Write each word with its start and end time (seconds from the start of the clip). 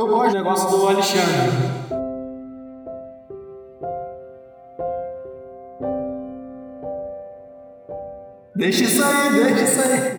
Eu 0.00 0.08
gosto 0.08 0.30
do 0.30 0.36
negócio 0.38 0.70
do 0.70 0.88
Alexandre. 0.88 1.50
Deixa 8.56 8.84
isso 8.84 9.04
aí, 9.04 9.30
deixa 9.30 9.62
isso 9.62 9.80
aí. 9.82 10.09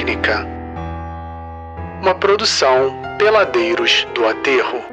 Técnica. 0.00 0.46
Uma 2.00 2.14
produção 2.14 2.90
Peladeiros 3.18 4.06
do 4.14 4.26
Aterro. 4.26 4.89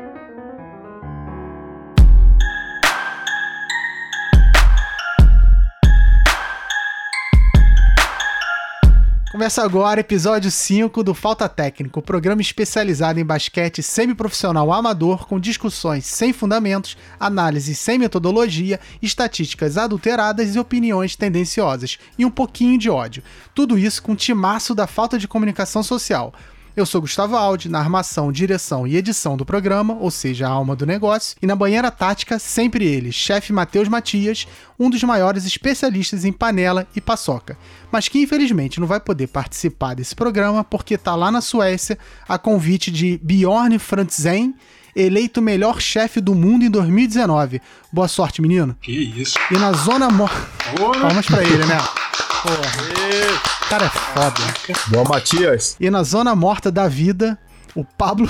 Começa 9.47 9.63
agora 9.63 10.01
episódio 10.01 10.51
5 10.51 11.01
do 11.01 11.13
Falta 11.13 11.47
Técnica, 11.47 11.97
o 11.97 12.01
programa 12.01 12.41
especializado 12.41 13.17
em 13.17 13.23
basquete 13.23 13.81
semiprofissional 13.81 14.73
amador 14.73 15.25
com 15.25 15.39
discussões 15.39 16.05
sem 16.05 16.33
fundamentos, 16.33 16.97
análises 17.17 17.79
sem 17.79 17.97
metodologia, 17.97 18.77
estatísticas 19.01 19.77
adulteradas 19.77 20.53
e 20.53 20.59
opiniões 20.59 21.15
tendenciosas, 21.15 21.97
e 22.17 22.25
um 22.25 22.29
pouquinho 22.29 22.77
de 22.77 22.89
ódio. 22.89 23.23
Tudo 23.55 23.77
isso 23.77 24.03
com 24.03 24.17
timaço 24.17 24.75
da 24.75 24.85
falta 24.85 25.17
de 25.17 25.29
comunicação 25.29 25.81
social. 25.81 26.33
Eu 26.77 26.85
sou 26.85 27.01
Gustavo 27.01 27.35
Aldi, 27.35 27.69
na 27.69 27.79
armação, 27.79 28.31
direção 28.31 28.85
e 28.85 28.95
edição 28.95 29.35
do 29.35 29.43
programa, 29.43 29.95
ou 29.95 30.11
seja, 30.11 30.45
a 30.45 30.51
alma 30.51 30.75
do 30.75 30.85
negócio, 30.85 31.35
e 31.41 31.47
na 31.47 31.55
banheira 31.55 31.89
tática, 31.89 32.37
sempre 32.37 32.85
ele, 32.85 33.11
chefe 33.11 33.51
Matheus 33.51 33.87
Matias, 33.87 34.47
um 34.79 34.87
dos 34.87 35.01
maiores 35.01 35.43
especialistas 35.47 36.23
em 36.23 36.31
panela 36.31 36.87
e 36.95 37.01
paçoca, 37.01 37.57
mas 37.91 38.07
que 38.07 38.21
infelizmente 38.21 38.79
não 38.79 38.85
vai 38.85 38.99
poder 38.99 39.25
participar 39.25 39.95
desse 39.95 40.15
programa 40.15 40.63
porque 40.63 40.99
tá 40.99 41.15
lá 41.15 41.31
na 41.31 41.41
Suécia 41.41 41.97
a 42.29 42.37
convite 42.37 42.91
de 42.91 43.19
Bjorn 43.23 43.79
Frantzen, 43.79 44.53
eleito 44.95 45.41
melhor 45.41 45.81
chefe 45.81 46.21
do 46.21 46.35
mundo 46.35 46.63
em 46.63 46.69
2019. 46.69 47.59
Boa 47.91 48.07
sorte, 48.07 48.39
menino. 48.39 48.77
Que 48.83 48.91
isso. 48.91 49.35
E 49.49 49.57
na 49.57 49.71
zona 49.73 50.11
morta. 50.11 50.47
Palmas 50.77 51.25
pra 51.25 51.43
ele, 51.43 51.65
né? 51.65 51.79
Porra. 52.43 53.56
O 53.67 53.69
cara 53.69 53.85
é 53.85 53.89
foda. 53.89 54.79
Boa, 54.87 55.03
Matias. 55.03 55.75
E 55.77 55.89
na 55.89 56.01
zona 56.01 56.33
morta 56.33 56.71
da 56.71 56.87
vida, 56.87 57.37
o 57.75 57.83
Pablo. 57.83 58.25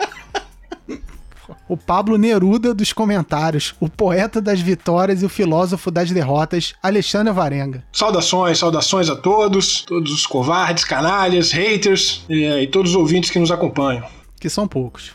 o 1.68 1.76
Pablo 1.76 2.16
Neruda 2.16 2.72
dos 2.72 2.90
comentários, 2.90 3.74
o 3.78 3.90
poeta 3.90 4.40
das 4.40 4.62
vitórias 4.62 5.20
e 5.20 5.26
o 5.26 5.28
filósofo 5.28 5.90
das 5.90 6.10
derrotas, 6.10 6.72
Alexandre 6.82 7.34
Varenga. 7.34 7.84
Saudações, 7.92 8.58
saudações 8.58 9.10
a 9.10 9.16
todos, 9.16 9.82
todos 9.82 10.10
os 10.10 10.26
covardes, 10.26 10.84
canalhas, 10.84 11.52
haters 11.52 12.24
e, 12.30 12.46
e 12.46 12.66
todos 12.68 12.92
os 12.92 12.96
ouvintes 12.96 13.28
que 13.28 13.38
nos 13.38 13.50
acompanham. 13.50 14.06
Que 14.40 14.48
são 14.48 14.66
poucos. 14.66 15.10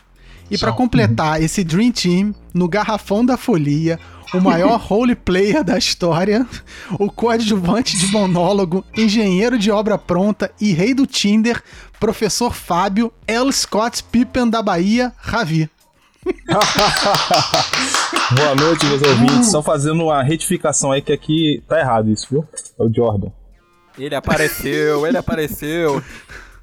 E 0.48 0.56
para 0.56 0.72
completar 0.72 1.42
esse 1.42 1.64
Dream 1.64 1.90
Team, 1.90 2.32
no 2.54 2.68
garrafão 2.68 3.26
da 3.26 3.36
folia, 3.36 3.98
o 4.34 4.40
maior 4.40 4.80
role 4.80 5.14
player 5.14 5.64
da 5.64 5.78
história, 5.78 6.46
o 6.98 7.10
coadjuvante 7.10 7.96
de 7.96 8.06
monólogo, 8.08 8.84
engenheiro 8.96 9.58
de 9.58 9.70
obra 9.70 9.96
pronta 9.96 10.50
e 10.60 10.72
rei 10.72 10.94
do 10.94 11.06
Tinder, 11.06 11.62
professor 11.98 12.54
Fábio 12.54 13.12
L. 13.26 13.52
Scott 13.52 14.02
Pippen 14.04 14.48
da 14.48 14.62
Bahia, 14.62 15.12
Ravi. 15.16 15.70
Boa 18.36 18.54
noite, 18.54 18.84
meus 18.84 19.02
ouvintes. 19.02 19.50
Só 19.50 19.62
fazendo 19.62 20.04
uma 20.04 20.22
retificação 20.22 20.92
aí 20.92 21.00
que 21.00 21.12
aqui 21.12 21.62
tá 21.66 21.78
errado 21.78 22.10
isso, 22.10 22.26
viu? 22.30 22.46
É 22.78 22.82
o 22.82 22.92
Jordan. 22.92 23.30
Ele 23.98 24.14
apareceu, 24.14 25.06
ele 25.06 25.16
apareceu. 25.16 26.02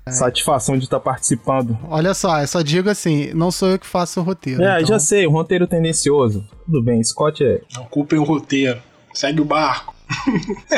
Satisfação 0.09 0.77
de 0.77 0.83
estar 0.83 0.99
participando. 0.99 1.77
Olha 1.89 2.13
só, 2.13 2.39
eu 2.39 2.47
só 2.47 2.61
digo 2.61 2.89
assim, 2.89 3.33
não 3.33 3.49
sou 3.51 3.69
eu 3.69 3.79
que 3.79 3.87
faço 3.87 4.19
o 4.19 4.23
roteiro. 4.23 4.61
É, 4.63 4.75
então- 4.77 4.85
já 4.87 4.99
sei, 4.99 5.25
um 5.25 5.31
roteiro 5.31 5.65
tendencioso. 5.65 6.45
Tudo 6.65 6.81
bem, 6.83 7.03
Scott 7.03 7.43
é. 7.43 7.61
Não 7.73 7.85
culpem 7.85 8.19
o 8.19 8.23
roteiro. 8.23 8.79
Segue 9.13 9.41
o 9.41 9.45
barco. 9.45 9.95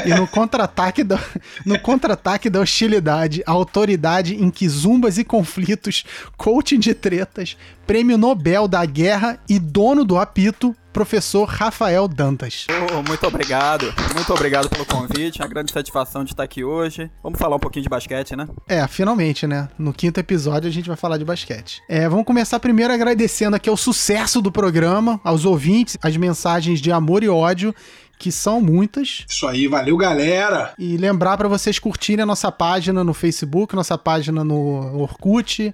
E 0.06 0.10
no 0.14 0.26
contra-ataque 0.26 1.04
da, 1.04 1.20
no 1.66 1.78
contra-ataque 1.78 2.50
da 2.50 2.62
hostilidade, 2.62 3.44
a 3.46 3.52
autoridade 3.52 4.36
em 4.42 4.50
que 4.50 4.70
zumbas 4.70 5.18
e 5.18 5.26
conflitos, 5.26 6.06
coaching 6.38 6.80
de 6.80 6.94
tretas, 6.94 7.58
prêmio 7.86 8.18
Nobel 8.18 8.68
da 8.70 8.86
Guerra 8.86 9.38
e 9.50 9.60
dono 9.60 10.06
do 10.06 10.18
apito, 10.18 10.74
professor 10.98 11.46
Rafael 11.46 12.08
Dantas. 12.08 12.66
Oh, 12.92 13.04
muito 13.08 13.28
obrigado, 13.28 13.94
muito 14.16 14.34
obrigado 14.34 14.68
pelo 14.68 14.84
convite. 14.84 15.40
É 15.40 15.44
uma 15.46 15.48
grande 15.48 15.72
satisfação 15.72 16.24
de 16.24 16.32
estar 16.32 16.42
aqui 16.42 16.64
hoje. 16.64 17.12
Vamos 17.22 17.38
falar 17.38 17.56
um 17.56 17.60
pouquinho 17.60 17.84
de 17.84 17.90
basquete, 17.90 18.36
né? 18.36 18.48
É, 18.68 18.88
finalmente, 18.88 19.46
né? 19.46 19.70
No 19.78 19.94
quinto 19.94 20.20
episódio 20.20 20.68
a 20.68 20.74
gente 20.74 20.88
vai 20.88 20.98
falar 20.98 21.20
de 21.20 21.24
basquete. 21.24 21.84
É, 21.88 22.10
vamos 22.10 22.26
começar 22.26 22.60
primeiro 22.60 22.92
agradecendo 22.92 23.56
aqui 23.56 23.70
ao 23.70 23.78
sucesso 23.78 24.42
do 24.42 24.52
programa, 24.52 25.22
aos 25.24 25.46
ouvintes, 25.46 26.00
as 26.02 26.18
mensagens 26.18 26.82
de 26.82 26.92
amor 26.92 27.24
e 27.24 27.30
ódio, 27.30 27.76
que 28.18 28.32
são 28.32 28.60
muitas. 28.60 29.24
Isso 29.30 29.46
aí, 29.46 29.68
valeu, 29.68 29.98
galera. 29.98 30.74
E 30.80 30.98
lembrar 30.98 31.38
para 31.38 31.48
vocês 31.48 31.78
curtirem 31.78 32.24
a 32.24 32.26
nossa 32.26 32.52
página 32.52 33.04
no 33.04 33.14
Facebook, 33.14 33.76
nossa 33.76 34.00
página 34.00 34.44
no 34.44 35.00
Orkut 35.00 35.72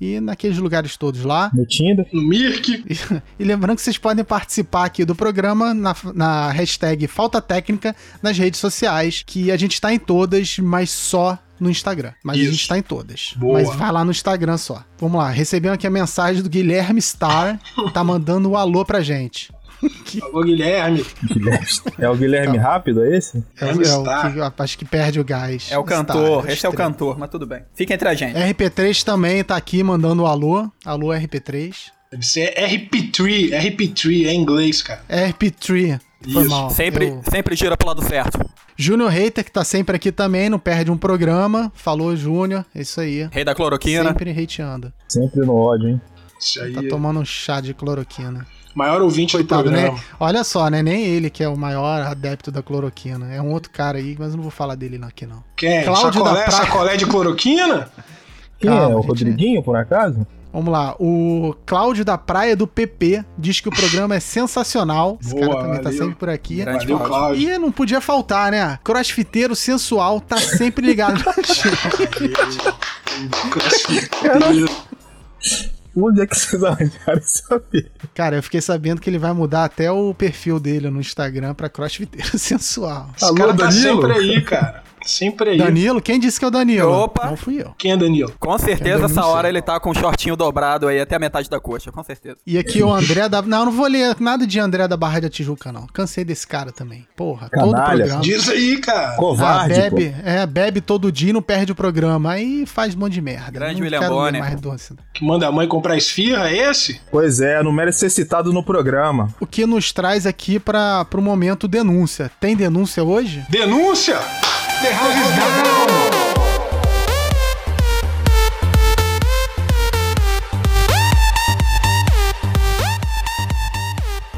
e 0.00 0.18
naqueles 0.20 0.58
lugares 0.58 0.96
todos 0.96 1.22
lá. 1.22 1.50
No 1.52 1.66
Tinder. 1.66 2.06
No 2.12 2.22
Mirk. 2.22 2.70
E, 2.90 3.42
e 3.42 3.44
lembrando 3.44 3.76
que 3.76 3.82
vocês 3.82 3.98
podem 3.98 4.24
participar 4.24 4.84
aqui 4.84 5.04
do 5.04 5.14
programa 5.14 5.74
na, 5.74 5.94
na 6.14 6.50
hashtag 6.50 7.06
Falta 7.06 7.40
Técnica 7.40 7.94
nas 8.22 8.36
redes 8.38 8.58
sociais, 8.58 9.22
que 9.24 9.50
a 9.50 9.56
gente 9.56 9.74
está 9.74 9.92
em 9.92 9.98
todas, 9.98 10.58
mas 10.58 10.90
só 10.90 11.38
no 11.58 11.70
Instagram. 11.70 12.12
Mas 12.24 12.38
a 12.38 12.40
Isso. 12.40 12.52
gente 12.52 12.68
tá 12.68 12.78
em 12.78 12.82
todas. 12.82 13.34
Boa. 13.36 13.60
Mas 13.60 13.74
vai 13.76 13.92
lá 13.92 14.04
no 14.04 14.10
Instagram 14.10 14.56
só. 14.56 14.82
Vamos 14.98 15.18
lá, 15.18 15.28
recebemos 15.30 15.74
aqui 15.74 15.86
a 15.86 15.90
mensagem 15.90 16.42
do 16.42 16.48
Guilherme 16.48 17.00
Star, 17.00 17.60
tá 17.92 18.02
mandando 18.02 18.50
um 18.50 18.56
alô 18.56 18.84
pra 18.84 19.00
gente. 19.02 19.52
Alô, 20.22 20.42
Guilherme. 20.42 21.04
Guilherme. 21.24 21.66
É 21.98 22.08
o 22.08 22.16
Guilherme 22.16 22.58
Rápido, 22.58 23.04
é 23.04 23.16
esse? 23.16 23.44
É, 23.60 23.72
Guilherme 23.72 24.38
é 24.40 24.46
o 24.46 24.50
que 24.50 24.62
acho 24.62 24.78
que 24.78 24.84
perde 24.84 25.20
o 25.20 25.24
gás. 25.24 25.68
É 25.70 25.78
o 25.78 25.82
Star, 25.82 26.06
cantor, 26.06 26.50
esse 26.50 26.66
é 26.66 26.68
o 26.68 26.72
cantor, 26.72 27.18
mas 27.18 27.30
tudo 27.30 27.46
bem. 27.46 27.62
Fica 27.74 27.94
entre 27.94 28.08
a 28.08 28.14
gente. 28.14 28.36
RP3 28.36 29.02
também 29.04 29.42
tá 29.44 29.56
aqui 29.56 29.82
mandando 29.82 30.22
um 30.22 30.26
alô. 30.26 30.70
Alô, 30.84 31.08
RP3. 31.08 31.74
Deve 32.10 32.24
ser 32.26 32.54
RP3. 32.56 33.50
RP3 33.52 34.26
é 34.26 34.34
inglês, 34.34 34.82
cara. 34.82 35.02
RP3. 35.08 36.00
Foi 36.32 36.42
Isso. 36.42 36.50
mal. 36.50 36.70
Sempre, 36.70 37.08
Eu- 37.08 37.22
sempre 37.30 37.56
gira 37.56 37.76
pro 37.76 37.88
lado 37.88 38.02
certo. 38.02 38.38
Júnior 38.76 39.10
Hater, 39.10 39.44
que 39.44 39.52
tá 39.52 39.62
sempre 39.62 39.96
aqui 39.96 40.10
também, 40.10 40.48
não 40.48 40.58
perde 40.58 40.90
um 40.90 40.96
programa. 40.96 41.70
Falou, 41.74 42.16
Júnior. 42.16 42.64
É 42.74 42.80
isso 42.80 43.00
aí. 43.00 43.28
Rei 43.30 43.44
da 43.44 43.54
cloroquina. 43.54 44.08
Sempre 44.08 44.30
hateando. 44.30 44.92
Sempre 45.08 45.40
no 45.40 45.54
ódio, 45.54 45.88
hein? 45.88 46.00
Isso 46.38 46.62
aí. 46.62 46.72
Tá 46.72 46.82
tomando 46.88 47.20
um 47.20 47.24
chá 47.24 47.60
de 47.60 47.74
cloroquina. 47.74 48.46
Maior 48.74 49.02
ouvinte 49.02 49.36
Coitado, 49.36 49.64
do 49.64 49.70
né? 49.70 49.86
programa. 49.86 50.04
Olha 50.20 50.44
só, 50.44 50.68
né? 50.68 50.82
Nem 50.82 51.04
ele 51.04 51.28
que 51.28 51.42
é 51.42 51.48
o 51.48 51.56
maior 51.56 52.02
adepto 52.02 52.50
da 52.52 52.62
cloroquina. 52.62 53.32
É 53.32 53.42
um 53.42 53.52
outro 53.52 53.70
cara 53.70 53.98
aí, 53.98 54.16
mas 54.18 54.30
eu 54.30 54.36
não 54.36 54.42
vou 54.42 54.50
falar 54.52 54.74
dele 54.76 54.96
não- 54.98 55.08
aqui 55.08 55.26
não. 55.26 55.42
Quem? 55.56 55.82
Cláudio 55.84 56.12
sacolé, 56.12 56.34
da 56.40 56.44
Praia. 56.44 56.50
sacolé 56.66 56.96
de 56.96 57.06
cloroquina? 57.06 57.88
Quem 58.58 58.70
Calma, 58.70 58.84
é? 58.84 58.94
O 58.94 58.98
gente. 58.98 59.06
Rodriguinho, 59.08 59.62
por 59.62 59.76
acaso? 59.76 60.26
Vamos 60.52 60.72
lá. 60.72 60.96
O 60.98 61.54
Cláudio 61.64 62.04
da 62.04 62.18
Praia 62.18 62.56
do 62.56 62.66
PP 62.66 63.24
diz 63.38 63.60
que 63.60 63.68
o 63.68 63.72
programa 63.72 64.16
é 64.16 64.20
sensacional. 64.20 65.16
Esse 65.22 65.32
Boa, 65.32 65.46
cara 65.48 65.60
também 65.62 65.76
tá 65.78 65.82
valeu. 65.84 65.98
sempre 65.98 66.14
por 66.16 66.28
aqui. 66.28 66.56
Grande 66.56 66.86
Valeu, 66.88 67.06
Cláudio. 67.06 67.40
E 67.54 67.58
não 67.58 67.70
podia 67.70 68.00
faltar, 68.00 68.50
né? 68.50 68.76
Crossfiteiro 68.82 69.54
sensual 69.54 70.20
tá 70.20 70.38
sempre 70.38 70.84
ligado. 70.86 71.22
Crossfiteiro. 73.50 74.68
Onde 76.02 76.20
é 76.22 76.26
que 76.26 76.36
vocês 76.36 76.62
arranjaram 76.64 77.18
esse 77.18 77.42
apelido? 77.52 77.90
Cara, 78.14 78.36
eu 78.36 78.42
fiquei 78.42 78.60
sabendo 78.60 79.00
que 79.00 79.08
ele 79.10 79.18
vai 79.18 79.32
mudar 79.32 79.64
até 79.64 79.90
o 79.90 80.12
perfil 80.14 80.58
dele 80.60 80.90
no 80.90 81.00
Instagram 81.00 81.54
pra 81.54 81.68
crossfiteiro 81.68 82.36
sensual. 82.38 83.10
Esse 83.16 83.24
Alô, 83.24 83.34
cara 83.36 83.54
tá 83.54 83.66
Danilo? 83.66 84.02
sempre 84.02 84.18
aí, 84.18 84.40
cara. 84.42 84.82
Sempre 85.04 85.50
aí. 85.50 85.58
Danilo? 85.58 86.00
Quem 86.00 86.18
disse 86.18 86.38
que 86.38 86.44
é 86.44 86.48
o 86.48 86.50
Danilo? 86.50 86.90
Opa. 86.92 87.26
Não 87.26 87.36
fui 87.36 87.60
eu. 87.60 87.74
Quem 87.78 87.92
é 87.92 87.96
Danilo? 87.96 88.32
Com 88.38 88.58
certeza, 88.58 88.96
Quem 88.98 89.04
essa 89.06 89.26
hora 89.26 89.48
ele 89.48 89.62
tá 89.62 89.78
com 89.80 89.90
o 89.90 89.94
shortinho 89.94 90.36
dobrado 90.36 90.88
aí 90.88 91.00
até 91.00 91.16
a 91.16 91.18
metade 91.18 91.48
da 91.48 91.58
coxa, 91.60 91.90
com 91.90 92.02
certeza. 92.02 92.36
E 92.46 92.58
aqui 92.58 92.82
o 92.82 92.92
André 92.92 93.28
da. 93.28 93.42
Não, 93.42 93.64
não 93.66 93.72
vou 93.72 93.86
ler 93.86 94.16
nada 94.20 94.46
de 94.46 94.58
André 94.60 94.86
da 94.86 94.96
Barra 94.96 95.20
da 95.20 95.28
Tijuca, 95.30 95.72
não. 95.72 95.86
Cansei 95.86 96.24
desse 96.24 96.46
cara 96.46 96.72
também. 96.72 97.06
Porra, 97.16 97.48
todo 97.50 97.72
Canalha. 97.72 97.96
programa. 97.96 98.22
Diz 98.22 98.48
aí, 98.48 98.78
cara. 98.78 99.14
Ah, 99.14 99.16
Covarde, 99.16 99.74
bebe, 99.74 100.10
pô. 100.10 100.28
é, 100.28 100.46
bebe 100.46 100.80
todo 100.80 101.10
dia 101.10 101.30
e 101.30 101.32
não 101.32 101.42
perde 101.42 101.72
o 101.72 101.74
programa. 101.74 102.32
Aí 102.32 102.64
faz 102.66 102.94
um 102.94 102.98
monte 102.98 103.14
de 103.14 103.20
merda. 103.20 103.50
Grande 103.50 103.82
William 103.82 104.08
Bonner. 104.08 104.42
Que 105.12 105.24
manda 105.24 105.46
a 105.46 105.52
mãe 105.52 105.66
comprar 105.66 105.96
esfirra, 105.96 106.50
é 106.50 106.70
esse? 106.70 107.00
Pois 107.10 107.40
é, 107.40 107.62
não 107.62 107.72
merece 107.72 108.00
ser 108.00 108.10
citado 108.10 108.52
no 108.52 108.62
programa. 108.62 109.28
O 109.40 109.46
que 109.46 109.66
nos 109.66 109.92
traz 109.92 110.26
aqui 110.26 110.58
para 110.58 111.06
o 111.14 111.20
momento 111.20 111.66
denúncia. 111.66 112.30
Tem 112.40 112.56
denúncia 112.56 113.02
hoje? 113.02 113.44
Denúncia! 113.48 114.18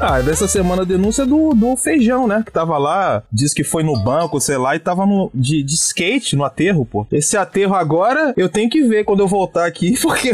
Ah, 0.05 0.19
dessa 0.19 0.49
semana 0.49 0.81
a 0.81 0.85
denúncia 0.85 1.25
do, 1.25 1.53
do 1.53 1.77
Feijão, 1.77 2.27
né? 2.27 2.43
Que 2.45 2.51
tava 2.51 2.77
lá, 2.77 3.23
disse 3.31 3.55
que 3.55 3.63
foi 3.63 3.83
no 3.83 3.97
banco, 3.97 4.37
sei 4.41 4.57
lá, 4.57 4.75
e 4.75 4.79
tava 4.79 5.05
no, 5.05 5.31
de, 5.33 5.63
de 5.63 5.75
skate 5.75 6.35
no 6.35 6.43
aterro, 6.43 6.85
pô. 6.85 7.07
Esse 7.09 7.37
aterro 7.37 7.73
agora 7.73 8.33
eu 8.35 8.49
tenho 8.49 8.69
que 8.69 8.83
ver 8.83 9.05
quando 9.05 9.21
eu 9.21 9.29
voltar 9.29 9.65
aqui, 9.65 9.97
porque 10.03 10.33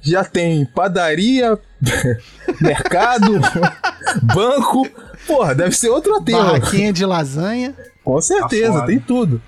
já 0.00 0.24
tem 0.24 0.64
padaria, 0.64 1.58
mercado, 2.62 3.38
banco. 4.34 4.88
Porra, 5.26 5.54
deve 5.54 5.76
ser 5.76 5.90
outro 5.90 6.16
aterro. 6.16 6.42
Barraquinha 6.42 6.90
de 6.90 7.04
lasanha. 7.04 7.74
Com 8.14 8.20
certeza, 8.20 8.72
foda. 8.72 8.86
tem 8.86 8.98
tudo. 8.98 9.40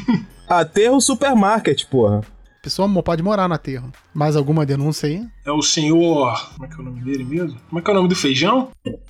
Aterro 0.48 1.00
supermarket, 1.00 1.84
porra. 1.86 2.22
Pessoa 2.62 3.02
pode 3.02 3.22
morar 3.22 3.48
no 3.48 3.54
aterro. 3.54 3.90
Mais 4.12 4.36
alguma 4.36 4.66
denúncia 4.66 5.08
aí? 5.08 5.26
É 5.46 5.50
o 5.50 5.62
senhor. 5.62 6.50
Como 6.52 6.66
é 6.66 6.68
que 6.68 6.74
é 6.74 6.78
o 6.78 6.82
nome 6.82 7.00
dele 7.00 7.24
mesmo? 7.24 7.58
Como 7.70 7.78
é 7.78 7.82
que 7.82 7.88
é 7.90 7.92
o 7.92 7.96
nome 7.96 8.08
do 8.08 8.14
feijão? 8.14 8.68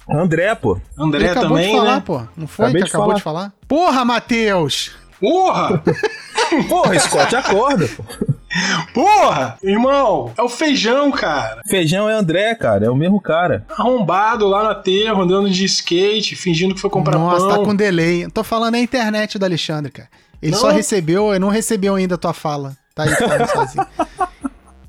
André, 0.09 0.55
pô. 0.55 0.79
André 0.97 1.23
Ele 1.23 1.29
acabou 1.31 1.49
também, 1.57 1.73
de 1.73 1.77
falar, 1.79 1.95
né? 1.97 2.03
pô. 2.07 2.23
Não 2.37 2.47
foi 2.47 2.67
Acabei 2.67 2.83
que 2.83 2.87
de 2.87 2.91
acabou 2.91 3.07
falar. 3.09 3.17
de 3.17 3.23
falar? 3.23 3.53
Porra, 3.67 4.05
Matheus! 4.05 4.93
Porra! 5.19 5.83
Porra, 6.69 6.99
Scott, 7.01 7.35
acorda, 7.35 7.89
pô. 7.89 8.05
Porra! 8.93 9.57
Irmão, 9.63 10.33
é 10.37 10.43
o 10.43 10.49
feijão, 10.49 11.11
cara. 11.11 11.63
Feijão 11.69 12.09
é 12.09 12.15
André, 12.15 12.55
cara, 12.55 12.87
é 12.87 12.91
o 12.91 12.97
mesmo 12.97 13.21
cara. 13.21 13.65
Arrombado 13.71 14.47
lá 14.49 14.65
no 14.65 14.71
aterro, 14.71 15.23
andando 15.23 15.49
de 15.49 15.65
skate, 15.65 16.35
fingindo 16.35 16.75
que 16.75 16.81
foi 16.81 16.91
comprar 16.91 17.19
Nossa, 17.19 17.47
pão. 17.47 17.59
tá 17.59 17.65
com 17.65 17.75
delay. 17.75 18.29
Tô 18.31 18.43
falando 18.43 18.75
é 18.75 18.79
a 18.79 18.83
internet 18.83 19.39
do 19.39 19.45
Alexandre, 19.45 19.93
cara. 19.93 20.09
Ele 20.43 20.53
Não. 20.53 20.59
só 20.59 20.71
recebeu, 20.71 21.31
ele 21.31 21.39
não 21.39 21.49
recebeu 21.49 21.95
ainda 21.95 22.15
a 22.15 22.19
tua 22.19 22.33
fala. 22.33 22.77
Tá 22.95 23.05
aí 23.05 23.11
falando 23.15 23.47
sozinho. 23.49 23.87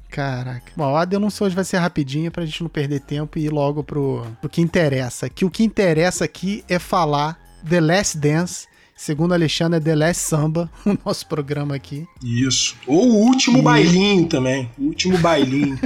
Caraca. 0.10 0.72
Bom, 0.75 0.96
a 0.96 1.06
denúncia 1.06 1.46
hoje 1.46 1.56
vai 1.56 1.64
ser 1.64 1.78
rapidinha 1.78 2.30
pra 2.30 2.46
gente 2.46 2.62
não 2.62 2.69
perder 2.69 3.00
tempo 3.00 3.40
e 3.40 3.46
ir 3.46 3.50
logo 3.50 3.84
pro, 3.84 4.25
pro 4.42 4.50
que 4.50 4.62
interessa. 4.62 5.30
Que 5.30 5.46
o 5.46 5.50
que 5.50 5.64
interessa 5.64 6.25
aqui 6.25 6.64
é 6.68 6.78
falar 6.80 7.38
The 7.68 7.80
Last 7.80 8.18
Dance. 8.18 8.68
Segundo 9.01 9.33
Alexandre, 9.33 9.77
é 9.77 9.80
The 9.81 9.95
Last 9.95 10.21
Samba, 10.21 10.69
o 10.86 10.95
nosso 11.03 11.25
programa 11.25 11.74
aqui. 11.74 12.07
Isso. 12.24 12.75
Ou 12.86 13.09
o 13.09 13.15
último 13.15 13.57
E- 13.57 13.62
bailinho 13.63 14.27
também. 14.27 14.69
O 14.77 14.83
último 14.83 15.18
bailinho. 15.18 15.80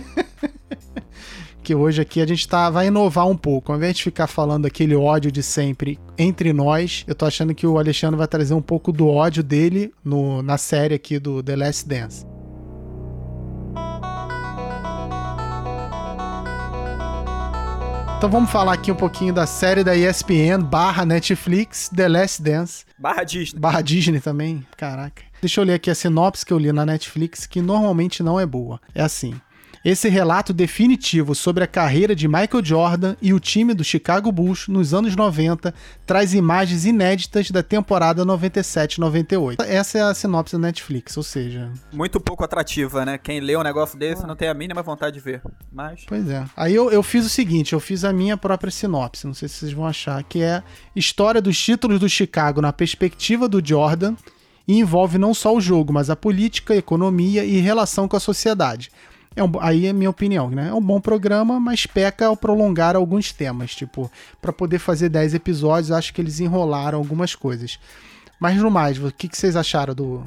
que 1.63 1.73
hoje 1.73 2.01
aqui 2.01 2.19
a 2.19 2.27
gente 2.27 2.45
tá, 2.45 2.69
vai 2.69 2.88
inovar 2.88 3.25
um 3.25 3.38
pouco. 3.38 3.71
Ao 3.71 3.77
invés 3.77 3.95
de 3.95 4.03
ficar 4.03 4.27
falando 4.27 4.65
aquele 4.65 4.97
ódio 4.97 5.31
de 5.31 5.41
sempre 5.41 5.97
entre 6.17 6.51
nós, 6.51 7.06
eu 7.07 7.15
tô 7.15 7.25
achando 7.25 7.56
que 7.56 7.65
o 7.65 7.79
Alexandre 7.79 8.17
vai 8.17 8.27
trazer 8.27 8.53
um 8.53 8.62
pouco 8.62 8.91
do 8.91 9.07
ódio 9.07 9.41
dele 9.41 9.94
no, 10.03 10.41
na 10.41 10.57
série 10.57 10.94
aqui 10.94 11.18
do 11.18 11.41
The 11.41 11.56
Last 11.56 11.88
Dance. 11.88 12.34
Então 18.17 18.29
vamos 18.29 18.50
falar 18.50 18.73
aqui 18.73 18.91
um 18.91 18.95
pouquinho 18.95 19.33
da 19.33 19.45
série 19.45 19.83
da 19.83 19.95
ESPN 19.95 20.63
barra 20.63 21.06
Netflix, 21.06 21.89
The 21.89 22.07
Last 22.07 22.41
Dance. 22.41 22.85
Barra 22.97 23.23
Disney. 23.23 23.59
Barra 23.59 23.81
Disney 23.81 24.19
também, 24.19 24.65
caraca. 24.77 25.21
Deixa 25.41 25.62
eu 25.62 25.65
ler 25.65 25.73
aqui 25.73 25.91
a 25.91 25.95
sinopse 25.95 26.45
que 26.45 26.51
eu 26.51 26.57
li 26.57 26.71
na 26.71 26.85
Netflix, 26.85 27.45
que 27.45 27.62
normalmente 27.62 28.23
não 28.23 28.39
é 28.39 28.45
boa. 28.45 28.79
É 28.95 29.03
assim. 29.03 29.35
Esse 29.85 30.09
relato 30.09 30.51
definitivo 30.51 31.35
sobre 31.35 31.63
a 31.63 31.67
carreira 31.67 32.15
de 32.15 32.27
Michael 32.27 32.65
Jordan 32.65 33.15
e 33.21 33.31
o 33.35 33.39
time 33.39 33.71
do 33.71 33.83
Chicago 33.83 34.31
Bulls 34.31 34.67
nos 34.67 34.95
anos 34.95 35.15
90 35.15 35.71
traz 36.07 36.33
imagens 36.33 36.85
inéditas 36.85 37.51
da 37.51 37.61
temporada 37.61 38.25
97-98. 38.25 39.57
Essa 39.59 39.99
é 39.99 40.01
a 40.01 40.11
sinopse 40.15 40.53
da 40.53 40.59
Netflix, 40.59 41.15
ou 41.15 41.21
seja, 41.21 41.71
Muito 41.93 42.19
pouco 42.19 42.43
atrativa, 42.43 43.05
né? 43.05 43.19
Quem 43.19 43.39
lê 43.39 43.55
um 43.55 43.61
negócio 43.61 43.95
desse 43.95 44.25
não 44.25 44.35
tem 44.35 44.47
a 44.47 44.55
mínima 44.55 44.81
vontade 44.81 45.13
de 45.13 45.19
ver. 45.19 45.43
Mas. 45.71 46.03
Pois 46.07 46.27
é. 46.31 46.43
Aí 46.57 46.73
eu, 46.73 46.89
eu 46.89 47.03
fiz 47.03 47.23
o 47.23 47.29
seguinte, 47.29 47.73
eu 47.73 47.79
fiz 47.79 48.03
a 48.03 48.11
minha 48.11 48.35
própria 48.35 48.71
sinopse, 48.71 49.27
não 49.27 49.35
sei 49.35 49.47
se 49.47 49.59
vocês 49.59 49.71
vão 49.71 49.85
achar, 49.85 50.23
que 50.23 50.41
é 50.41 50.63
história 50.95 51.39
dos 51.39 51.63
títulos 51.63 51.99
do 51.99 52.09
Chicago 52.09 52.59
na 52.59 52.73
perspectiva 52.73 53.47
do 53.47 53.63
Jordan 53.63 54.15
e 54.67 54.79
envolve 54.79 55.19
não 55.19 55.31
só 55.31 55.55
o 55.55 55.61
jogo, 55.61 55.93
mas 55.93 56.09
a 56.09 56.15
política, 56.15 56.73
a 56.73 56.77
economia 56.77 57.45
e 57.45 57.59
relação 57.59 58.07
com 58.07 58.17
a 58.17 58.19
sociedade. 58.19 58.89
É 59.35 59.43
um, 59.43 59.51
aí 59.59 59.85
é 59.85 59.93
minha 59.93 60.09
opinião, 60.09 60.49
né? 60.49 60.69
É 60.69 60.73
um 60.73 60.81
bom 60.81 61.01
programa, 61.01 61.59
mas 61.59 61.85
peca 61.85 62.27
ao 62.27 62.37
prolongar 62.37 62.95
alguns 62.95 63.33
temas. 63.33 63.75
Tipo, 63.75 64.09
para 64.41 64.53
poder 64.53 64.79
fazer 64.79 65.09
10 65.09 65.33
episódios, 65.33 65.91
acho 65.91 66.13
que 66.13 66.21
eles 66.21 66.39
enrolaram 66.39 66.97
algumas 66.97 67.35
coisas. 67.35 67.77
Mas 68.39 68.55
no 68.57 68.71
mais, 68.71 68.97
o 68.97 69.11
que, 69.11 69.27
que 69.27 69.37
vocês 69.37 69.55
acharam 69.55 69.93
do, 69.93 70.23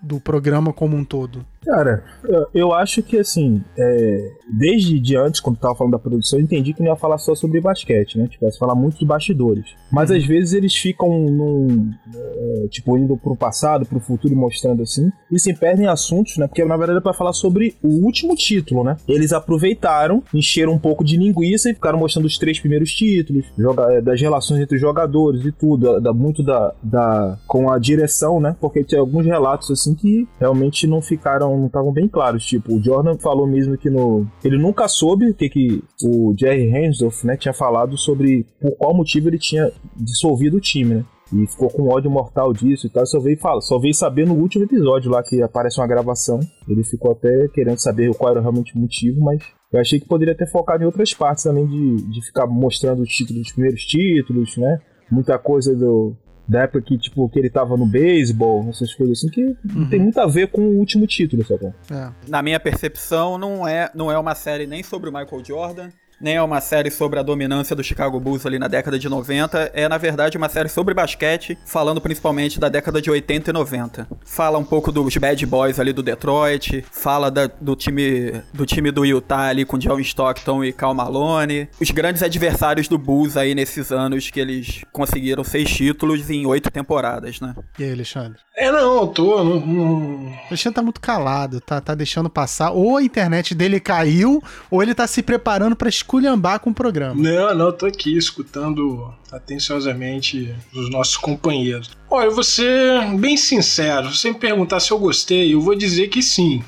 do 0.00 0.20
programa 0.20 0.72
como 0.72 0.96
um 0.96 1.04
todo? 1.04 1.46
Cara, 1.64 2.02
eu- 2.24 2.46
eu 2.54 2.72
acho 2.72 3.02
que 3.02 3.18
assim, 3.18 3.62
é, 3.76 4.30
desde 4.58 4.98
de 5.00 5.16
antes, 5.16 5.40
quando 5.40 5.58
tava 5.58 5.74
falando 5.74 5.92
da 5.92 5.98
produção, 5.98 6.38
eu 6.38 6.44
entendi 6.44 6.72
que 6.72 6.80
não 6.82 6.88
ia 6.90 6.96
falar 6.96 7.18
só 7.18 7.34
sobre 7.34 7.60
basquete, 7.60 8.16
né? 8.18 8.26
Tipo, 8.28 8.44
ia 8.46 8.52
falar 8.52 8.74
muito 8.74 8.98
de 8.98 9.04
bastidores. 9.04 9.64
Mas 9.90 10.10
às 10.10 10.24
vezes 10.24 10.52
eles 10.54 10.74
ficam 10.74 11.08
num. 11.30 11.90
é, 12.14 12.68
tipo, 12.68 12.96
indo 12.96 13.16
pro 13.16 13.36
passado, 13.36 13.84
pro 13.86 14.00
futuro, 14.00 14.34
mostrando 14.36 14.82
assim, 14.82 15.10
e 15.30 15.38
se 15.38 15.52
perdem 15.54 15.86
em 15.86 15.88
assuntos, 15.88 16.36
né? 16.36 16.46
Porque 16.46 16.64
na 16.64 16.76
verdade 16.76 16.98
é 16.98 17.02
pra 17.02 17.12
falar 17.12 17.32
sobre 17.32 17.74
o 17.82 18.04
último 18.04 18.34
título, 18.34 18.84
né? 18.84 18.96
Eles 19.06 19.32
aproveitaram, 19.32 20.22
encheram 20.32 20.72
um 20.72 20.78
pouco 20.78 21.04
de 21.04 21.16
linguiça 21.16 21.70
e 21.70 21.74
ficaram 21.74 21.98
mostrando 21.98 22.26
os 22.26 22.38
três 22.38 22.58
primeiros 22.60 22.92
títulos, 22.92 23.44
joga- 23.58 23.92
é, 23.92 24.00
das 24.00 24.20
relações 24.20 24.60
entre 24.60 24.76
os 24.76 24.80
jogadores 24.80 25.44
e 25.44 25.52
tudo, 25.52 26.00
da, 26.00 26.12
muito 26.12 26.42
da, 26.42 26.72
da. 26.82 27.38
com 27.46 27.70
a 27.70 27.78
direção, 27.78 28.40
né? 28.40 28.56
Porque 28.60 28.84
tinha 28.84 29.00
alguns 29.00 29.24
relatos 29.26 29.70
assim 29.70 29.94
que 29.94 30.26
realmente 30.38 30.86
não 30.86 31.02
ficaram, 31.02 31.47
estavam 31.66 31.92
bem 31.92 32.08
claros. 32.08 32.44
Tipo, 32.44 32.74
o 32.74 32.82
Jordan 32.82 33.16
falou 33.18 33.46
mesmo 33.46 33.76
que 33.76 33.90
no. 33.90 34.26
Ele 34.44 34.58
nunca 34.58 34.88
soube 34.88 35.30
o 35.30 35.34
que, 35.34 35.48
que 35.48 35.82
o 36.02 36.34
Jerry 36.38 36.68
Reinsdorf, 36.68 37.26
né, 37.26 37.36
tinha 37.36 37.54
falado 37.54 37.96
sobre 37.96 38.46
por 38.60 38.72
qual 38.76 38.94
motivo 38.94 39.28
ele 39.28 39.38
tinha 39.38 39.70
dissolvido 39.96 40.56
o 40.56 40.60
time, 40.60 40.96
né? 40.96 41.04
E 41.32 41.46
ficou 41.46 41.68
com 41.68 41.88
ódio 41.88 42.10
mortal 42.10 42.52
disso 42.52 42.86
e 42.86 42.90
tal. 42.90 43.04
Só 43.06 43.20
veio, 43.20 43.38
fala, 43.38 43.60
só 43.60 43.78
veio 43.78 43.92
saber 43.92 44.26
no 44.26 44.34
último 44.34 44.64
episódio 44.64 45.10
lá 45.10 45.22
que 45.22 45.42
aparece 45.42 45.78
uma 45.78 45.86
gravação. 45.86 46.40
Ele 46.66 46.82
ficou 46.82 47.12
até 47.12 47.48
querendo 47.52 47.78
saber 47.78 48.14
qual 48.14 48.30
era 48.32 48.40
realmente 48.40 48.74
o 48.74 48.78
motivo, 48.78 49.20
mas 49.20 49.42
eu 49.70 49.78
achei 49.78 50.00
que 50.00 50.08
poderia 50.08 50.34
ter 50.34 50.50
focado 50.50 50.82
em 50.82 50.86
outras 50.86 51.12
partes 51.12 51.44
também 51.44 51.66
de, 51.66 51.96
de 52.10 52.24
ficar 52.24 52.46
mostrando 52.46 53.02
os 53.02 53.10
títulos 53.10 53.42
dos 53.42 53.52
primeiros 53.52 53.82
títulos, 53.82 54.56
né? 54.56 54.80
Muita 55.10 55.38
coisa 55.38 55.74
do, 55.74 56.16
da 56.48 56.62
época 56.62 56.80
que, 56.80 56.96
tipo, 56.96 57.28
que 57.28 57.38
ele 57.38 57.50
tava 57.50 57.76
no 57.76 57.84
beisebol, 57.84 58.66
essas 58.70 58.94
coisas 58.94 59.18
assim, 59.18 59.28
que 59.28 59.56
não 59.64 59.88
tem 59.88 60.00
muito 60.00 60.18
a 60.18 60.26
ver 60.26 60.48
com 60.48 60.62
o 60.62 60.78
último 60.78 61.06
título, 61.06 61.44
sabe? 61.44 61.66
É. 61.90 62.10
Na 62.26 62.42
minha 62.42 62.58
percepção, 62.58 63.36
não 63.36 63.68
é, 63.68 63.90
não 63.94 64.10
é 64.10 64.18
uma 64.18 64.34
série 64.34 64.66
nem 64.66 64.82
sobre 64.82 65.10
o 65.10 65.12
Michael 65.12 65.44
Jordan, 65.44 65.90
nem 66.20 66.36
é 66.36 66.42
uma 66.42 66.60
série 66.60 66.90
sobre 66.90 67.18
a 67.18 67.22
dominância 67.22 67.74
do 67.76 67.82
Chicago 67.84 68.18
Bulls 68.20 68.44
ali 68.46 68.58
na 68.58 68.68
década 68.68 68.98
de 68.98 69.08
90. 69.08 69.70
É, 69.74 69.88
na 69.88 69.98
verdade, 69.98 70.36
uma 70.36 70.48
série 70.48 70.68
sobre 70.68 70.94
basquete, 70.94 71.58
falando 71.64 72.00
principalmente 72.00 72.58
da 72.58 72.68
década 72.68 73.00
de 73.00 73.10
80 73.10 73.50
e 73.50 73.52
90. 73.52 74.08
Fala 74.24 74.58
um 74.58 74.64
pouco 74.64 74.90
dos 74.92 75.16
bad 75.16 75.44
boys 75.46 75.78
ali 75.78 75.92
do 75.92 76.02
Detroit, 76.02 76.84
fala 76.90 77.30
da- 77.30 77.50
do, 77.60 77.74
time, 77.76 78.42
do 78.52 78.66
time 78.66 78.90
do 78.90 79.04
Utah 79.04 79.48
ali 79.48 79.64
com 79.64 79.78
John 79.78 79.98
Stockton 80.00 80.64
e 80.64 80.72
Cal 80.72 80.94
Malone. 80.94 81.68
Os 81.80 81.90
grandes 81.90 82.22
adversários 82.22 82.88
do 82.88 82.98
Bulls 82.98 83.36
aí 83.36 83.54
nesses 83.54 83.90
anos 83.92 84.30
que 84.30 84.40
eles 84.40 84.82
conseguiram 84.92 85.44
seis 85.44 85.70
títulos 85.70 86.28
em 86.30 86.46
oito 86.46 86.70
temporadas, 86.70 87.40
né? 87.40 87.54
E 87.78 87.84
aí, 87.84 87.92
Alexandre? 87.92 88.38
É, 88.56 88.70
não, 88.72 89.00
eu 89.02 89.06
tô. 89.08 89.44
Não, 89.44 89.60
não- 89.60 90.26
O 90.28 90.34
Alexandre 90.48 90.74
tá 90.74 90.82
muito 90.82 91.00
calado, 91.00 91.60
tá, 91.60 91.80
tá 91.80 91.94
deixando 91.94 92.28
passar. 92.28 92.70
Ou 92.72 92.96
a 92.96 93.02
internet 93.02 93.54
dele 93.54 93.78
caiu, 93.80 94.42
ou 94.70 94.82
ele 94.82 94.94
tá 94.94 95.06
se 95.06 95.22
preparando 95.22 95.76
pra 95.76 95.88
esculhambar 96.08 96.58
com 96.60 96.70
o 96.70 96.74
programa. 96.74 97.14
Não, 97.14 97.54
não, 97.54 97.66
eu 97.66 97.72
tô 97.72 97.84
aqui 97.84 98.16
escutando 98.16 99.12
atenciosamente 99.30 100.54
os 100.74 100.90
nossos 100.90 101.18
companheiros. 101.18 101.90
Olha, 102.10 102.26
eu 102.28 102.34
vou 102.34 102.42
ser 102.42 103.06
bem 103.18 103.36
sincero. 103.36 104.10
Se 104.10 104.16
você 104.22 104.30
me 104.30 104.38
perguntar 104.38 104.80
se 104.80 104.90
eu 104.90 104.98
gostei, 104.98 105.52
eu 105.52 105.60
vou 105.60 105.74
dizer 105.74 106.08
que 106.08 106.22
sim. 106.22 106.64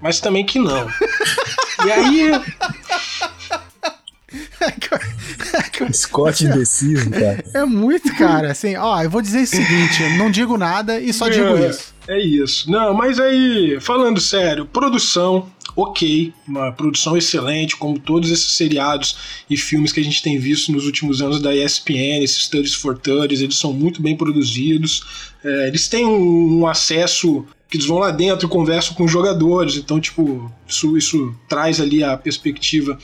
Mas 0.00 0.20
também 0.20 0.42
que 0.44 0.58
não. 0.58 0.88
e 1.86 1.92
aí, 1.92 2.30
Scott 5.92 6.44
indeciso, 6.44 7.10
cara. 7.10 7.44
É 7.54 7.64
muito, 7.64 8.14
cara. 8.16 8.50
Assim, 8.52 8.74
ó, 8.76 9.02
eu 9.02 9.10
vou 9.10 9.20
dizer 9.20 9.42
o 9.42 9.46
seguinte: 9.46 10.02
não 10.16 10.30
digo 10.30 10.56
nada 10.56 10.98
e 10.98 11.12
só 11.12 11.28
digo 11.28 11.56
É. 11.58 11.68
isso. 11.68 11.94
É 12.08 12.18
isso. 12.18 12.70
Não, 12.70 12.94
mas 12.94 13.20
aí, 13.20 13.76
falando 13.82 14.18
sério, 14.18 14.64
produção, 14.64 15.46
ok, 15.80 16.32
uma 16.44 16.72
produção 16.72 17.16
excelente, 17.16 17.76
como 17.76 18.00
todos 18.00 18.32
esses 18.32 18.50
seriados 18.50 19.16
e 19.48 19.56
filmes 19.56 19.92
que 19.92 20.00
a 20.00 20.02
gente 20.02 20.20
tem 20.20 20.36
visto 20.36 20.72
nos 20.72 20.84
últimos 20.84 21.22
anos 21.22 21.40
da 21.40 21.54
ESPN, 21.54 22.20
esses 22.20 22.46
Studies 22.46 22.74
for 22.74 22.98
Studies, 22.98 23.40
eles 23.40 23.56
são 23.56 23.72
muito 23.72 24.02
bem 24.02 24.16
produzidos. 24.16 25.04
É, 25.44 25.68
eles 25.68 25.86
têm 25.86 26.04
um, 26.04 26.58
um 26.58 26.66
acesso 26.66 27.46
que 27.70 27.76
eles 27.76 27.86
vão 27.86 27.98
lá 27.98 28.10
dentro 28.10 28.48
e 28.48 28.50
conversam 28.50 28.92
com 28.94 29.04
os 29.04 29.12
jogadores, 29.12 29.76
então, 29.76 30.00
tipo, 30.00 30.52
isso, 30.66 30.96
isso 30.96 31.34
traz 31.48 31.80
ali 31.80 32.02
a 32.02 32.16
perspectiva 32.16 32.98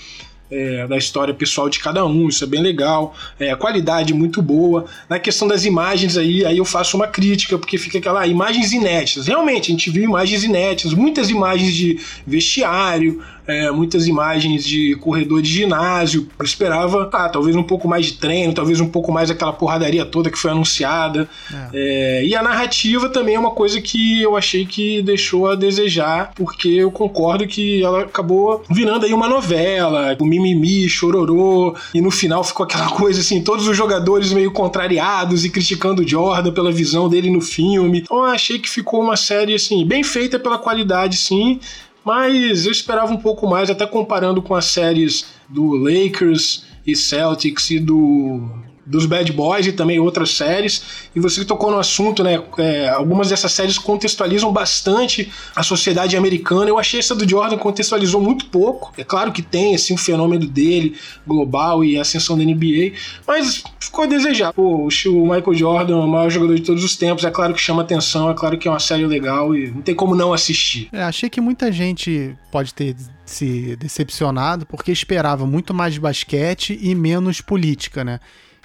é, 0.50 0.86
da 0.86 0.96
história 0.96 1.32
pessoal 1.32 1.68
de 1.68 1.78
cada 1.78 2.04
um, 2.04 2.28
isso 2.28 2.44
é 2.44 2.46
bem 2.46 2.60
legal, 2.60 3.14
é, 3.38 3.54
qualidade 3.56 4.12
muito 4.12 4.42
boa. 4.42 4.86
Na 5.08 5.18
questão 5.18 5.48
das 5.48 5.64
imagens 5.64 6.16
aí, 6.16 6.44
aí 6.44 6.58
eu 6.58 6.64
faço 6.64 6.96
uma 6.96 7.06
crítica, 7.06 7.58
porque 7.58 7.78
fica 7.78 7.98
aquela 7.98 8.20
ah, 8.20 8.26
imagens 8.26 8.72
inéditas. 8.72 9.26
Realmente, 9.26 9.70
a 9.70 9.74
gente 9.74 9.90
viu 9.90 10.04
imagens 10.04 10.44
inéditas, 10.44 10.92
muitas 10.92 11.30
imagens 11.30 11.74
de 11.74 11.98
vestiário, 12.26 13.22
é, 13.46 13.70
muitas 13.70 14.06
imagens 14.06 14.64
de 14.64 14.96
corredor 14.96 15.42
de 15.42 15.50
ginásio. 15.50 16.28
Eu 16.38 16.44
esperava, 16.44 17.08
ah, 17.12 17.28
talvez 17.28 17.54
um 17.56 17.62
pouco 17.62 17.86
mais 17.86 18.06
de 18.06 18.14
treino, 18.14 18.54
talvez 18.54 18.80
um 18.80 18.88
pouco 18.88 19.12
mais 19.12 19.30
aquela 19.30 19.52
porradaria 19.52 20.04
toda 20.04 20.30
que 20.30 20.38
foi 20.38 20.50
anunciada. 20.50 21.28
É. 21.52 21.68
É, 21.74 22.24
e 22.24 22.34
a 22.34 22.42
narrativa 22.42 23.08
também 23.08 23.34
é 23.34 23.38
uma 23.38 23.50
coisa 23.50 23.80
que 23.80 24.22
eu 24.22 24.36
achei 24.36 24.64
que 24.64 25.02
deixou 25.02 25.48
a 25.48 25.54
desejar, 25.54 26.32
porque 26.34 26.68
eu 26.68 26.90
concordo 26.90 27.46
que 27.46 27.82
ela 27.82 28.02
acabou 28.02 28.64
virando 28.70 29.04
aí 29.04 29.12
uma 29.12 29.28
novela, 29.28 30.16
o 30.18 30.24
mimimi, 30.24 30.88
chororô, 30.88 31.74
e 31.92 32.00
no 32.00 32.10
final 32.10 32.42
ficou 32.42 32.64
aquela 32.64 32.88
coisa 32.92 33.20
assim, 33.20 33.42
todos 33.42 33.66
os 33.68 33.76
jogadores 33.76 34.32
meio 34.32 34.50
contrariados 34.52 35.44
e 35.44 35.50
criticando 35.50 36.02
o 36.02 36.08
Jordan 36.08 36.52
pela 36.52 36.72
visão 36.72 37.08
dele 37.08 37.30
no 37.30 37.40
filme. 37.40 38.00
Então 38.00 38.18
eu 38.18 38.24
achei 38.24 38.58
que 38.58 38.68
ficou 38.68 39.02
uma 39.02 39.16
série 39.16 39.54
assim, 39.54 39.86
bem 39.86 40.02
feita 40.02 40.38
pela 40.38 40.58
qualidade, 40.58 41.16
sim, 41.16 41.60
mas 42.04 42.66
eu 42.66 42.72
esperava 42.72 43.12
um 43.12 43.16
pouco 43.16 43.46
mais, 43.46 43.70
até 43.70 43.86
comparando 43.86 44.42
com 44.42 44.54
as 44.54 44.66
séries 44.66 45.26
do 45.48 45.74
Lakers 45.74 46.64
e 46.86 46.94
Celtics 46.94 47.70
e 47.70 47.80
do 47.80 48.48
dos 48.86 49.06
Bad 49.06 49.32
Boys 49.32 49.66
e 49.66 49.72
também 49.72 49.98
outras 49.98 50.30
séries. 50.30 51.08
E 51.14 51.20
você 51.20 51.44
tocou 51.44 51.70
no 51.70 51.78
assunto, 51.78 52.22
né? 52.22 52.42
É, 52.58 52.88
algumas 52.88 53.28
dessas 53.28 53.52
séries 53.52 53.78
contextualizam 53.78 54.52
bastante 54.52 55.32
a 55.54 55.62
sociedade 55.62 56.16
americana. 56.16 56.68
Eu 56.68 56.78
achei 56.78 57.00
essa 57.00 57.14
do 57.14 57.28
Jordan 57.28 57.56
contextualizou 57.56 58.20
muito 58.20 58.46
pouco. 58.46 58.92
É 58.96 59.04
claro 59.04 59.32
que 59.32 59.42
tem 59.42 59.74
assim, 59.74 59.94
um 59.94 59.98
fenômeno 59.98 60.46
dele 60.46 60.96
global 61.26 61.84
e 61.84 61.98
a 61.98 62.02
ascensão 62.02 62.36
da 62.36 62.44
NBA, 62.44 62.92
mas 63.26 63.62
ficou 63.80 64.04
a 64.04 64.06
desejar. 64.06 64.52
Pô, 64.52 64.88
o 65.06 65.22
Michael 65.22 65.54
Jordan, 65.54 65.96
o 65.96 66.08
maior 66.08 66.30
jogador 66.30 66.54
de 66.54 66.62
todos 66.62 66.84
os 66.84 66.96
tempos, 66.96 67.24
é 67.24 67.30
claro 67.30 67.54
que 67.54 67.60
chama 67.60 67.82
atenção, 67.82 68.30
é 68.30 68.34
claro 68.34 68.58
que 68.58 68.68
é 68.68 68.70
uma 68.70 68.80
série 68.80 69.06
legal 69.06 69.54
e 69.54 69.70
não 69.70 69.82
tem 69.82 69.94
como 69.94 70.14
não 70.14 70.32
assistir. 70.32 70.88
É, 70.92 71.02
achei 71.02 71.30
que 71.30 71.40
muita 71.40 71.72
gente 71.72 72.36
pode 72.50 72.74
ter 72.74 72.96
se 73.24 73.76
decepcionado 73.76 74.66
porque 74.66 74.92
esperava 74.92 75.46
muito 75.46 75.72
mais 75.72 75.94
de 75.94 76.00
basquete 76.00 76.78
e 76.80 76.94
menos 76.94 77.40
política, 77.40 78.04
né? 78.04 78.20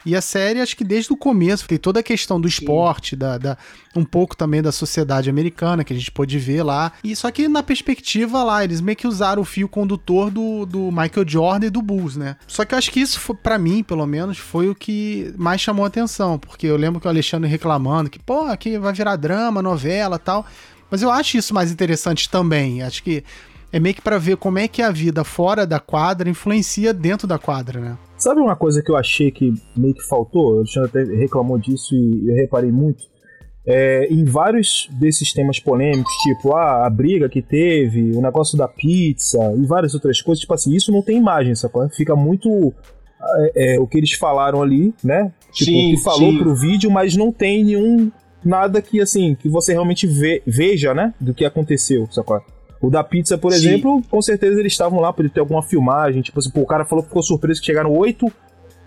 E 0.05 0.15
a 0.15 0.21
série, 0.21 0.61
acho 0.61 0.75
que 0.75 0.83
desde 0.83 1.11
o 1.11 1.17
começo, 1.17 1.67
tem 1.67 1.77
toda 1.77 1.99
a 1.99 2.03
questão 2.03 2.39
do 2.39 2.47
esporte, 2.47 3.15
da, 3.15 3.37
da, 3.37 3.57
um 3.95 4.03
pouco 4.03 4.35
também 4.35 4.61
da 4.61 4.71
sociedade 4.71 5.29
americana, 5.29 5.83
que 5.83 5.93
a 5.93 5.95
gente 5.95 6.11
pôde 6.11 6.37
ver 6.37 6.63
lá. 6.63 6.91
E 7.03 7.15
só 7.15 7.29
que 7.31 7.47
na 7.47 7.63
perspectiva 7.63 8.43
lá, 8.43 8.63
eles 8.63 8.81
meio 8.81 8.95
que 8.95 9.07
usaram 9.07 9.41
o 9.41 9.45
fio 9.45 9.67
condutor 9.67 10.31
do, 10.31 10.65
do 10.65 10.91
Michael 10.91 11.27
Jordan 11.27 11.67
e 11.67 11.69
do 11.69 11.81
Bulls, 11.81 12.15
né? 12.15 12.35
Só 12.47 12.65
que 12.65 12.73
eu 12.73 12.77
acho 12.77 12.91
que 12.91 12.99
isso, 12.99 13.35
para 13.35 13.57
mim, 13.57 13.83
pelo 13.83 14.05
menos, 14.05 14.37
foi 14.37 14.69
o 14.69 14.75
que 14.75 15.33
mais 15.37 15.61
chamou 15.61 15.85
a 15.85 15.87
atenção, 15.87 16.39
porque 16.39 16.67
eu 16.67 16.77
lembro 16.77 16.99
que 16.99 17.07
o 17.07 17.09
Alexandre 17.09 17.49
reclamando 17.49 18.09
que, 18.09 18.19
pô, 18.19 18.43
aqui 18.43 18.77
vai 18.77 18.93
virar 18.93 19.15
drama, 19.15 19.61
novela 19.61 20.17
tal. 20.17 20.45
Mas 20.89 21.01
eu 21.01 21.11
acho 21.11 21.37
isso 21.37 21.53
mais 21.53 21.71
interessante 21.71 22.29
também. 22.29 22.81
Acho 22.81 23.03
que 23.03 23.23
é 23.71 23.79
meio 23.79 23.93
que 23.93 24.01
para 24.01 24.17
ver 24.17 24.37
como 24.37 24.57
é 24.57 24.67
que 24.67 24.81
a 24.81 24.91
vida 24.91 25.23
fora 25.23 25.65
da 25.65 25.79
quadra 25.79 26.29
influencia 26.29 26.93
dentro 26.93 27.27
da 27.27 27.37
quadra, 27.37 27.79
né? 27.79 27.97
Sabe 28.19 28.41
uma 28.41 28.55
coisa 28.55 28.83
que 28.83 28.91
eu 28.91 28.97
achei 28.97 29.31
que 29.31 29.53
meio 29.75 29.93
que 29.93 30.05
faltou? 30.05 30.51
O 30.51 30.57
Alexandre 30.57 30.89
até 30.89 31.15
reclamou 31.15 31.57
disso 31.57 31.95
e 31.95 32.29
eu 32.29 32.35
reparei 32.35 32.71
muito. 32.71 33.05
É, 33.65 34.07
em 34.11 34.25
vários 34.25 34.89
desses 34.91 35.31
temas 35.31 35.59
polêmicos, 35.59 36.11
tipo 36.23 36.53
ah, 36.53 36.85
a 36.85 36.89
briga 36.89 37.29
que 37.29 37.41
teve, 37.41 38.11
o 38.15 38.21
negócio 38.21 38.57
da 38.57 38.67
pizza 38.67 39.37
e 39.57 39.65
várias 39.65 39.93
outras 39.93 40.21
coisas, 40.21 40.41
tipo 40.41 40.53
assim, 40.53 40.73
isso 40.73 40.91
não 40.91 41.01
tem 41.01 41.17
imagem, 41.17 41.55
sacou? 41.55 41.87
Fica 41.89 42.15
muito 42.15 42.73
é, 43.21 43.75
é, 43.75 43.79
o 43.79 43.87
que 43.87 43.97
eles 43.97 44.13
falaram 44.13 44.61
ali, 44.61 44.93
né? 45.03 45.31
Tipo, 45.53 45.71
sim, 45.71 45.93
o 45.93 45.95
que 45.95 46.03
falou 46.03 46.31
sim. 46.31 46.39
pro 46.39 46.55
vídeo, 46.55 46.91
mas 46.91 47.15
não 47.15 47.31
tem 47.31 47.63
nenhum 47.63 48.11
nada 48.43 48.81
que 48.81 48.99
assim, 48.99 49.35
que 49.35 49.47
você 49.47 49.71
realmente 49.71 50.07
ve, 50.07 50.41
veja, 50.45 50.93
né? 50.93 51.13
Do 51.19 51.33
que 51.33 51.45
aconteceu, 51.45 52.07
sacou? 52.11 52.41
O 52.81 52.89
da 52.89 53.03
pizza, 53.03 53.37
por 53.37 53.51
Sim. 53.51 53.57
exemplo, 53.57 54.01
com 54.09 54.21
certeza 54.21 54.59
eles 54.59 54.71
estavam 54.71 54.99
lá, 54.99 55.11
podia 55.11 55.29
ter 55.29 55.39
alguma 55.41 55.61
filmagem. 55.61 56.21
Tipo 56.21 56.39
assim, 56.39 56.49
pô, 56.49 56.61
o 56.61 56.65
cara 56.65 56.85
falou 56.85 57.03
que 57.03 57.09
ficou 57.09 57.21
surpreso 57.21 57.59
que 57.59 57.65
chegaram 57.65 57.91
oito, 57.91 58.31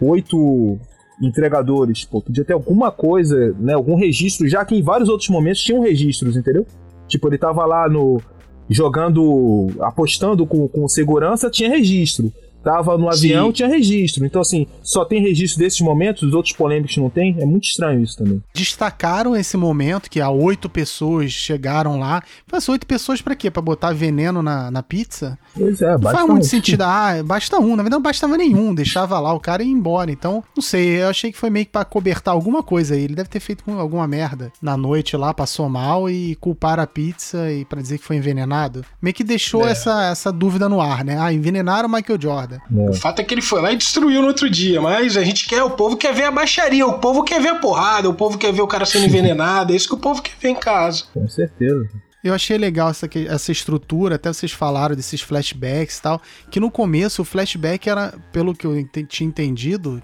oito 0.01 0.79
entregadores. 1.21 2.05
Pô, 2.05 2.23
podia 2.23 2.45
ter 2.45 2.55
alguma 2.55 2.91
coisa, 2.91 3.55
né? 3.59 3.75
Algum 3.75 3.95
registro, 3.95 4.49
já 4.49 4.65
que 4.65 4.75
em 4.75 4.83
vários 4.83 5.09
outros 5.09 5.29
momentos 5.29 5.63
tinham 5.63 5.83
registros, 5.83 6.37
entendeu? 6.37 6.67
Tipo, 7.07 7.29
ele 7.29 7.39
tava 7.39 7.67
lá 7.67 7.89
no. 7.89 8.21
jogando. 8.69 9.69
apostando 9.81 10.47
com, 10.47 10.67
com 10.67 10.89
segurança, 10.89 11.51
tinha 11.51 11.69
registro. 11.69 12.33
Tava 12.63 12.97
no 12.97 13.09
avião, 13.09 13.47
Sim. 13.47 13.53
tinha 13.53 13.69
registro. 13.69 14.25
Então, 14.25 14.41
assim, 14.41 14.67
só 14.83 15.05
tem 15.05 15.21
registro 15.21 15.59
desses 15.59 15.81
momentos, 15.81 16.23
os 16.23 16.35
outros 16.35 16.55
polêmicos 16.55 16.97
não 16.97 17.11
tem. 17.11 17.37
É 17.41 17.45
muito 17.45 17.65
estranho 17.65 18.03
isso 18.03 18.17
também. 18.17 18.43
Destacaram 18.55 19.37
esse 19.37 19.57
momento 19.57 20.11
que 20.11 20.21
há 20.21 20.31
oito 20.31 20.69
pessoas 20.69 21.33
chegaram 21.33 21.99
lá. 21.99 22.23
Mas 22.51 22.69
oito 22.69 22.87
pessoas 22.87 23.21
para 23.21 23.35
quê? 23.35 23.51
Para 23.51 23.63
botar 23.63 23.93
veneno 23.93 24.43
na, 24.43 24.71
na 24.71 24.83
pizza? 24.83 25.39
Pois 25.55 25.83
é, 25.83 25.93
não 25.93 26.01
faz 26.01 26.27
muito 26.27 26.45
um. 26.45 26.49
sentido. 26.49 26.83
Ah, 26.83 27.23
basta 27.25 27.59
um. 27.59 27.71
Na 27.77 27.83
verdade, 27.83 27.91
não 27.91 28.03
bastava 28.03 28.37
nenhum. 28.37 28.75
Deixava 28.75 29.19
lá 29.19 29.33
o 29.33 29.41
cara 29.41 29.63
e 29.63 29.67
ia 29.67 29.73
embora. 29.73 30.11
Então, 30.11 30.43
não 30.55 30.63
sei. 30.63 31.03
Eu 31.03 31.09
achei 31.09 31.33
que 31.33 31.39
foi 31.39 31.51
meio 31.51 31.67
que 31.67 31.73
pra 31.73 31.85
cobertar 31.85 32.35
alguma 32.35 32.63
coisa 32.63 32.95
aí. 32.95 33.03
Ele 33.05 33.15
deve 33.15 33.29
ter 33.29 33.41
feito 33.41 33.65
alguma 33.71 34.07
merda 34.07 34.53
na 34.61 34.77
noite 34.77 35.17
lá, 35.17 35.35
passou 35.35 35.69
mal 35.69 36.09
e 36.09 36.37
culpar 36.37 36.79
a 36.79 36.87
pizza 36.87 37.51
e 37.51 37.65
para 37.65 37.83
dizer 37.83 37.99
que 37.99 38.05
foi 38.05 38.17
envenenado. 38.17 38.85
Meio 39.01 39.15
que 39.15 39.25
deixou 39.25 39.67
é. 39.67 39.73
essa, 39.73 40.05
essa 40.05 40.33
dúvida 40.33 40.69
no 40.69 40.81
ar, 40.81 41.05
né? 41.05 41.19
Ah, 41.19 41.33
envenenaram 41.33 41.89
o 41.89 41.93
Michael 41.93 42.21
Jordan. 42.21 42.52
É. 42.57 42.91
O 42.91 42.95
fato 42.95 43.21
é 43.21 43.25
que 43.25 43.35
ele 43.35 43.43
foi 43.43 43.61
lá 43.61 43.73
e 43.73 43.77
destruiu 43.77 44.21
no 44.21 44.29
outro 44.29 44.49
dia, 44.49 44.81
mas 44.81 45.17
a 45.17 45.25
gente 45.25 45.47
quer, 45.47 45.63
o 45.63 45.71
povo 45.71 45.97
quer 45.97 46.15
ver 46.15 46.25
a 46.25 46.31
baixaria, 46.31 46.87
o 46.87 46.99
povo 46.99 47.23
quer 47.25 47.41
ver 47.41 47.49
a 47.49 47.55
porrada, 47.57 48.09
o 48.09 48.15
povo 48.15 48.39
quer 48.39 48.53
ver 48.53 48.63
o 48.63 48.67
cara 48.67 48.85
sendo 48.85 49.07
envenenado, 49.07 49.73
é 49.73 49.77
isso 49.77 49.89
que 49.89 49.95
o 49.95 49.99
povo 49.99 50.23
quer 50.23 50.35
ver 50.41 50.49
em 50.49 50.55
casa. 50.55 51.05
Com 51.13 51.29
certeza. 51.29 51.89
Eu 52.23 52.33
achei 52.33 52.57
legal 52.57 52.89
essa, 52.89 53.09
essa 53.29 53.51
estrutura, 53.51 54.15
até 54.15 54.33
vocês 54.33 54.53
falaram 54.53 54.95
desses 54.95 55.21
flashbacks 55.21 55.99
e 55.99 56.03
tal, 56.03 56.23
que 56.51 56.61
no 56.61 56.71
começo 56.71 57.23
o 57.23 57.25
flashback 57.25 57.89
era, 57.89 58.15
pelo 58.31 58.55
que 58.55 58.65
eu 58.65 58.89
tinha 59.09 59.27
entendido, 59.27 60.01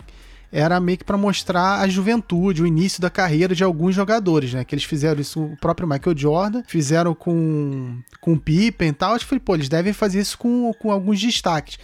era 0.50 0.80
meio 0.80 0.98
que 0.98 1.04
para 1.04 1.16
mostrar 1.16 1.80
a 1.80 1.88
juventude, 1.88 2.62
o 2.62 2.66
início 2.66 3.00
da 3.00 3.10
carreira 3.10 3.54
de 3.54 3.62
alguns 3.62 3.94
jogadores, 3.94 4.52
né? 4.52 4.64
Que 4.64 4.74
eles 4.74 4.84
fizeram 4.84 5.20
isso, 5.20 5.42
o 5.42 5.56
próprio 5.58 5.86
Michael 5.86 6.16
Jordan, 6.16 6.62
fizeram 6.66 7.14
com, 7.14 7.98
com 8.20 8.32
o 8.32 8.40
Pippen 8.40 8.88
e 8.88 8.92
tal. 8.92 9.16
Que 9.18 9.24
falei, 9.24 9.40
pô, 9.40 9.54
eles 9.54 9.68
devem 9.68 9.92
fazer 9.92 10.20
isso 10.20 10.38
com, 10.38 10.72
com 10.80 10.90
alguns 10.90 11.20
destaques 11.20 11.78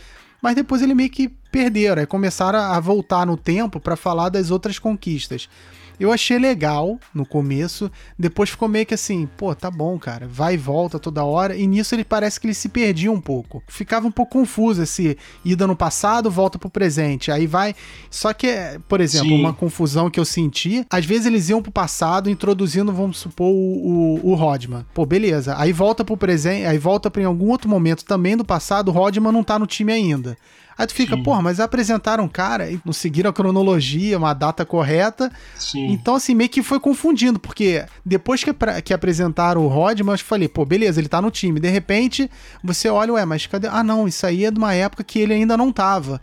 mas 0.45 0.55
depois 0.55 0.83
ele 0.83 0.95
meio 0.95 1.09
que 1.09 1.29
perderam, 1.51 2.01
aí 2.01 2.07
começaram 2.07 2.59
a 2.59 2.79
voltar 2.79 3.27
no 3.27 3.35
tempo 3.35 3.81
para 3.81 3.97
falar 3.97 4.29
das 4.29 4.51
outras 4.51 4.79
conquistas. 4.79 5.49
Eu 5.99 6.13
achei 6.13 6.39
legal 6.39 6.99
no 7.15 7.25
começo, 7.25 7.91
depois 8.19 8.51
ficou 8.51 8.69
meio 8.69 8.87
que 8.87 8.95
assim, 8.95 9.29
pô, 9.37 9.55
tá 9.55 9.71
bom, 9.71 9.99
cara, 9.99 10.27
vai 10.27 10.55
e 10.55 10.57
volta 10.57 10.99
toda 10.99 11.25
hora, 11.25 11.57
e 11.57 11.67
nisso 11.67 11.95
ele 11.95 12.05
parece 12.05 12.41
que 12.41 12.47
ele 12.47 12.55
se 12.55 12.69
perdia 12.69 13.11
um 13.11 13.21
pouco. 13.21 13.63
Ficava 13.69 14.07
um 14.07 14.11
pouco 14.11 14.33
confuso 14.33 14.83
esse 14.83 15.17
ida 15.45 15.67
no 15.67 15.77
passado, 15.77 16.31
volta 16.31 16.59
pro 16.59 16.69
presente, 16.69 17.31
aí 17.31 17.47
vai. 17.47 17.75
Só 18.11 18.33
que, 18.33 18.49
por 18.89 19.01
exemplo, 19.01 19.29
Sim. 19.29 19.41
uma 19.41 19.53
confusão 19.53 20.11
que 20.11 20.19
eu 20.19 20.25
senti, 20.25 20.85
às 20.91 21.05
vezes 21.05 21.27
eles 21.27 21.49
iam 21.49 21.63
pro 21.63 21.71
passado 21.71 22.29
introduzindo, 22.29 22.93
vamos 22.93 23.19
supor, 23.19 23.47
o, 23.47 24.21
o, 24.25 24.31
o 24.33 24.35
Rodman. 24.35 24.85
Pô, 24.93 25.07
beleza, 25.07 25.55
aí 25.57 25.73
volta 25.73 26.05
pro 26.05 26.17
presente, 26.17 26.67
aí 26.67 26.79
volta 26.79 27.11
pra 27.11 27.23
em 27.23 27.27
algum 27.27 27.51
outro 27.51 27.69
momento 27.69 28.05
também 28.05 28.37
do 28.37 28.45
passado, 28.45 28.89
o 28.89 28.93
Rodman 28.93 29.33
não 29.33 29.45
tá 29.45 29.59
no 29.59 29.67
time 29.67 29.93
ainda. 29.93 30.37
Aí 30.77 30.87
tu 30.87 30.95
fica, 30.95 31.17
Sim. 31.17 31.23
porra, 31.23 31.41
mas 31.41 31.61
apresentaram 31.61 32.25
um 32.25 32.29
cara 32.29 32.71
e 32.71 32.81
não 32.85 32.93
seguiram 32.93 33.31
a 33.31 33.33
cronologia, 33.33 34.19
uma 34.19 34.35
data 34.35 34.65
correta. 34.65 35.31
Sim. 35.57 35.87
Então, 35.93 36.17
assim, 36.17 36.35
meio 36.35 36.51
que 36.51 36.63
foi 36.63 36.81
confundindo, 36.81 37.39
porque 37.39 37.85
depois 38.05 38.43
que, 38.43 38.53
que 38.85 38.93
apresentaram 38.93 39.65
o 39.65 39.69
Rodman, 39.69 40.15
eu 40.15 40.19
falei, 40.19 40.49
pô, 40.49 40.65
beleza, 40.65 41.01
ele 41.01 41.09
tá 41.09 41.23
no 41.23 41.31
time. 41.31 41.61
De 41.61 41.69
repente, 41.69 42.31
você 42.63 42.89
olha, 42.89 43.13
ué, 43.13 43.25
mas 43.25 43.47
cadê? 43.47 43.69
Ah, 43.69 43.85
não, 43.85 44.09
isso 44.09 44.27
aí 44.27 44.45
é 44.45 44.51
de 44.51 44.59
uma 44.59 44.75
época 44.75 45.05
que 45.05 45.19
ele 45.19 45.35
ainda 45.35 45.57
não 45.57 45.73
tava. 45.73 46.21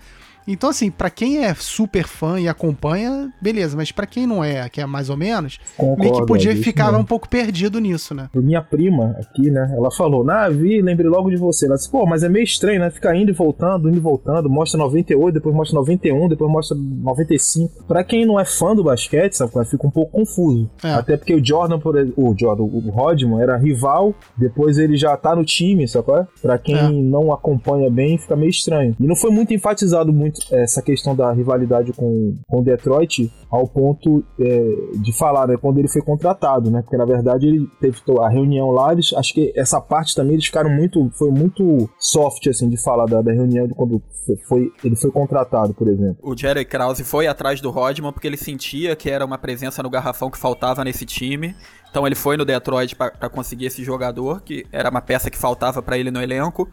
Então, 0.48 0.70
assim, 0.70 0.90
para 0.90 1.10
quem 1.10 1.46
é 1.46 1.54
super 1.54 2.06
fã 2.06 2.40
e 2.40 2.48
acompanha, 2.48 3.32
beleza, 3.42 3.76
mas 3.76 3.92
para 3.92 4.06
quem 4.06 4.26
não 4.26 4.44
é, 4.44 4.68
que 4.70 4.82
é 4.82 4.86
mais 4.86 5.10
ou 5.10 5.18
menos, 5.18 5.60
Concordo, 5.78 6.02
meio 6.02 6.14
que 6.16 6.26
podia 6.26 6.52
é 6.52 6.56
ficar 6.56 6.94
um 6.96 7.04
pouco 7.04 7.30
perdido 7.30 7.80
nisso, 7.80 8.14
né? 8.14 8.30
Minha 8.34 8.62
prima 8.62 9.16
aqui, 9.20 9.50
né, 9.50 9.74
ela 9.76 9.92
falou, 9.92 10.30
ah, 10.30 10.50
vi, 10.50 10.82
lembrei 10.82 11.10
logo 11.10 11.30
de 11.30 11.38
você. 11.38 11.66
Ela 11.66 11.76
disse, 11.76 11.90
pô, 11.90 12.06
mas 12.06 12.24
é 12.24 12.30
meio 12.30 12.44
estranho, 12.44 12.80
né? 12.80 12.90
Ficar 12.90 13.16
indo 13.16 13.30
e 13.30 13.34
voltando, 13.34 13.88
indo 13.88 13.98
e 13.98 14.00
voltando, 14.00 14.50
mostra 14.50 14.80
98, 14.80 15.34
depois 15.34 15.56
mostra 15.56 15.76
91, 15.76 16.30
depois 16.30 16.52
mostra 16.52 16.78
95. 16.78 17.86
Pra 17.86 18.04
quem 18.04 18.26
não 18.26 18.40
é 18.40 18.46
fã 18.46 18.76
do 18.76 18.84
basquete, 18.84 19.34
sabe, 19.34 19.52
fica 19.66 19.88
um 19.88 19.92
pouco 19.92 20.12
confuso. 20.12 20.70
É. 20.84 20.94
Até 20.94 21.18
porque 21.18 21.34
o 21.34 21.44
Jordan, 21.44 21.80
por 21.80 21.96
o 21.96 22.36
Jordan, 22.38 22.64
o 22.64 22.90
Rodman 22.90 23.42
era 23.42 23.58
rival, 23.58 24.16
depois 24.36 24.78
ele 24.78 24.96
já 24.98 25.16
tá 25.18 25.36
no 25.36 25.44
time, 25.44 25.88
sabe? 25.88 26.28
Pra 26.42 26.58
quem 26.58 26.78
é. 26.78 26.90
não 26.90 27.32
acompanha 27.32 27.90
bem, 27.90 28.18
fica 28.18 28.36
meio 28.36 28.50
estranho. 28.50 28.96
E 29.00 29.06
não 29.06 29.16
foi 29.16 29.32
muito 29.32 29.54
enfatizado 29.54 30.12
muito 30.12 30.31
essa 30.52 30.82
questão 30.82 31.16
da 31.16 31.32
rivalidade 31.32 31.94
com, 31.94 32.36
com 32.48 32.64
Detroit 32.64 33.32
ao 33.50 33.68
ponto 33.68 34.24
é, 34.40 34.76
de 34.96 35.12
falar, 35.12 35.48
né, 35.48 35.58
quando 35.58 35.78
ele 35.78 35.88
foi 35.88 36.02
contratado, 36.02 36.72
né? 36.72 36.82
Porque 36.82 36.98
na 36.98 37.06
verdade 37.06 37.48
ele 37.48 37.68
teve 37.80 37.98
a 38.22 38.30
reunião 38.30 38.72
lá, 38.72 38.94
eles, 38.94 39.14
acho 39.14 39.34
que 39.34 39.52
essa 39.56 39.82
parte 39.82 40.16
também 40.16 40.34
eles 40.34 40.46
ficaram 40.46 40.70
muito, 40.70 41.10
foi 41.18 41.30
muito 41.30 41.90
soft 42.00 42.48
assim 42.48 42.70
de 42.70 42.82
falar 42.82 43.06
da, 43.06 43.22
da 43.22 43.32
reunião 43.32 43.68
de 43.68 43.74
quando 43.74 44.02
foi, 44.48 44.72
ele 44.84 44.96
foi 44.96 45.12
contratado, 45.12 45.74
por 45.74 45.88
exemplo. 45.88 46.18
O 46.22 46.38
Jerry 46.38 46.66
Krause 46.66 47.04
foi 47.04 47.28
atrás 47.28 47.60
do 47.60 47.70
Rodman 47.70 48.14
porque 48.14 48.28
ele 48.28 48.38
sentia 48.38 48.96
que 48.96 49.10
era 49.10 49.26
uma 49.26 49.38
presença 49.38 49.82
no 49.84 49.90
garrafão 49.90 50.30
que 50.30 50.38
faltava 50.38 50.84
nesse 50.84 51.06
time. 51.06 51.56
Então 51.90 52.06
ele 52.06 52.16
foi 52.16 52.38
no 52.38 52.46
Detroit 52.46 52.96
para 52.96 53.30
conseguir 53.30 53.66
esse 53.66 53.84
jogador, 53.84 54.42
que 54.42 54.66
era 54.72 54.90
uma 54.90 55.02
peça 55.02 55.30
que 55.30 55.38
faltava 55.38 55.82
para 55.82 55.98
ele 55.98 56.10
no 56.10 56.22
elenco, 56.22 56.70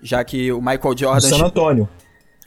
já 0.00 0.22
que 0.22 0.52
o 0.52 0.60
Michael 0.60 0.96
Jordan. 0.96 1.20
San 1.20 1.46
Antônio. 1.46 1.88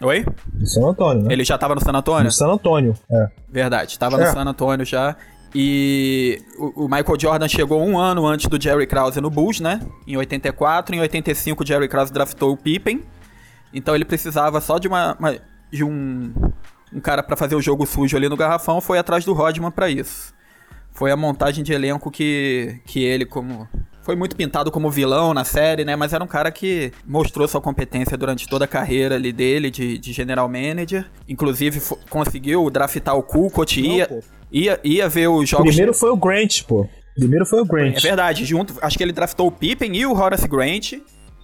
Oi? 0.01 0.25
No 0.53 0.67
San 0.67 0.87
Antônio, 0.87 1.23
né? 1.23 1.33
Ele 1.33 1.43
já 1.43 1.57
tava 1.57 1.73
no 1.73 1.81
San 1.81 1.91
Antônio? 1.91 2.25
No 2.25 2.31
San 2.31 2.47
Antônio, 2.47 2.93
é. 3.11 3.29
Verdade, 3.49 3.97
tava 3.97 4.21
é. 4.21 4.25
no 4.25 4.31
San 4.31 4.43
Antônio 4.43 4.85
já. 4.85 5.15
E 5.55 6.41
o, 6.59 6.85
o, 6.85 6.89
Michael 6.89 7.19
Jordan 7.19 7.47
chegou 7.47 7.81
um 7.81 7.97
ano 7.97 8.25
antes 8.27 8.47
do 8.47 8.61
Jerry 8.61 8.85
Krause 8.85 9.19
no 9.19 9.29
Bulls, 9.29 9.59
né? 9.59 9.79
Em 10.05 10.17
84. 10.17 10.95
Em 10.95 10.99
85, 10.99 11.63
o 11.63 11.65
Jerry 11.65 11.87
Krause 11.87 12.11
draftou 12.11 12.51
o 12.51 12.57
Pippen. 12.57 13.01
Então 13.73 13.95
ele 13.95 14.05
precisava 14.05 14.61
só 14.61 14.77
de 14.77 14.87
uma, 14.87 15.15
uma 15.17 15.35
de 15.71 15.83
um, 15.83 16.31
um 16.93 16.99
cara 16.99 17.23
para 17.23 17.35
fazer 17.35 17.55
o 17.55 17.61
jogo 17.61 17.85
sujo 17.85 18.15
ali 18.15 18.29
no 18.29 18.37
garrafão. 18.37 18.81
Foi 18.81 18.97
atrás 18.97 19.25
do 19.25 19.33
Rodman 19.33 19.71
para 19.71 19.89
isso. 19.89 20.33
Foi 20.91 21.11
a 21.11 21.17
montagem 21.17 21.63
de 21.63 21.73
elenco 21.73 22.11
que, 22.11 22.79
que 22.85 23.03
ele, 23.03 23.25
como 23.25 23.67
foi 24.07 24.15
muito 24.15 24.37
pintado 24.37 24.71
como 24.71 24.89
vilão 24.89 25.33
na 25.33 25.43
série, 25.43 25.83
né? 25.83 25.93
Mas 25.93 26.13
era 26.13 26.23
um 26.23 26.27
cara 26.27 26.49
que 26.49 26.93
mostrou 27.05 27.45
sua 27.45 27.59
competência 27.59 28.17
durante 28.17 28.47
toda 28.47 28.63
a 28.63 28.67
carreira 28.67 29.15
ali 29.15 29.33
dele, 29.33 29.69
de, 29.69 29.97
de 29.97 30.13
general 30.13 30.47
manager. 30.47 31.05
Inclusive, 31.27 31.81
conseguiu 32.09 32.69
draftar 32.69 33.17
o 33.17 33.21
Kukoc, 33.21 33.75
ia, 33.75 34.23
ia, 34.49 34.79
ia 34.81 35.09
ver 35.09 35.27
os 35.27 35.49
jogos... 35.49 35.67
Primeiro 35.67 35.93
foi 35.93 36.09
o 36.09 36.15
Grant, 36.15 36.63
pô. 36.63 36.87
Primeiro 37.17 37.45
foi 37.45 37.59
o 37.59 37.65
Grant. 37.65 37.97
É 37.97 37.99
verdade, 37.99 38.45
junto, 38.45 38.75
acho 38.81 38.97
que 38.97 39.03
ele 39.03 39.11
draftou 39.11 39.47
o 39.47 39.51
Pippen 39.51 39.93
e 39.93 40.05
o 40.05 40.13
Horace 40.13 40.47
Grant. 40.47 40.93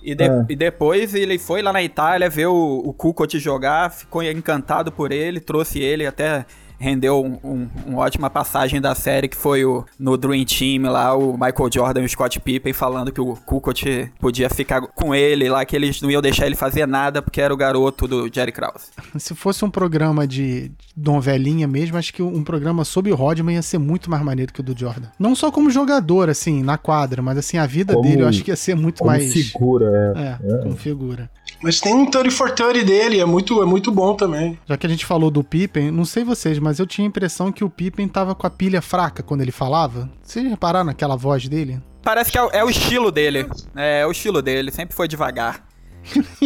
E, 0.01 0.15
de, 0.15 0.23
é. 0.23 0.45
e, 0.47 0.55
depois 0.55 1.13
ele 1.13 1.37
foi 1.37 1.61
lá 1.61 1.73
na 1.73 1.83
Itália 1.83 2.29
ver 2.29 2.45
o, 2.45 2.81
o 2.85 2.93
Kukoc 2.93 3.37
jogar, 3.39 3.91
ficou 3.91 4.23
encantado 4.23 4.89
por 4.89 5.11
ele, 5.11 5.41
trouxe 5.41 5.79
ele 5.79 6.05
até 6.05 6.45
rendeu 6.79 7.23
um, 7.23 7.39
um, 7.43 7.67
uma 7.85 7.99
ótima 7.99 8.29
passagem 8.29 8.81
da 8.81 8.93
série 8.95 9.27
que 9.27 9.37
foi 9.37 9.65
o, 9.65 9.85
no 9.97 10.17
Dream 10.17 10.45
Team 10.45 10.91
lá, 10.91 11.15
o 11.15 11.33
Michael 11.33 11.69
Jordan 11.73 12.01
e 12.01 12.05
o 12.05 12.09
Scott 12.09 12.39
Pippen 12.39 12.73
falando 12.73 13.11
que 13.11 13.21
o 13.21 13.35
Kukoc 13.35 14.11
podia 14.19 14.49
ficar 14.49 14.81
com 14.81 15.13
ele 15.13 15.49
lá, 15.49 15.65
que 15.65 15.75
eles 15.75 16.01
não 16.01 16.09
iam 16.11 16.21
deixar 16.21 16.45
ele 16.45 16.55
fazer 16.55 16.87
nada 16.87 17.21
porque 17.21 17.41
era 17.41 17.53
o 17.53 17.57
garoto 17.57 18.07
do 18.07 18.29
Jerry 18.33 18.51
Krause. 18.51 18.87
Se 19.17 19.33
fosse 19.33 19.63
um 19.63 19.69
programa 19.69 20.27
de 20.27 20.71
novelinha 20.95 21.67
mesmo, 21.67 21.97
acho 21.97 22.13
que 22.13 22.21
um 22.21 22.43
programa 22.43 22.83
sobre 22.85 23.11
o 23.11 23.15
Rodman 23.15 23.55
ia 23.55 23.61
ser 23.61 23.77
muito 23.77 24.09
mais 24.09 24.23
maneiro 24.23 24.53
que 24.53 24.59
o 24.59 24.63
do 24.63 24.77
Jordan. 24.77 25.07
Não 25.17 25.35
só 25.35 25.51
como 25.51 25.69
jogador, 25.69 26.29
assim, 26.29 26.63
na 26.63 26.77
quadra, 26.77 27.21
mas 27.21 27.37
assim, 27.37 27.57
a 27.57 27.65
vida 27.65 27.93
como, 27.93 28.07
dele 28.07 28.21
eu 28.23 28.27
acho 28.27 28.43
que 28.43 28.51
ia 28.51 28.55
ser 28.55 28.75
muito 28.75 29.05
mais... 29.05 29.31
figura, 29.33 30.13
é. 30.15 30.23
É, 30.23 30.55
é. 30.55 30.57
como 30.63 30.75
figura. 30.75 31.29
Mas 31.61 31.79
tem 31.79 31.93
um 31.93 32.05
30 32.05 32.31
for 32.31 32.51
30 32.51 32.83
dele, 32.83 33.19
é 33.19 33.25
muito, 33.25 33.61
é 33.61 33.65
muito 33.65 33.91
bom 33.91 34.15
também. 34.15 34.57
Já 34.67 34.75
que 34.75 34.85
a 34.85 34.89
gente 34.89 35.05
falou 35.05 35.31
do 35.31 35.43
Pippen, 35.43 35.91
não 35.91 36.03
sei 36.03 36.23
vocês, 36.23 36.59
mas 36.59 36.72
eu 36.79 36.87
tinha 36.87 37.05
a 37.05 37.09
impressão 37.09 37.51
que 37.51 37.63
o 37.63 37.69
Pippen 37.69 38.07
tava 38.07 38.35
com 38.35 38.45
a 38.47 38.49
pilha 38.49 38.81
fraca 38.81 39.23
quando 39.23 39.41
ele 39.41 39.51
falava. 39.51 40.09
Vocês 40.21 40.47
repararam 40.47 40.85
naquela 40.85 41.15
voz 41.15 41.47
dele? 41.47 41.81
Parece 42.01 42.31
que 42.31 42.37
é, 42.37 42.49
é 42.53 42.63
o 42.63 42.69
estilo 42.69 43.11
dele. 43.11 43.47
É, 43.75 44.01
é, 44.01 44.07
o 44.07 44.11
estilo 44.11 44.41
dele, 44.41 44.71
sempre 44.71 44.95
foi 44.95 45.07
devagar. 45.07 45.65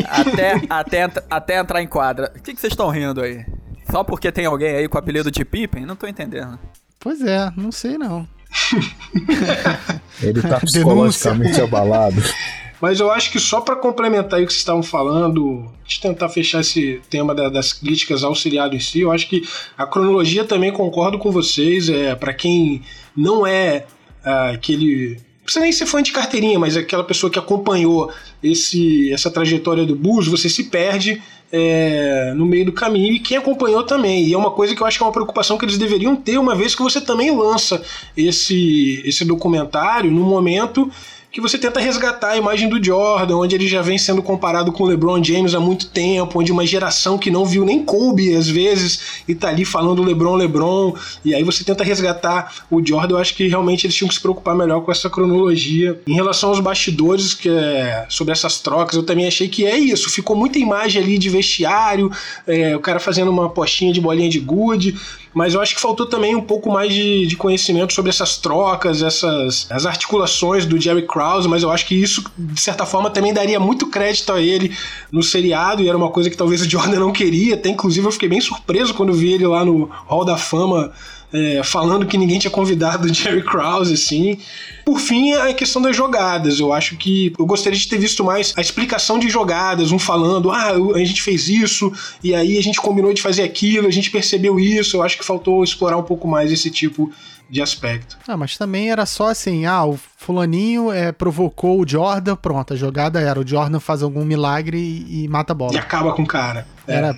até, 0.10 0.62
até, 0.70 1.12
até 1.30 1.60
entrar 1.60 1.82
em 1.82 1.88
quadra. 1.88 2.32
O 2.36 2.42
que, 2.42 2.54
que 2.54 2.62
vocês 2.62 2.74
estão 2.74 2.90
rindo 2.90 3.22
aí? 3.22 3.46
Só 3.90 4.04
porque 4.04 4.32
tem 4.32 4.46
alguém 4.46 4.76
aí 4.76 4.88
com 4.88 4.98
o 4.98 5.00
apelido 5.00 5.32
de 5.32 5.44
Pippen? 5.44 5.86
Não 5.86 5.96
tô 5.96 6.08
entendendo. 6.08 6.60
Pois 7.00 7.22
é, 7.22 7.52
não 7.56 7.72
sei 7.72 7.98
não. 7.98 8.28
ele 10.22 10.42
tá 10.42 10.60
psicologicamente 10.62 11.62
abalado. 11.62 12.22
Mas 12.82 13.00
eu 13.00 13.12
acho 13.12 13.32
que 13.32 13.40
só 13.40 13.60
para 13.62 13.76
complementar 13.76 14.42
o 14.42 14.46
que 14.46 14.52
vocês 14.52 14.62
estavam 14.62 14.84
falando, 14.84 15.66
de 15.86 16.00
tentar 16.00 16.30
fechar 16.30 16.62
esse 16.62 17.02
tema 17.10 17.34
da, 17.34 17.50
das 17.50 17.74
críticas 17.74 18.24
ao 18.24 18.36
seriado 18.36 18.76
em 18.76 18.80
si, 18.80 19.02
eu 19.02 19.12
acho 19.12 19.28
que 19.28 19.48
a 19.78 19.86
cronologia 19.86 20.44
também 20.44 20.72
concordo 20.72 21.18
com 21.18 21.32
vocês. 21.32 21.90
É 21.90 22.16
para 22.16 22.34
quem 22.34 22.84
não 23.16 23.46
é 23.48 23.86
ah, 24.24 24.52
aquele 24.52 25.18
não 25.38 25.44
precisa 25.48 25.64
nem 25.64 25.72
ser 25.72 25.86
fã 25.86 26.04
de 26.04 26.12
carteirinha, 26.12 26.60
mas 26.60 26.76
aquela 26.76 27.06
pessoa 27.06 27.32
que 27.32 27.40
acompanhou 27.40 28.12
esse, 28.44 29.14
essa 29.14 29.32
trajetória 29.32 29.86
do 29.86 29.96
Bulls, 29.96 30.28
você 30.28 30.50
se 30.50 30.66
perde 30.66 31.22
é, 31.50 32.34
no 32.36 32.46
meio 32.46 32.66
do 32.66 32.74
caminho 32.74 33.14
e 33.14 33.20
quem 33.20 33.38
acompanhou 33.38 33.84
também. 33.84 34.26
E 34.26 34.34
é 34.34 34.38
uma 34.38 34.52
coisa 34.52 34.76
que 34.76 34.82
eu 34.82 34.86
acho 34.86 34.98
que 34.98 35.04
é 35.04 35.08
uma 35.08 35.14
preocupação 35.14 35.58
que 35.58 35.64
eles 35.64 35.78
deveriam 35.78 36.18
ter, 36.18 36.38
uma 36.38 36.54
vez 36.54 36.76
que 36.76 36.84
você 36.84 37.00
também 37.00 37.34
lança 37.34 37.82
esse, 38.18 39.02
esse 39.06 39.24
documentário 39.24 40.12
no 40.12 40.26
momento 40.26 40.92
que 41.32 41.42
você 41.42 41.58
tenta 41.58 41.80
resgatar 41.80 42.32
a 42.32 42.38
imagem 42.38 42.70
do 42.70 42.84
Jordan, 42.84 43.38
onde 43.38 43.56
ele 43.56 43.68
já 43.68 43.82
vem 43.82 43.98
sendo 43.98 44.24
comparado 44.24 44.72
com 44.72 44.84
o 44.84 44.88
LeBron 44.88 45.24
James 45.24 45.54
há 45.54 45.60
muito 45.60 45.88
tempo, 45.88 46.40
onde 46.40 46.52
uma 46.52 46.66
geração 46.66 47.18
que 47.18 47.30
não 47.30 47.46
viu 47.46 47.66
nem 47.66 47.84
Kobe 47.84 48.34
às 48.36 48.48
vezes 48.48 49.22
e 49.28 49.36
tá 49.36 49.50
ali 49.50 49.66
falando 49.66 50.04
LeBron, 50.04 50.36
LeBron, 50.36 50.96
e 51.24 51.36
aí 51.36 51.44
você 51.44 51.64
tenta 51.64 51.84
resgatar 51.84 52.66
o 52.72 52.86
Jordan. 52.86 53.16
Eu 53.16 53.20
acho 53.20 53.36
que 53.36 53.48
realmente 53.48 53.86
eles 53.86 53.96
tinham 53.96 54.08
que 54.08 54.16
se 54.16 54.22
preocupar 54.22 54.56
melhor 54.56 54.82
com 54.82 54.92
essa 54.92 55.10
cronologia. 55.10 56.00
Em 56.08 56.14
relação 56.14 56.50
aos 56.50 56.60
bastidores, 56.60 57.34
que 57.34 57.50
é 57.50 58.06
sobre 58.10 58.32
essas 58.32 58.60
trocas, 58.60 58.96
eu 58.96 59.04
também 59.04 59.28
achei 59.28 59.48
que 59.48 59.66
é 59.66 59.78
isso. 59.78 60.10
Ficou 60.10 60.36
muita 60.36 60.58
imagem 60.58 61.02
ali 61.02 61.18
de 61.18 61.30
vestiário, 61.30 62.12
é, 62.46 62.76
o 62.76 62.80
cara 62.80 63.00
fazendo 63.00 63.30
uma 63.30 63.50
postinha 63.50 63.92
de 63.92 64.02
bolinha 64.02 64.30
de 64.30 64.40
gude 64.40 64.96
mas 65.34 65.54
eu 65.54 65.62
acho 65.62 65.76
que 65.76 65.82
faltou 65.82 66.06
também 66.06 66.36
um 66.36 66.42
pouco 66.42 66.72
mais 66.72 66.94
de, 66.94 67.28
de 67.28 67.36
conhecimento 67.36 67.94
sobre 67.94 68.10
essas 68.10 68.38
trocas, 68.38 69.02
essas 69.02 69.68
as 69.70 69.86
articulações 69.86 70.66
do 70.66 70.80
Jerry 70.80 71.06
Krause, 71.06 71.48
mas 71.48 71.64
eu 71.64 71.72
acho 71.72 71.86
que 71.86 71.96
isso, 71.96 72.24
de 72.38 72.60
certa 72.60 72.86
forma, 72.86 73.10
também 73.10 73.34
daria 73.34 73.60
muito 73.60 73.88
crédito 73.88 74.32
a 74.32 74.42
ele 74.42 74.76
no 75.12 75.22
seriado, 75.22 75.82
e 75.82 75.90
era 75.90 75.98
uma 75.98 76.10
coisa 76.10 76.30
que 76.30 76.38
talvez 76.38 76.62
o 76.62 76.70
Jordan 76.70 77.00
não 77.00 77.12
queria, 77.12 77.56
até 77.56 77.70
inclusive 77.70 78.06
eu 78.06 78.12
fiquei 78.12 78.30
bem 78.30 78.42
surpreso 78.42 78.94
quando 78.94 79.14
vi 79.14 79.34
ele 79.34 79.48
lá 79.48 79.64
no 79.64 79.90
Hall 80.08 80.26
da 80.26 80.38
Fama 80.38 80.92
é, 81.32 81.62
falando 81.64 82.06
que 82.06 82.18
ninguém 82.18 82.40
tinha 82.40 82.52
convidado 82.52 83.08
o 83.08 83.14
Jerry 83.14 83.44
Krause, 83.44 83.94
assim. 83.94 84.38
Por 84.86 85.00
fim, 85.00 85.34
a 85.34 85.54
questão 85.54 85.82
das 85.82 85.96
jogadas. 85.96 86.60
Eu 86.60 86.72
acho 86.72 86.96
que 86.96 87.34
eu 87.38 87.46
gostaria 87.46 87.78
de 87.78 87.88
ter 87.88 87.98
visto 87.98 88.24
mais 88.24 88.54
a 88.56 88.62
explicação 88.62 89.20
de 89.20 89.30
jogadas, 89.30 89.92
um 89.92 90.00
falando, 90.00 90.52
ah, 90.52 90.72
a 90.96 91.04
gente 91.04 91.22
fez 91.22 91.50
isso, 91.50 91.92
e 92.24 92.34
aí 92.34 92.58
a 92.58 92.64
gente 92.64 92.80
combinou 92.80 93.14
de 93.14 93.22
fazer 93.22 93.44
aquilo, 93.44 93.88
a 93.88 93.92
gente 93.92 94.10
percebeu 94.10 94.60
isso. 94.60 94.98
Eu 94.98 95.04
acho 95.04 95.18
que 95.18 95.26
faltou 95.26 95.64
explorar 95.64 95.98
um 95.98 96.04
pouco 96.04 96.28
mais 96.28 96.52
esse 96.52 96.72
tipo 96.72 97.12
de 97.50 97.62
aspecto. 97.62 98.18
Ah, 98.28 98.36
mas 98.36 98.58
também 98.58 98.92
era 98.92 99.06
só 99.06 99.30
assim, 99.30 99.66
ah, 99.66 99.86
o 99.86 99.98
fulaninho 100.18 100.92
é, 100.92 101.12
provocou 101.12 101.82
o 101.82 101.88
Jordan, 101.88 102.36
pronto, 102.36 102.74
a 102.74 102.78
jogada 102.78 103.20
era, 103.20 103.40
o 103.40 103.48
Jordan 103.48 103.80
faz 103.80 104.04
algum 104.04 104.26
milagre 104.26 104.78
e, 104.78 105.24
e 105.24 105.28
mata 105.28 105.54
a 105.54 105.56
bola. 105.56 105.74
E 105.74 105.78
acaba 105.78 106.14
com 106.14 106.24
o 106.24 106.28
cara. 106.28 106.68
É. 106.88 107.16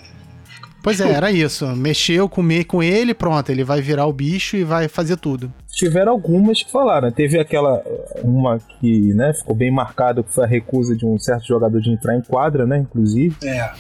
Pois 0.82 1.02
é, 1.02 1.12
era 1.12 1.32
isso. 1.32 1.68
Mexeu, 1.76 2.30
comer 2.30 2.64
com 2.64 2.82
ele, 2.82 3.14
pronto, 3.14 3.50
ele 3.52 3.64
vai 3.64 3.82
virar 3.82 4.06
o 4.06 4.14
bicho 4.14 4.56
e 4.56 4.64
vai 4.64 4.88
fazer 4.88 5.18
tudo. 5.18 5.52
Tiveram 5.72 6.14
algumas 6.14 6.64
que 6.64 6.72
falaram. 6.72 7.12
Teve 7.12 7.40
aquela, 7.40 7.84
uma 8.24 8.60
que 8.80 9.14
né, 9.14 9.34
ficou 9.34 9.56
bem 9.56 9.72
marcada, 9.72 10.24
que 10.24 10.34
foi 10.34 10.44
a 10.44 10.48
recusa 10.48 10.96
de 10.96 11.06
um 11.06 11.18
certo 11.18 11.46
jogador 11.46 11.80
de 11.80 11.92
entrar 11.92 12.16
em 12.16 12.22
quadra, 12.22 12.66
né, 12.66 12.78
inclusive. 12.78 13.36
É. 13.44 13.72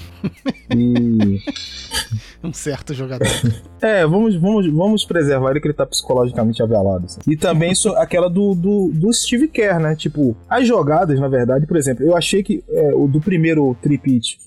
E... 0.76 1.40
um 2.44 2.54
certo 2.54 2.94
jogador. 2.94 3.28
é, 3.82 4.06
vamos, 4.06 4.36
vamos, 4.36 4.68
vamos 4.72 5.06
preservar 5.06 5.52
ele 5.52 5.62
que 5.62 5.68
ele 5.68 5.74
tá 5.74 5.86
psicologicamente 5.86 6.62
abalado. 6.62 7.06
Assim. 7.06 7.20
E 7.28 7.36
também 7.36 7.74
aquela 7.98 8.30
do, 8.30 8.54
do, 8.54 8.92
do, 8.94 9.12
Steve 9.14 9.48
Kerr, 9.48 9.80
né, 9.80 9.96
tipo, 9.96 10.38
as 10.50 10.68
jogadas, 10.68 11.20
na 11.20 11.28
verdade, 11.28 11.66
por 11.66 11.78
exemplo, 11.78 12.06
eu 12.06 12.16
achei 12.16 12.44
que 12.44 12.64
é, 12.70 12.94
o 12.94 13.08
do 13.08 13.20
primeiro 13.20 13.76
tripit 13.82 14.38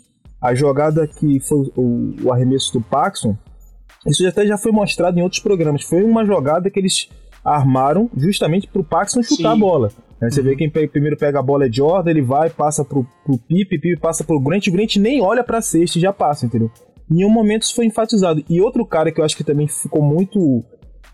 a 0.42 0.54
jogada 0.54 1.06
que 1.06 1.38
foi 1.40 1.70
o, 1.76 2.14
o 2.24 2.32
arremesso 2.32 2.72
do 2.72 2.80
Paxson, 2.80 3.36
isso 4.06 4.26
até 4.26 4.44
já 4.44 4.58
foi 4.58 4.72
mostrado 4.72 5.18
em 5.18 5.22
outros 5.22 5.40
programas. 5.40 5.84
Foi 5.84 6.02
uma 6.02 6.24
jogada 6.24 6.68
que 6.68 6.80
eles 6.80 7.08
armaram 7.44 8.10
justamente 8.16 8.66
para 8.66 8.80
o 8.80 8.84
Paxson 8.84 9.22
chutar 9.22 9.52
Sim. 9.52 9.56
a 9.56 9.56
bola. 9.56 9.92
Né? 10.20 10.30
Você 10.30 10.40
uhum. 10.40 10.46
vê 10.46 10.56
quem 10.56 10.68
primeiro 10.70 11.16
pega 11.16 11.38
a 11.38 11.42
bola 11.42 11.66
é 11.66 11.72
Jordan, 11.72 12.10
ele 12.10 12.22
vai, 12.22 12.50
passa 12.50 12.84
pro, 12.84 13.06
pro 13.24 13.38
Pipe, 13.38 13.78
Pipe 13.78 13.96
passa 13.96 14.24
pro 14.24 14.40
Grant, 14.40 14.66
o 14.66 14.72
Grant 14.72 14.96
nem 14.96 15.20
olha 15.20 15.44
pra 15.44 15.62
cesta 15.62 15.98
e 15.98 16.00
já 16.00 16.12
passa, 16.12 16.46
entendeu? 16.46 16.70
Em 17.08 17.16
nenhum 17.16 17.30
momento 17.30 17.62
isso 17.62 17.74
foi 17.74 17.86
enfatizado. 17.86 18.44
E 18.48 18.60
outro 18.60 18.84
cara 18.84 19.12
que 19.12 19.20
eu 19.20 19.24
acho 19.24 19.36
que 19.36 19.44
também 19.44 19.68
ficou 19.68 20.02
muito 20.02 20.64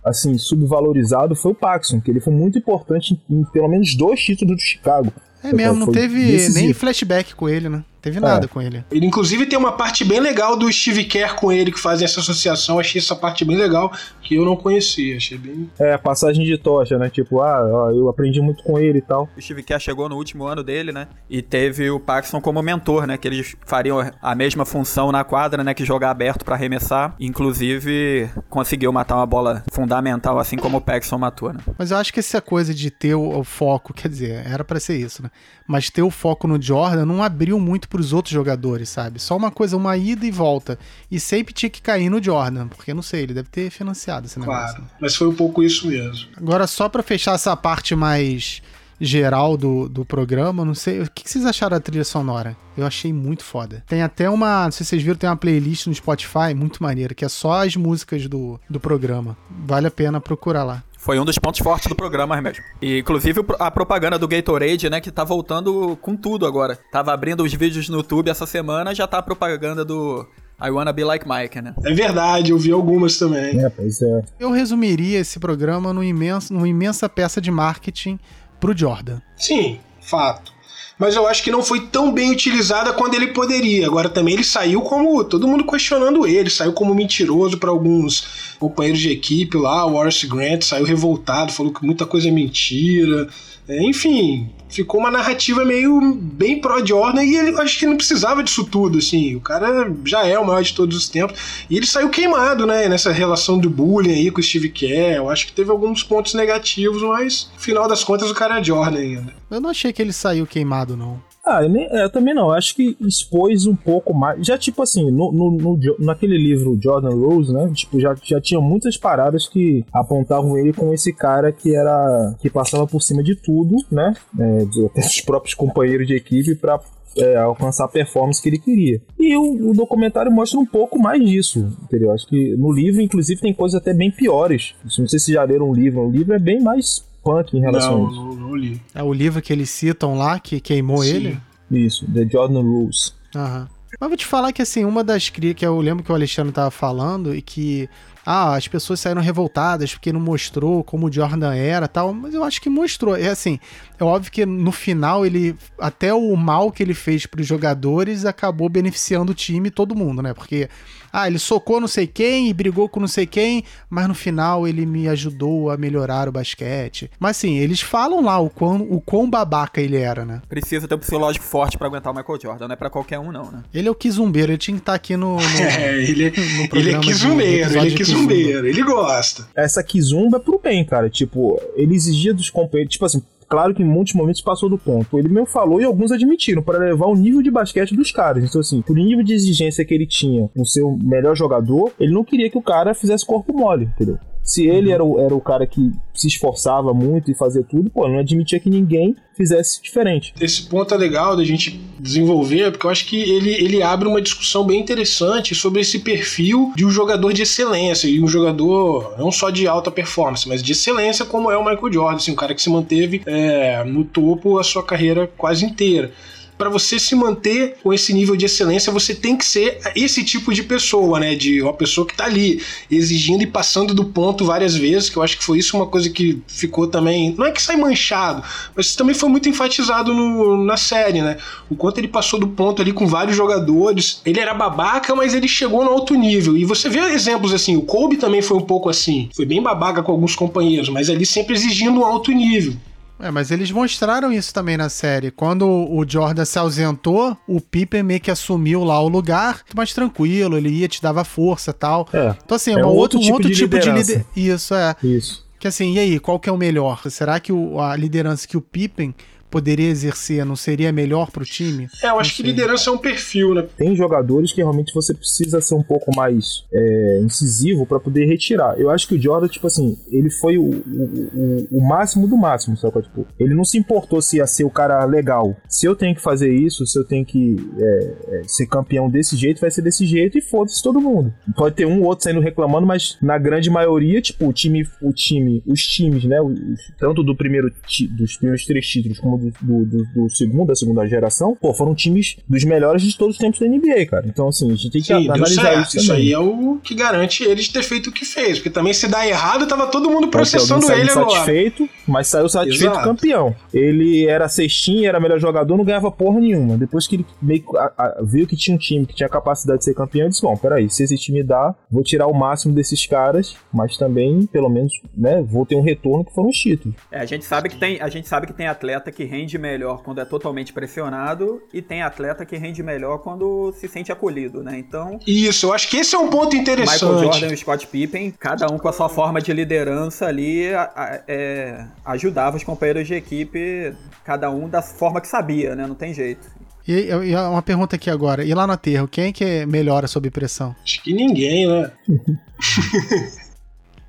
assim, 0.03 0.39
subvalorizado 0.39 1.35
foi 1.35 1.53
o 1.53 1.55
Paxson, 1.55 2.01
que 2.01 2.11
ele 2.11 2.21
foi 2.21 2.33
muito 2.33 2.59
importante 2.59 3.21
em 3.29 3.45
pelo 3.45 3.69
menos 3.69 3.95
dois 3.95 4.21
títulos 4.21 4.57
do 4.57 4.63
Chicago. 4.63 5.13
É 5.43 5.53
mesmo, 5.53 5.75
não 5.75 5.93
teve 5.93 6.33
decisivo. 6.33 6.59
nem 6.59 6.73
flashback 6.73 7.35
com 7.35 7.49
ele, 7.49 7.69
né? 7.69 7.85
Teve 8.01 8.21
nada 8.21 8.47
é. 8.47 8.49
com 8.49 8.63
ele. 8.63 8.85
Ele, 8.91 9.07
inclusive, 9.07 9.47
tem 9.47 9.59
uma 9.59 9.73
parte 9.73 10.05
bem 10.05 10.21
legal 10.21 10.57
do 10.57 10.71
Steve 10.73 11.05
Kerr 11.05 11.35
com 11.35 11.51
ele, 11.51 11.73
que 11.73 11.81
fazem 11.81 12.05
essa 12.05 12.21
associação. 12.21 12.79
Achei 12.79 13.01
essa 13.01 13.17
parte 13.17 13.45
bem 13.45 13.57
legal, 13.57 13.93
que 14.23 14.37
eu 14.37 14.45
não 14.45 14.57
conhecia. 14.57 15.17
Achei 15.17 15.37
bem. 15.37 15.69
É, 15.79 15.95
a 15.95 15.99
passagem 15.99 16.45
de 16.45 16.57
tocha, 16.57 16.97
né? 16.97 17.11
Tipo, 17.11 17.41
ah, 17.41 17.61
ó, 17.71 17.91
eu 17.91 18.09
aprendi 18.09 18.41
muito 18.41 18.63
com 18.63 18.79
ele 18.79 18.99
e 18.99 19.03
tal. 19.03 19.29
O 19.37 19.43
Steve 19.43 19.63
Kerr 19.63 19.81
chegou 19.81 20.09
no 20.09 20.17
último 20.17 20.45
ano 20.47 20.63
dele, 20.63 20.93
né? 20.93 21.09
E 21.29 21.43
teve 21.43 21.91
o 21.91 21.99
Paxson 21.99 22.41
como 22.41 22.63
mentor, 22.63 23.07
né? 23.07 23.17
Que 23.17 23.27
eles 23.27 23.57
fariam 23.67 23.99
a 24.23 24.35
mesma 24.35 24.65
função 24.65 25.11
na 25.11 25.25
quadra, 25.25 25.65
né? 25.65 25.75
Que 25.75 25.85
jogar 25.85 26.11
aberto 26.11 26.45
para 26.45 26.55
arremessar. 26.55 27.17
Inclusive, 27.19 28.31
conseguiu 28.49 28.93
matar 28.93 29.17
uma 29.17 29.27
bola 29.27 29.65
fundamental, 29.73 30.39
assim 30.39 30.57
como 30.57 30.79
o 30.79 30.81
Paxson 30.81 31.19
matou, 31.19 31.53
né? 31.53 31.61
Mas 31.77 31.91
eu 31.91 31.97
acho 31.97 32.13
que 32.13 32.21
essa 32.21 32.41
coisa 32.41 32.73
de 32.73 32.91
ter 32.91 33.15
o, 33.17 33.41
o 33.41 33.45
foco, 33.45 33.93
quer 33.93 34.09
dizer, 34.09 34.47
era 34.47 34.63
para 34.63 34.79
ser 34.79 34.97
isso, 34.97 35.23
né? 35.23 35.28
Mas 35.67 35.91
ter 35.91 36.03
o 36.03 36.11
foco 36.11 36.49
no 36.49 36.61
Jordan 36.61 37.05
não 37.05 37.23
abriu 37.23 37.59
muito 37.61 37.89
para 37.89 38.01
os 38.01 38.13
outros 38.13 38.33
jogadores, 38.33 38.89
sabe? 38.89 39.21
Só 39.21 39.37
uma 39.37 39.51
coisa, 39.51 39.77
uma 39.77 39.97
ida 39.97 40.25
e 40.25 40.31
volta. 40.31 40.79
E 41.11 41.21
sempre 41.21 41.53
tinha 41.53 41.69
que 41.69 41.83
cair 41.83 42.09
no 42.09 42.23
Jordan, 42.23 42.69
porque 42.69 42.95
não 42.95 43.03
sei, 43.03 43.23
ele 43.23 43.35
deve 43.35 43.49
ter 43.49 43.71
financiado 43.71 44.27
esse 44.27 44.39
negócio. 44.39 44.77
Claro, 44.77 44.91
mas 45.01 45.15
foi 45.15 45.29
um 45.29 45.35
pouco 45.35 45.63
isso 45.63 45.89
mesmo. 45.89 46.29
Agora, 46.37 46.67
só 46.67 46.89
para 46.89 47.03
fechar 47.03 47.35
essa 47.35 47.57
parte 47.57 47.95
mais 47.95 48.63
geral 49.01 49.57
do, 49.57 49.89
do 49.89 50.05
programa, 50.05 50.65
não 50.65 50.75
sei, 50.75 51.01
o 51.01 51.11
que 51.11 51.29
vocês 51.31 51.47
acharam 51.47 51.77
da 51.77 51.81
trilha 51.81 52.05
sonora? 52.05 52.57
Eu 52.77 52.87
achei 52.87 53.13
muito 53.13 53.45
foda. 53.45 53.85
Tem 53.87 54.03
até 54.03 54.29
uma, 54.29 54.65
não 54.65 54.73
sei 54.73 54.85
se 54.85 54.91
vocês 54.91 55.03
viram, 55.03 55.17
tem 55.17 55.31
uma 55.31 55.37
playlist 55.37 55.87
no 55.87 55.95
Spotify 55.95 56.55
muito 56.55 56.83
maneira, 56.83 57.15
que 57.15 57.25
é 57.25 57.29
só 57.29 57.65
as 57.65 57.77
músicas 57.77 58.27
do, 58.27 58.61
do 58.69 58.81
programa. 58.81 59.37
Vale 59.51 59.87
a 59.87 59.91
pena 59.91 60.21
procurar 60.21 60.65
lá. 60.65 60.83
Foi 61.09 61.19
um 61.19 61.25
dos 61.25 61.39
pontos 61.39 61.61
fortes 61.61 61.89
do 61.89 61.95
programa 61.95 62.39
mesmo. 62.39 62.63
E, 62.83 62.99
inclusive, 62.99 63.41
a 63.59 63.71
propaganda 63.71 64.19
do 64.19 64.29
Gatorade, 64.29 64.91
né, 64.91 65.01
que 65.01 65.11
tá 65.11 65.25
voltando 65.25 65.97
com 66.03 66.15
tudo 66.15 66.45
agora. 66.45 66.79
Tava 66.93 67.15
abrindo 67.15 67.43
os 67.43 67.55
vídeos 67.55 67.89
no 67.89 67.97
YouTube 67.97 68.29
essa 68.29 68.45
semana, 68.45 68.95
já 68.95 69.07
tá 69.07 69.17
a 69.17 69.23
propaganda 69.23 69.87
do 69.87 70.29
I 70.63 70.69
Wanna 70.69 70.93
Be 70.93 71.05
Like 71.05 71.27
Mike, 71.27 71.63
né? 71.63 71.73
É 71.83 71.95
verdade, 71.95 72.51
eu 72.51 72.59
vi 72.59 72.73
algumas 72.73 73.17
também. 73.17 73.59
É, 73.59 73.71
pois 73.71 74.03
é. 74.03 74.23
Eu 74.39 74.51
resumiria 74.51 75.19
esse 75.19 75.41
programa 75.41 75.95
numa 75.95 76.05
imensa, 76.05 76.53
numa 76.53 76.69
imensa 76.69 77.09
peça 77.09 77.41
de 77.41 77.51
marketing 77.51 78.21
pro 78.61 78.77
Jordan. 78.77 79.19
Sim, 79.35 79.81
fato 80.03 80.58
mas 80.99 81.15
eu 81.15 81.27
acho 81.27 81.43
que 81.43 81.51
não 81.51 81.63
foi 81.63 81.81
tão 81.81 82.13
bem 82.13 82.31
utilizada 82.33 82.93
quando 82.93 83.15
ele 83.15 83.29
poderia. 83.29 83.87
Agora 83.87 84.09
também 84.09 84.35
ele 84.35 84.45
saiu 84.45 84.81
como 84.81 85.23
todo 85.23 85.47
mundo 85.47 85.65
questionando 85.65 86.27
ele, 86.27 86.51
saiu 86.51 86.73
como 86.73 86.95
mentiroso 86.95 87.57
para 87.59 87.71
alguns 87.71 88.55
companheiros 88.59 89.01
de 89.01 89.11
equipe 89.11 89.57
lá, 89.57 89.87
o 89.87 89.95
Horace 89.95 90.27
Grant 90.27 90.63
saiu 90.63 90.85
revoltado, 90.85 91.53
falou 91.53 91.73
que 91.73 91.87
muita 91.87 92.05
coisa 92.05 92.29
é 92.29 92.33
mentira. 92.33 93.29
Enfim, 93.69 94.51
ficou 94.69 95.01
uma 95.01 95.11
narrativa 95.11 95.65
meio 95.65 96.15
bem 96.15 96.61
pró-Jordan 96.61 97.23
e 97.23 97.37
ele 97.37 97.61
acho 97.61 97.79
que 97.79 97.87
não 97.87 97.97
precisava 97.97 98.43
disso 98.43 98.65
tudo, 98.65 98.99
assim. 98.99 99.35
O 99.35 99.41
cara 99.41 99.93
já 100.05 100.27
é 100.27 100.39
o 100.39 100.47
maior 100.47 100.63
de 100.63 100.75
todos 100.75 100.97
os 100.97 101.09
tempos. 101.09 101.67
E 101.69 101.77
ele 101.77 101.87
saiu 101.87 102.09
queimado, 102.09 102.67
né, 102.67 102.89
nessa 102.89 103.13
relação 103.13 103.59
do 103.59 103.69
bullying 103.69 104.13
aí 104.13 104.31
com 104.31 104.41
o 104.41 104.43
Steve 104.43 104.69
Kerr. 104.71 105.17
Eu 105.17 105.31
acho 105.31 105.47
que 105.47 105.53
teve 105.53 105.71
alguns 105.71 106.03
pontos 106.03 106.35
negativos, 106.35 107.03
mas 107.03 107.51
no 107.55 107.61
final 107.61 107.89
das 107.89 108.03
contas 108.05 108.31
o 108.31 108.35
cara 108.35 108.59
é 108.59 108.65
Jordan 108.65 108.99
ainda. 108.99 109.35
Eu 109.51 109.61
não 109.61 109.71
achei 109.71 109.93
que 109.93 110.01
ele 110.01 110.13
saiu 110.13 110.47
queimado, 110.47 110.97
não. 110.97 111.28
Ah, 111.49 111.63
eu, 111.63 111.69
nem, 111.71 111.87
é, 111.87 112.05
eu, 112.05 112.11
também 112.11 112.35
não. 112.35 112.51
Acho 112.51 112.75
que 112.75 112.95
expôs 113.01 113.67
um 113.67 113.75
pouco 113.75 114.13
mais. 114.13 114.47
Já, 114.47 114.59
tipo 114.59 114.83
assim, 114.83 115.11
no, 115.11 115.33
no, 115.33 115.51
no, 115.51 115.97
naquele 115.99 116.37
livro 116.37 116.79
Jordan 116.81 117.15
Rose, 117.15 117.53
né? 117.53 117.71
Tipo, 117.75 117.99
já, 117.99 118.15
já 118.23 118.39
tinha 118.39 118.61
muitas 118.61 118.99
paradas 118.99 119.49
que 119.49 119.83
apontavam 119.91 120.59
ele 120.59 120.75
com 120.75 120.93
esse 120.93 121.11
cara 121.11 121.51
que 121.51 121.75
era. 121.75 122.35
que 122.39 122.51
passava 122.51 122.87
por 122.87 123.01
cima 123.01 123.23
de 123.23 123.35
tudo, 123.35 123.77
né? 123.91 124.13
É, 124.39 124.87
até 124.87 125.01
os 125.01 125.21
próprios 125.23 125.55
companheiros 125.55 126.07
de 126.07 126.15
equipe 126.15 126.55
pra 126.55 126.79
é, 127.17 127.37
alcançar 127.37 127.87
a 127.87 127.89
performance 127.89 128.43
que 128.43 128.49
ele 128.51 128.59
queria. 128.59 129.01
E 129.19 129.35
o, 129.35 129.71
o, 129.71 129.75
documentário 129.75 130.31
mostra 130.31 130.59
um 130.59 130.67
pouco 130.67 130.99
mais 130.99 131.25
disso, 131.25 131.67
entendeu? 131.83 132.13
Acho 132.13 132.27
que 132.27 132.57
no 132.57 132.71
livro, 132.71 133.01
inclusive, 133.01 133.41
tem 133.41 133.55
coisas 133.55 133.81
até 133.81 133.95
bem 133.95 134.11
piores. 134.11 134.75
Não 134.99 135.09
sei 135.09 135.19
se 135.19 135.33
já 135.33 135.43
leram 135.45 135.71
um 135.71 135.75
livro, 135.75 136.07
o 136.07 136.11
livro 136.11 136.35
é 136.35 136.39
bem 136.39 136.61
mais 136.61 137.08
punk 137.29 137.57
em 137.57 137.61
relação 137.61 137.99
não, 137.99 138.07
a 138.07 138.11
isso. 138.11 138.25
Não, 138.25 138.35
não 138.35 138.57
li. 138.57 138.83
É 138.95 139.03
o 139.03 139.13
livro 139.13 139.43
que 139.43 139.53
eles 139.53 139.69
citam 139.71 140.17
lá, 140.17 140.39
que 140.39 140.61
queimou 140.61 141.03
Sim. 141.03 141.15
ele? 141.15 141.41
Isso, 141.71 142.07
The 142.11 142.27
Jordan 142.27 142.63
Rules. 142.63 143.15
Aham. 143.35 143.69
Mas 144.01 144.09
vou 144.09 144.17
te 144.17 144.27
falar 144.27 144.53
que, 144.53 144.63
assim, 144.63 144.85
uma 144.85 145.03
das 145.03 145.29
críticas 145.29 145.61
que 145.61 145.67
eu 145.67 145.81
lembro 145.81 146.05
que 146.05 146.13
o 146.13 146.15
Alexandre 146.15 146.53
tava 146.53 146.71
falando 146.71 147.35
e 147.35 147.41
que 147.41 147.89
ah, 148.25 148.55
as 148.55 148.69
pessoas 148.69 149.01
saíram 149.01 149.23
revoltadas 149.23 149.95
porque 149.95 150.13
não 150.13 150.21
mostrou 150.21 150.85
como 150.85 151.07
o 151.07 151.13
Jordan 151.13 151.55
era 151.55 151.89
tal, 151.89 152.13
mas 152.13 152.35
eu 152.35 152.45
acho 152.45 152.61
que 152.61 152.69
mostrou. 152.69 153.17
É 153.17 153.29
assim, 153.29 153.59
é 153.99 154.05
óbvio 154.05 154.31
que 154.31 154.45
no 154.45 154.71
final 154.71 155.25
ele, 155.25 155.57
até 155.81 156.13
o 156.13 156.37
mal 156.37 156.71
que 156.71 156.83
ele 156.83 156.93
fez 156.93 157.25
para 157.25 157.41
os 157.41 157.47
jogadores 157.47 158.27
acabou 158.27 158.69
beneficiando 158.69 159.33
o 159.33 159.35
time 159.35 159.69
e 159.69 159.71
todo 159.71 159.97
mundo, 159.97 160.21
né? 160.21 160.35
Porque 160.35 160.69
ah, 161.13 161.27
ele 161.27 161.39
socou 161.39 161.81
não 161.81 161.89
sei 161.89 162.07
quem 162.07 162.49
e 162.49 162.55
brigou 162.55 162.89
com 162.89 163.01
não 163.01 163.09
sei 163.09 163.27
quem, 163.27 163.65
mas 163.89 164.09
no 164.09 164.15
final 164.15 164.67
ele 164.67 164.85
me 164.87 165.09
ajudou 165.09 165.71
a 165.71 165.77
melhorar 165.77 166.29
o 166.29 166.33
basquete. 166.33 167.11
Mas 167.19 167.37
assim, 167.39 167.59
eles 167.59 167.81
falam 167.81 168.23
lá 168.23 168.39
o 168.39 168.51
quão, 168.51 168.83
o 168.83 169.01
quão 169.01 169.29
babaca 169.29 169.81
ele 169.81 169.97
era, 169.97 170.25
né? 170.25 170.43
Precisa 170.49 170.87
ter 170.87 170.95
um 170.95 170.99
psicológico 170.99 171.45
forte 171.45 171.79
para 171.79 171.87
aguentar 171.87 172.13
o 172.13 172.17
Michael 172.17 172.39
Jordan, 172.41 172.69
não 172.69 172.75
é 172.75 172.77
pra 172.77 172.91
qualquer 172.91 173.19
um, 173.19 173.33
não, 173.33 173.51
né? 173.51 173.63
Ele 173.73 173.89
é 173.89 173.91
o 173.91 173.95
Kizumbeiro, 173.95 174.53
ele 174.53 174.59
tinha 174.59 174.77
que 174.77 174.83
estar 174.83 174.93
tá 174.93 174.97
aqui 174.97 175.17
no. 175.17 175.37
no 175.37 175.41
é, 175.61 176.03
ele, 176.03 176.27
é, 176.27 176.33
ele 176.73 176.95
é 176.95 176.99
Kizumbeiro, 176.99 177.79
ele 177.79 177.93
é 177.93 177.97
Kizumbeiro, 177.97 178.67
ele 178.67 178.83
gosta. 178.83 179.49
Essa 179.55 179.83
Kizumba 179.83 180.39
é 180.39 180.41
pro 180.41 180.59
bem, 180.59 180.85
cara. 180.85 181.09
Tipo, 181.09 181.61
ele 181.75 181.95
exigia 181.95 182.35
dos 182.35 182.51
companheiros, 182.51 182.93
tipo 182.93 183.05
assim, 183.05 183.23
claro 183.49 183.75
que 183.75 183.83
em 183.83 183.87
muitos 183.87 184.15
momentos 184.15 184.41
passou 184.41 184.69
do 184.69 184.79
ponto. 184.79 185.19
Ele 185.19 185.29
mesmo 185.29 185.47
falou 185.47 185.81
e 185.81 185.85
alguns 185.85 186.13
admitiram 186.13 186.63
para 186.63 186.79
levar 186.79 187.07
o 187.07 187.17
nível 187.17 187.43
de 187.43 187.51
basquete 187.51 187.95
dos 187.95 188.13
caras. 188.13 188.45
Então, 188.45 188.61
assim, 188.61 188.83
por 188.83 188.97
nível 188.97 189.25
de 189.25 189.33
exigência 189.33 189.85
que 189.85 189.95
ele 189.95 190.07
tinha 190.07 190.49
com 190.55 190.65
seu 190.65 190.97
melhor 191.03 191.35
jogador, 191.35 191.93
ele 191.99 192.13
não 192.13 192.25
queria 192.25 192.51
que 192.51 192.59
o 192.59 192.63
cara 192.63 192.95
fizesse 192.95 193.25
corpo 193.25 193.53
mole, 193.53 193.87
entendeu? 193.87 194.19
Se 194.49 194.67
ele 194.67 194.91
era 194.91 195.05
o, 195.05 195.21
era 195.21 195.35
o 195.35 195.41
cara 195.41 195.67
que 195.67 195.93
se 196.15 196.27
esforçava 196.27 196.95
muito 196.95 197.31
e 197.31 197.35
fazia 197.35 197.63
tudo, 197.63 197.91
pô, 197.91 198.09
não 198.09 198.19
admitia 198.19 198.59
que 198.59 198.71
ninguém 198.71 199.15
fizesse 199.37 199.81
diferente. 199.83 200.33
Esse 200.41 200.63
ponto 200.63 200.93
é 200.95 200.97
legal 200.97 201.37
da 201.37 201.45
gente 201.45 201.79
desenvolver, 202.01 202.71
porque 202.73 202.87
eu 202.87 202.91
acho 202.91 203.07
que 203.07 203.21
ele, 203.21 203.53
ele 203.53 203.83
abre 203.83 204.09
uma 204.09 204.23
discussão 204.23 204.65
bem 204.65 204.81
interessante 204.81 205.55
sobre 205.55 205.83
esse 205.83 205.99
perfil 205.99 206.73
de 206.75 206.87
um 206.87 206.91
jogador 206.91 207.31
de 207.33 207.43
excelência 207.43 208.09
e 208.09 208.23
um 208.23 208.27
jogador 208.27 209.15
não 209.19 209.31
só 209.31 209.51
de 209.51 209.69
alta 209.69 209.91
performance, 209.91 210.49
mas 210.49 210.63
de 210.63 210.73
excelência 210.73 211.27
como 211.27 211.51
é 211.53 211.57
o 211.57 211.65
Michael 211.65 211.93
Jordan, 211.93 212.17
assim, 212.17 212.33
um 212.33 212.37
cara 212.37 212.55
que 212.55 212.63
se 212.63 212.71
manteve 212.71 213.21
é, 213.27 213.85
no 213.85 214.03
topo 214.03 214.59
a 214.59 214.65
sua 214.65 214.83
carreira 214.83 215.31
quase 215.37 215.67
inteira 215.67 216.11
para 216.59 216.69
você 216.69 216.99
se 216.99 217.15
manter 217.15 217.77
com 217.83 217.95
esse 217.95 218.13
nível 218.13 218.37
de 218.37 218.45
excelência, 218.45 218.93
você 218.93 219.15
tem 219.15 219.37
que 219.37 219.45
ser 219.45 219.79
esse 219.95 220.25
tipo 220.25 220.53
de 220.53 220.65
pessoa, 220.65 221.21
né? 221.21 221.37
De 221.37 221.63
uma 221.63 221.73
pessoa 221.73 222.07
que 222.07 222.17
tá 222.17 222.25
ali 222.25 222.61
exigindo 222.91 223.43
e 223.43 223.47
passando 223.47 223.95
do 223.95 224.05
ponto 224.05 224.45
várias 224.45 224.75
vezes, 224.75 225.09
que 225.09 225.17
eu 225.17 225.23
acho 225.23 225.39
que 225.39 225.45
foi 225.45 225.59
isso 225.59 225.77
uma 225.77 225.87
coisa 225.87 226.11
que 226.11 226.43
ficou 226.49 226.89
também. 226.89 227.35
Não 227.39 227.47
é 227.47 227.53
que 227.53 227.63
sai 227.63 227.77
manchado, 227.77 228.43
mas 228.75 228.97
também 228.97 229.15
foi 229.15 229.29
muito 229.29 229.49
enfatizado 229.49 230.13
no, 230.13 230.65
na 230.65 230.77
série, 230.77 231.23
né? 231.23 231.37
O 231.71 231.77
quanto 231.77 231.99
ele 231.99 232.09
passou 232.09 232.41
do 232.41 232.49
ponto 232.49 232.83
ali 232.83 232.93
com 232.93 233.07
vários 233.07 233.37
jogadores. 233.37 234.21
Ele 234.27 234.41
era 234.41 234.53
babaca, 234.53 235.15
mas 235.15 235.35
ele 235.35 235.47
chegou 235.47 235.85
no 235.85 235.91
alto 235.91 236.15
nível. 236.15 236.57
E 236.57 236.65
você 236.65 236.89
vê 236.89 236.99
exemplos 236.99 237.55
assim, 237.55 237.77
o 237.77 237.83
Kobe 237.83 238.17
também 238.17 238.43
foi 238.43 238.57
um 238.57 238.63
pouco 238.63 238.89
assim. 238.89 239.31
Foi 239.35 239.47
bem 239.47 239.63
babaca 239.63 240.03
com 240.03 240.11
alguns 240.11 240.35
companheiros, 240.35 240.89
mas 240.89 241.09
ali 241.09 241.25
sempre 241.25 241.55
exigindo 241.55 242.01
um 242.01 242.05
alto 242.05 242.33
nível. 242.33 242.75
É, 243.21 243.31
mas 243.31 243.51
eles 243.51 243.71
mostraram 243.71 244.33
isso 244.33 244.55
também 244.55 244.77
na 244.77 244.89
série. 244.89 245.31
Quando 245.31 245.67
o 245.67 246.05
Jordan 246.09 246.45
se 246.45 246.59
ausentou, 246.59 247.37
o 247.47 247.61
Pippen 247.61 248.03
meio 248.03 248.21
que 248.21 248.31
assumiu 248.31 248.85
lá 248.85 249.01
o 249.01 249.09
lugar, 249.09 249.63
mais 249.75 249.93
tranquilo, 249.93 250.57
ele 250.57 250.69
ia, 250.69 250.89
te 250.89 251.03
dava 251.03 251.25
força 251.25 251.73
tal. 251.73 252.09
É. 252.13 252.35
Então, 252.45 252.55
assim, 252.57 252.75
é, 252.75 252.81
é 252.81 252.87
um 252.87 252.91
outro, 252.91 253.19
tipo, 253.19 253.33
um 253.33 253.35
outro 253.35 253.49
de 253.49 253.57
tipo 253.57 253.79
de 253.79 253.91
liderança. 253.91 254.27
Isso, 254.37 254.75
é. 254.75 254.95
Isso. 255.03 255.47
Que 255.59 255.67
assim, 255.67 255.95
e 255.95 255.99
aí, 255.99 256.21
qual 256.21 256.39
que 256.39 256.49
é 256.49 256.53
o 256.53 256.57
melhor? 256.57 257.03
Será 257.11 257.41
que 257.41 257.53
o, 257.53 257.81
a 257.81 257.97
liderança 257.97 258.47
que 258.47 258.57
o 258.57 258.61
Pippen 258.61 259.13
poderia 259.51 259.89
exercer 259.89 260.45
não 260.45 260.57
seria 260.57 260.93
melhor 260.93 261.31
para 261.31 261.43
o 261.43 261.47
time? 261.47 261.89
É, 262.03 262.09
eu 262.09 262.19
acho 262.19 262.35
que 262.35 262.43
liderança 262.43 262.91
é 262.91 262.93
um 262.93 262.99
perfil, 262.99 263.55
né? 263.55 263.67
Tem 263.77 263.95
jogadores 263.97 264.53
que 264.53 264.61
realmente 264.61 264.93
você 264.95 265.15
precisa 265.15 265.61
ser 265.61 265.75
um 265.75 265.83
pouco 265.83 266.15
mais 266.15 266.65
é, 266.73 267.21
incisivo 267.23 267.87
para 267.87 268.01
poder 268.01 268.27
retirar. 268.27 268.79
Eu 268.79 268.91
acho 268.91 269.07
que 269.09 269.15
o 269.15 269.21
Jordan, 269.21 269.49
tipo 269.49 269.67
assim, 269.67 269.99
ele 270.11 270.31
foi 270.31 270.59
o, 270.59 270.65
o, 270.65 271.31
o, 271.35 271.79
o 271.79 271.89
máximo 271.89 272.27
do 272.27 272.37
máximo, 272.37 272.77
sabe? 272.77 273.03
Tipo, 273.03 273.27
ele 273.39 273.55
não 273.55 273.65
se 273.65 273.79
importou 273.79 274.21
se 274.21 274.37
ia 274.37 274.47
ser 274.47 274.65
o 274.65 274.71
cara 274.71 275.05
legal. 275.05 275.57
Se 275.69 275.87
eu 275.87 275.95
tenho 275.95 276.15
que 276.15 276.21
fazer 276.21 276.53
isso, 276.53 276.87
se 276.87 276.99
eu 276.99 277.05
tenho 277.05 277.25
que 277.25 277.57
é, 277.79 278.15
é, 278.29 278.43
ser 278.45 278.67
campeão 278.67 279.09
desse 279.09 279.37
jeito, 279.37 279.61
vai 279.61 279.71
ser 279.71 279.83
desse 279.83 280.07
jeito 280.07 280.39
e 280.39 280.41
foda-se 280.41 280.83
todo 280.83 281.01
mundo. 281.01 281.33
Pode 281.57 281.75
ter 281.75 281.87
um 281.87 282.01
ou 282.01 282.07
outro 282.07 282.25
saindo 282.25 282.41
reclamando, 282.41 282.87
mas 282.87 283.17
na 283.23 283.39
grande 283.39 283.71
maioria, 283.71 284.21
tipo, 284.21 284.49
o 284.49 284.53
time, 284.53 284.87
o 285.03 285.13
time, 285.13 285.63
os 285.67 285.83
times, 285.83 286.25
né? 286.25 286.41
Os, 286.41 286.59
tanto 286.99 287.23
do 287.23 287.37
primeiro 287.37 287.73
dos 288.11 288.37
primeiros 288.37 288.65
três 288.65 288.87
títulos 288.87 289.19
como 289.19 289.38
do, 289.39 289.51
do, 289.63 289.85
do, 289.87 290.05
do 290.15 290.31
segundo, 290.31 290.67
da 290.69 290.75
segunda 290.75 291.07
geração, 291.07 291.57
pô, 291.61 291.73
foram 291.73 291.95
times 291.95 292.37
dos 292.49 292.65
melhores 292.65 293.03
de 293.03 293.17
todos 293.17 293.37
os 293.37 293.41
tempos 293.41 293.61
da 293.61 293.67
NBA, 293.67 294.07
cara. 294.07 294.27
Então, 294.27 294.49
assim, 294.49 294.67
a 294.71 294.75
gente 294.75 294.91
tem 294.91 295.01
que 295.01 295.07
Sim, 295.07 295.29
analisar 295.29 295.63
certo. 295.63 295.87
isso. 295.89 295.97
Isso 295.99 296.13
aí 296.13 296.33
é 296.33 296.39
o 296.39 296.79
que 296.83 296.95
garante 296.95 297.43
ele 297.45 297.63
de 297.63 297.73
ter 297.73 297.83
feito 297.83 298.09
o 298.11 298.13
que 298.13 298.25
fez. 298.25 298.59
Porque 298.59 298.71
também 298.71 298.93
se 298.93 299.07
dá 299.09 299.27
errado, 299.27 299.67
tava 299.67 299.87
todo 299.87 300.11
mundo 300.11 300.11
ser 300.11 300.17
alguém 300.25 300.31
processando 300.31 300.93
ele 300.93 301.11
agora. 301.11 301.31
satisfeito, 301.31 301.89
mas 302.07 302.27
saiu 302.29 302.49
satisfeito 302.49 302.93
Exato. 302.93 303.05
campeão. 303.09 303.55
Ele 303.73 304.27
era 304.27 304.49
cestinho, 304.49 305.07
era 305.09 305.21
melhor 305.21 305.39
jogador, 305.39 305.77
não 305.77 305.85
ganhava 305.85 306.11
porra 306.11 306.41
nenhuma. 306.41 306.77
Depois 306.77 307.07
que 307.07 307.17
ele 307.17 307.27
meio 307.41 307.63
que, 307.63 307.77
a- 307.77 307.93
a- 307.97 308.23
viu 308.25 308.47
que 308.47 308.57
tinha 308.57 308.75
um 308.75 308.79
time 308.79 309.07
que 309.07 309.15
tinha 309.15 309.29
capacidade 309.29 309.79
de 309.81 309.85
ser 309.85 309.95
campeão, 309.95 310.23
ele 310.23 310.31
disse: 310.31 310.43
Bom, 310.43 310.57
peraí, 310.57 310.89
se 310.91 311.03
esse 311.05 311.17
time 311.17 311.43
dá, 311.43 311.75
vou 311.91 312.03
tirar 312.03 312.27
o 312.27 312.33
máximo 312.35 312.75
desses 312.75 313.07
caras, 313.07 313.55
mas 313.73 313.97
também, 313.97 314.47
pelo 314.47 314.69
menos, 314.69 314.93
né, 315.17 315.43
vou 315.43 315.65
ter 315.65 315.77
um 315.77 315.83
retorno 315.83 316.25
que 316.25 316.33
foram 316.35 316.49
os 316.51 316.57
títulos. 316.57 316.97
É, 317.11 317.21
a 317.21 317.27
gente 317.27 317.45
sabe 317.45 317.69
que 317.69 317.77
tem, 317.77 318.01
a 318.01 318.09
gente 318.09 318.27
sabe 318.29 318.47
que 318.47 318.53
tem 318.53 318.67
atleta 318.67 319.11
que 319.13 319.25
rende 319.29 319.57
melhor 319.59 320.03
quando 320.03 320.21
é 320.21 320.25
totalmente 320.25 320.73
pressionado 320.73 321.63
e 321.73 321.81
tem 321.81 322.03
atleta 322.03 322.45
que 322.45 322.57
rende 322.57 322.83
melhor 322.83 323.19
quando 323.19 323.73
se 323.79 323.87
sente 323.87 324.11
acolhido, 324.11 324.63
né? 324.63 324.77
Então, 324.79 325.21
Isso, 325.27 325.67
eu 325.67 325.73
acho 325.73 325.89
que 325.89 325.99
esse 325.99 326.17
é 326.17 326.19
um 326.19 326.29
ponto 326.29 326.57
Michael 326.57 326.63
interessante. 326.63 327.01
Jordan 327.23 327.47
e 327.49 327.55
o 327.55 327.57
Scott 327.57 327.87
Pippen, 327.87 328.33
cada 328.33 328.67
um 328.73 328.79
com 328.79 328.89
a 328.89 328.93
sua 328.93 329.09
forma 329.09 329.41
de 329.41 329.53
liderança 329.53 330.27
ali, 330.27 330.75
a- 330.75 330.91
a- 330.97 331.21
é, 331.29 331.85
ajudava 332.05 332.57
os 332.57 332.65
companheiros 332.65 333.07
de 333.07 333.15
equipe, 333.15 333.95
cada 334.25 334.51
um 334.51 334.69
da 334.69 334.83
forma 334.83 335.21
que 335.21 335.29
sabia, 335.29 335.77
né? 335.77 335.87
Não 335.87 335.95
tem 335.95 336.13
jeito. 336.13 336.49
E, 336.87 337.11
e 337.11 337.37
uma 337.37 337.61
pergunta 337.61 337.97
aqui 337.97 338.09
agora. 338.09 338.43
E 338.43 338.55
lá 338.55 338.67
no 338.67 338.73
aterro, 338.73 339.07
quem 339.07 339.27
é 339.27 339.33
que 339.33 339.67
melhora 339.67 340.07
sob 340.09 340.31
pressão? 340.31 340.75
Acho 340.83 341.03
que 341.03 341.13
ninguém, 341.13 341.69
né? 341.69 341.93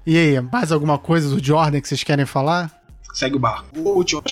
E 0.05 0.17
aí, 0.17 0.41
mais 0.41 0.71
alguma 0.71 0.97
coisa 0.97 1.29
do 1.29 1.43
Jordan 1.43 1.79
que 1.81 1.87
vocês 1.87 2.03
querem 2.03 2.25
falar? 2.25 2.71
Segue 3.13 3.35
o 3.35 3.39
barco. 3.39 3.67
O 3.77 3.89
último. 3.89 4.23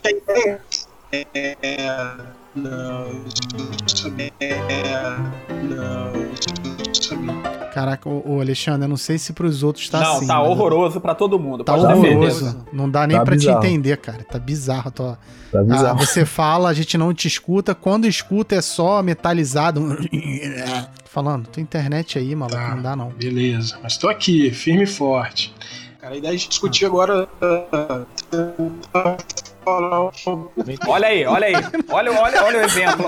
É, 1.11 2.15
não. 2.55 3.07
Não. 5.63 6.27
Caraca, 7.73 8.09
ô, 8.09 8.23
ô, 8.25 8.41
Alexandre, 8.41 8.85
eu 8.85 8.89
não 8.89 8.97
sei 8.97 9.17
se 9.17 9.31
pros 9.33 9.61
outros 9.63 9.87
tá 9.89 9.99
não, 9.99 10.17
assim. 10.17 10.27
tá 10.27 10.39
mas- 10.39 10.49
horroroso 10.49 10.99
pra 10.99 11.13
todo 11.13 11.37
mundo. 11.39 11.63
Tá 11.63 11.75
horroroso. 11.75 12.65
Não 12.73 12.89
dá 12.89 13.05
nem 13.05 13.17
Tá 13.17 13.23
pra 13.23 13.35
bizarro. 13.35 13.61
te 13.61 13.67
entender, 13.67 13.97
cara. 13.97 14.23
Tá 14.23 14.39
bizarro. 14.39 14.89
Tô... 14.91 15.11
Tá 15.51 15.59
Ah, 15.59 15.63
bizarro. 15.63 15.99
você 15.99 16.25
fala, 16.25 16.69
a 16.69 16.73
gente 16.73 16.97
não 16.97 17.13
te 17.13 17.27
escuta. 17.27 17.75
Quando 17.75 18.05
escuta 18.07 18.55
é 18.55 18.61
só 18.61 19.01
metalizado. 19.03 19.81
Tô 21.03 21.09
Falando, 21.23 21.47
tua 21.47 21.61
internet 21.61 22.19
aí, 22.19 22.35
maluco, 22.35 22.57
Tá. 22.59 22.75
não 22.75 22.81
dá 22.81 22.95
não. 22.95 23.09
Beleza, 23.09 23.79
mas 23.81 23.97
tô 23.97 24.07
aqui, 24.09 24.51
firme 24.51 24.83
e 24.83 24.87
forte. 24.87 25.51
Cara, 26.07 26.15
a 26.15 26.17
ideia 26.17 26.37
de 26.37 26.47
discutir 26.47 26.85
agora. 26.85 27.27
ah, 27.41 29.17
Olha 30.87 31.07
aí, 31.07 31.25
olha 31.25 31.47
aí. 31.47 31.53
Olha, 31.89 32.11
olha, 32.21 32.43
olha 32.45 32.59
o 32.59 32.61
exemplo. 32.63 33.05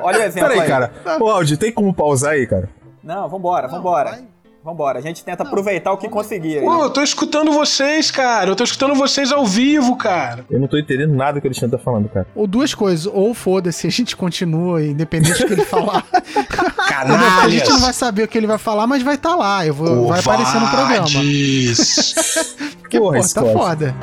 Olha 0.00 0.18
o 0.18 0.22
exemplo 0.22 0.48
Peraí, 0.48 0.60
aí. 0.62 0.68
cara. 0.68 0.92
Ô, 1.20 1.30
Aldi, 1.30 1.56
tem 1.56 1.70
como 1.72 1.94
pausar 1.94 2.32
aí, 2.32 2.46
cara? 2.46 2.68
Não, 3.02 3.28
vambora, 3.28 3.68
vambora. 3.68 4.24
Vambora. 4.64 5.00
A 5.00 5.02
gente 5.02 5.24
tenta 5.24 5.42
aproveitar 5.42 5.92
o 5.92 5.96
que 5.96 6.08
conseguir. 6.08 6.58
aí. 6.58 6.64
Pô, 6.64 6.84
eu 6.84 6.90
tô 6.90 7.02
escutando 7.02 7.50
vocês, 7.50 8.12
cara. 8.12 8.48
Eu 8.48 8.54
tô 8.54 8.62
escutando 8.62 8.94
vocês 8.94 9.32
ao 9.32 9.44
vivo, 9.44 9.96
cara. 9.96 10.46
Eu 10.48 10.60
não 10.60 10.68
tô 10.68 10.78
entendendo 10.78 11.12
nada 11.14 11.40
que 11.40 11.46
o 11.46 11.48
Alexandre 11.48 11.76
tá 11.76 11.82
falando, 11.82 12.08
cara. 12.08 12.28
Ou 12.34 12.46
duas 12.46 12.72
coisas, 12.72 13.06
ou 13.12 13.34
foda-se, 13.34 13.88
a 13.88 13.90
gente 13.90 14.16
continua, 14.16 14.80
independente 14.80 15.40
do 15.40 15.48
que 15.48 15.52
ele 15.54 15.64
falar. 15.64 16.04
a 17.42 17.48
gente 17.48 17.68
não 17.70 17.80
vai 17.80 17.92
saber 17.92 18.22
o 18.22 18.28
que 18.28 18.38
ele 18.38 18.46
vai 18.46 18.58
falar, 18.58 18.86
mas 18.86 19.02
vai 19.02 19.16
estar 19.16 19.34
lá. 19.34 19.66
Eu 19.66 19.74
vou, 19.74 20.08
vai 20.08 20.20
aparecer 20.20 20.60
no 20.60 20.68
programa. 20.68 21.06
Porque, 22.82 22.98
Porra, 23.00 23.20
pô, 23.20 23.28
tá 23.34 23.42
foda. 23.52 23.96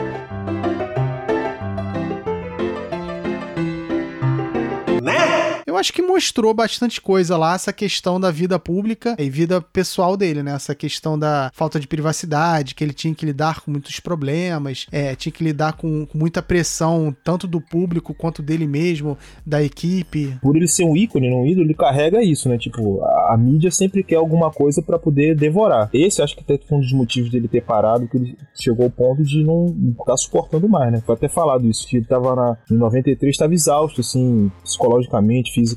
Acho 5.80 5.94
que 5.94 6.02
mostrou 6.02 6.54
bastante 6.54 7.02
coisa 7.02 7.38
lá, 7.38 7.56
essa 7.56 7.74
questão 7.74 8.20
da 8.20 8.32
vida 8.32 8.60
pública 8.60 9.16
e 9.18 9.30
vida 9.30 9.62
pessoal 9.62 10.16
dele, 10.18 10.44
né? 10.44 10.54
Essa 10.54 10.76
questão 10.76 11.18
da 11.18 11.50
falta 11.54 11.80
de 11.80 11.88
privacidade, 11.88 12.76
que 12.76 12.84
ele 12.84 12.94
tinha 12.94 13.16
que 13.16 13.26
lidar 13.26 13.62
com 13.62 13.72
muitos 13.72 14.00
problemas, 14.00 14.86
é, 14.92 15.16
tinha 15.16 15.32
que 15.32 15.44
lidar 15.44 15.74
com, 15.74 16.06
com 16.06 16.18
muita 16.18 16.42
pressão, 16.42 17.16
tanto 17.24 17.48
do 17.48 17.62
público 17.62 18.14
quanto 18.14 18.42
dele 18.42 18.68
mesmo, 18.68 19.18
da 19.46 19.64
equipe. 19.64 20.38
Por 20.42 20.56
ele 20.56 20.68
ser 20.68 20.84
um 20.84 20.96
ícone, 20.96 21.34
um 21.34 21.46
ídolo, 21.46 21.66
ele 21.66 21.74
carrega 21.74 22.22
isso, 22.22 22.50
né? 22.50 22.58
Tipo, 22.58 23.02
a, 23.04 23.34
a 23.34 23.38
mídia 23.38 23.72
sempre 23.72 24.04
quer 24.04 24.16
alguma 24.16 24.52
coisa 24.52 24.82
pra 24.82 25.00
poder 25.00 25.36
devorar. 25.36 25.90
Esse 25.94 26.22
acho 26.22 26.36
que 26.36 26.42
até 26.42 26.58
foi 26.58 26.78
um 26.78 26.82
dos 26.82 26.94
motivos 26.94 27.32
dele 27.32 27.48
ter 27.48 27.62
parado, 27.62 28.08
que 28.08 28.18
ele 28.18 28.38
chegou 28.54 28.86
ao 28.86 28.92
ponto 28.92 29.24
de 29.24 29.44
não 29.44 29.76
ficar 29.98 30.18
suportando 30.18 30.68
mais, 30.68 30.92
né? 30.92 31.02
Foi 31.06 31.16
até 31.16 31.30
falado 31.30 31.68
isso, 31.68 31.88
que 31.88 31.98
ele 31.98 32.06
tava 32.06 32.36
na, 32.36 32.58
em 32.70 32.76
93, 32.76 33.38
tava 33.38 33.54
exausto, 33.54 34.02
assim, 34.02 34.52
psicologicamente, 34.64 35.52
fisicamente, 35.54 35.69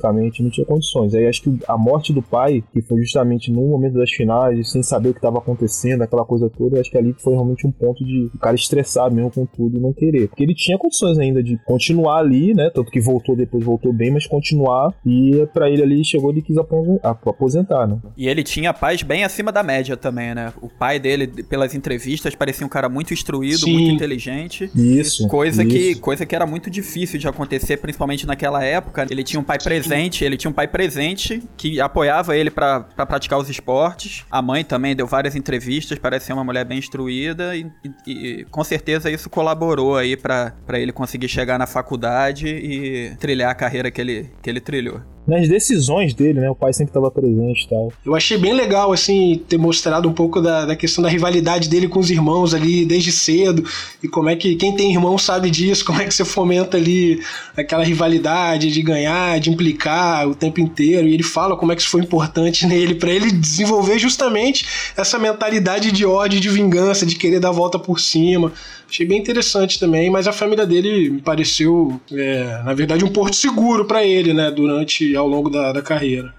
não 0.42 0.50
tinha 0.50 0.66
condições. 0.66 1.14
Aí 1.14 1.26
acho 1.26 1.42
que 1.42 1.58
a 1.66 1.76
morte 1.76 2.12
do 2.12 2.22
pai, 2.22 2.62
que 2.72 2.80
foi 2.82 3.00
justamente 3.00 3.50
no 3.50 3.62
momento 3.68 3.94
das 3.94 4.10
finais, 4.10 4.70
sem 4.70 4.82
saber 4.82 5.10
o 5.10 5.14
que 5.14 5.20
tava 5.20 5.38
acontecendo, 5.38 6.02
aquela 6.02 6.24
coisa 6.24 6.48
toda, 6.50 6.76
eu 6.76 6.80
acho 6.80 6.90
que 6.90 6.98
ali 6.98 7.14
foi 7.18 7.32
realmente 7.34 7.66
um 7.66 7.72
ponto 7.72 8.04
de 8.04 8.30
o 8.34 8.38
cara 8.38 8.54
estressar 8.54 9.12
mesmo 9.12 9.30
com 9.30 9.46
tudo 9.46 9.76
e 9.76 9.80
não 9.80 9.92
querer. 9.92 10.28
Porque 10.28 10.42
ele 10.42 10.54
tinha 10.54 10.78
condições 10.78 11.18
ainda 11.18 11.42
de 11.42 11.58
continuar 11.64 12.18
ali, 12.18 12.54
né? 12.54 12.70
Tanto 12.74 12.90
que 12.90 13.00
voltou 13.00 13.34
depois, 13.36 13.64
voltou 13.64 13.92
bem, 13.92 14.10
mas 14.10 14.26
continuar. 14.26 14.92
E 15.04 15.46
pra 15.52 15.70
ele 15.70 15.82
ali 15.82 16.04
chegou, 16.04 16.30
ele 16.30 16.42
quis 16.42 16.56
aposen- 16.56 16.98
ap- 17.02 17.26
aposentar, 17.28 17.86
né? 17.86 17.98
E 18.16 18.28
ele 18.28 18.42
tinha 18.42 18.72
paz 18.72 19.02
bem 19.02 19.24
acima 19.24 19.50
da 19.52 19.62
média 19.62 19.96
também, 19.96 20.34
né? 20.34 20.52
O 20.60 20.68
pai 20.68 20.98
dele, 20.98 21.26
pelas 21.26 21.74
entrevistas, 21.74 22.34
parecia 22.34 22.66
um 22.66 22.70
cara 22.70 22.88
muito 22.88 23.12
instruído, 23.12 23.58
Sim. 23.60 23.72
muito 23.72 23.90
inteligente. 23.94 24.70
Isso. 24.74 25.26
Coisa 25.28 25.62
isso. 25.62 25.70
que, 25.72 25.94
coisa 25.96 26.26
que 26.26 26.34
era 26.34 26.46
muito 26.46 26.70
difícil 26.70 27.18
de 27.18 27.26
acontecer, 27.28 27.76
principalmente 27.78 28.26
naquela 28.26 28.62
época. 28.64 29.06
Ele 29.10 29.22
tinha 29.24 29.40
um 29.40 29.44
pai 29.44 29.58
presente, 29.62 29.81
ele 30.24 30.36
tinha 30.36 30.50
um 30.50 30.54
pai 30.54 30.66
presente 30.68 31.42
que 31.56 31.80
apoiava 31.80 32.36
ele 32.36 32.50
pra 32.50 32.80
pra 32.80 33.06
praticar 33.06 33.38
os 33.38 33.48
esportes. 33.48 34.24
A 34.30 34.40
mãe 34.42 34.64
também 34.64 34.94
deu 34.94 35.06
várias 35.06 35.34
entrevistas, 35.36 35.98
parece 35.98 36.26
ser 36.26 36.32
uma 36.32 36.44
mulher 36.44 36.64
bem 36.64 36.78
instruída 36.78 37.56
e, 37.56 37.66
e- 38.06 38.12
e 38.40 38.44
com 38.50 38.62
certeza 38.64 39.10
isso 39.10 39.28
colaborou 39.30 39.96
aí 39.96 40.16
pra 40.16 40.52
ele 40.72 40.92
conseguir 40.92 41.28
chegar 41.28 41.58
na 41.58 41.66
faculdade 41.66 42.46
e 42.48 43.14
trilhar 43.18 43.50
a 43.50 43.54
carreira 43.54 43.90
que 43.90 44.00
ele, 44.00 44.30
que 44.42 44.48
ele 44.50 44.60
trilhou. 44.60 45.00
Nas 45.26 45.48
decisões 45.48 46.14
dele, 46.14 46.40
né? 46.40 46.50
O 46.50 46.54
pai 46.54 46.72
sempre 46.72 46.92
tava 46.92 47.10
presente 47.10 47.64
e 47.64 47.68
tal. 47.68 47.92
Eu 48.04 48.14
achei 48.14 48.36
bem 48.36 48.52
legal, 48.52 48.92
assim, 48.92 49.40
ter 49.48 49.56
mostrado 49.56 50.08
um 50.08 50.12
pouco 50.12 50.40
da, 50.40 50.66
da 50.66 50.74
questão 50.74 51.02
da 51.02 51.08
rivalidade 51.08 51.68
dele 51.68 51.86
com 51.86 52.00
os 52.00 52.10
irmãos 52.10 52.54
ali 52.54 52.84
desde 52.84 53.12
cedo. 53.12 53.64
E 54.02 54.08
como 54.08 54.28
é 54.28 54.34
que 54.34 54.56
quem 54.56 54.74
tem 54.74 54.92
irmão 54.92 55.16
sabe 55.16 55.48
disso, 55.48 55.84
como 55.86 56.00
é 56.00 56.04
que 56.04 56.12
você 56.12 56.24
fomenta 56.24 56.76
ali 56.76 57.20
aquela 57.56 57.84
rivalidade 57.84 58.70
de 58.72 58.82
ganhar, 58.82 59.38
de 59.38 59.50
implicar 59.50 60.28
o 60.28 60.34
tempo 60.34 60.60
inteiro. 60.60 61.06
E 61.06 61.14
ele 61.14 61.22
fala 61.22 61.56
como 61.56 61.70
é 61.70 61.76
que 61.76 61.82
isso 61.82 61.90
foi 61.90 62.00
importante 62.00 62.66
nele, 62.66 62.96
pra 62.96 63.10
ele 63.10 63.30
desenvolver 63.30 63.98
justamente 63.98 64.66
essa 64.96 65.18
mentalidade 65.18 65.92
de 65.92 66.04
ódio, 66.04 66.40
de 66.40 66.48
vingança, 66.48 67.06
de 67.06 67.14
querer 67.14 67.38
dar 67.38 67.50
a 67.50 67.52
volta 67.52 67.78
por 67.78 68.00
cima. 68.00 68.52
Achei 68.92 69.06
bem 69.06 69.18
interessante 69.18 69.80
também, 69.80 70.10
mas 70.10 70.28
a 70.28 70.32
família 70.32 70.66
dele 70.66 71.08
me 71.08 71.22
pareceu, 71.22 71.98
é, 72.12 72.62
na 72.62 72.74
verdade, 72.74 73.02
um 73.02 73.08
porto 73.08 73.34
seguro 73.34 73.86
pra 73.86 74.04
ele, 74.04 74.34
né, 74.34 74.50
durante, 74.50 75.11
ao 75.16 75.26
longo 75.28 75.48
da, 75.50 75.72
da 75.72 75.82
carreira. 75.82 76.34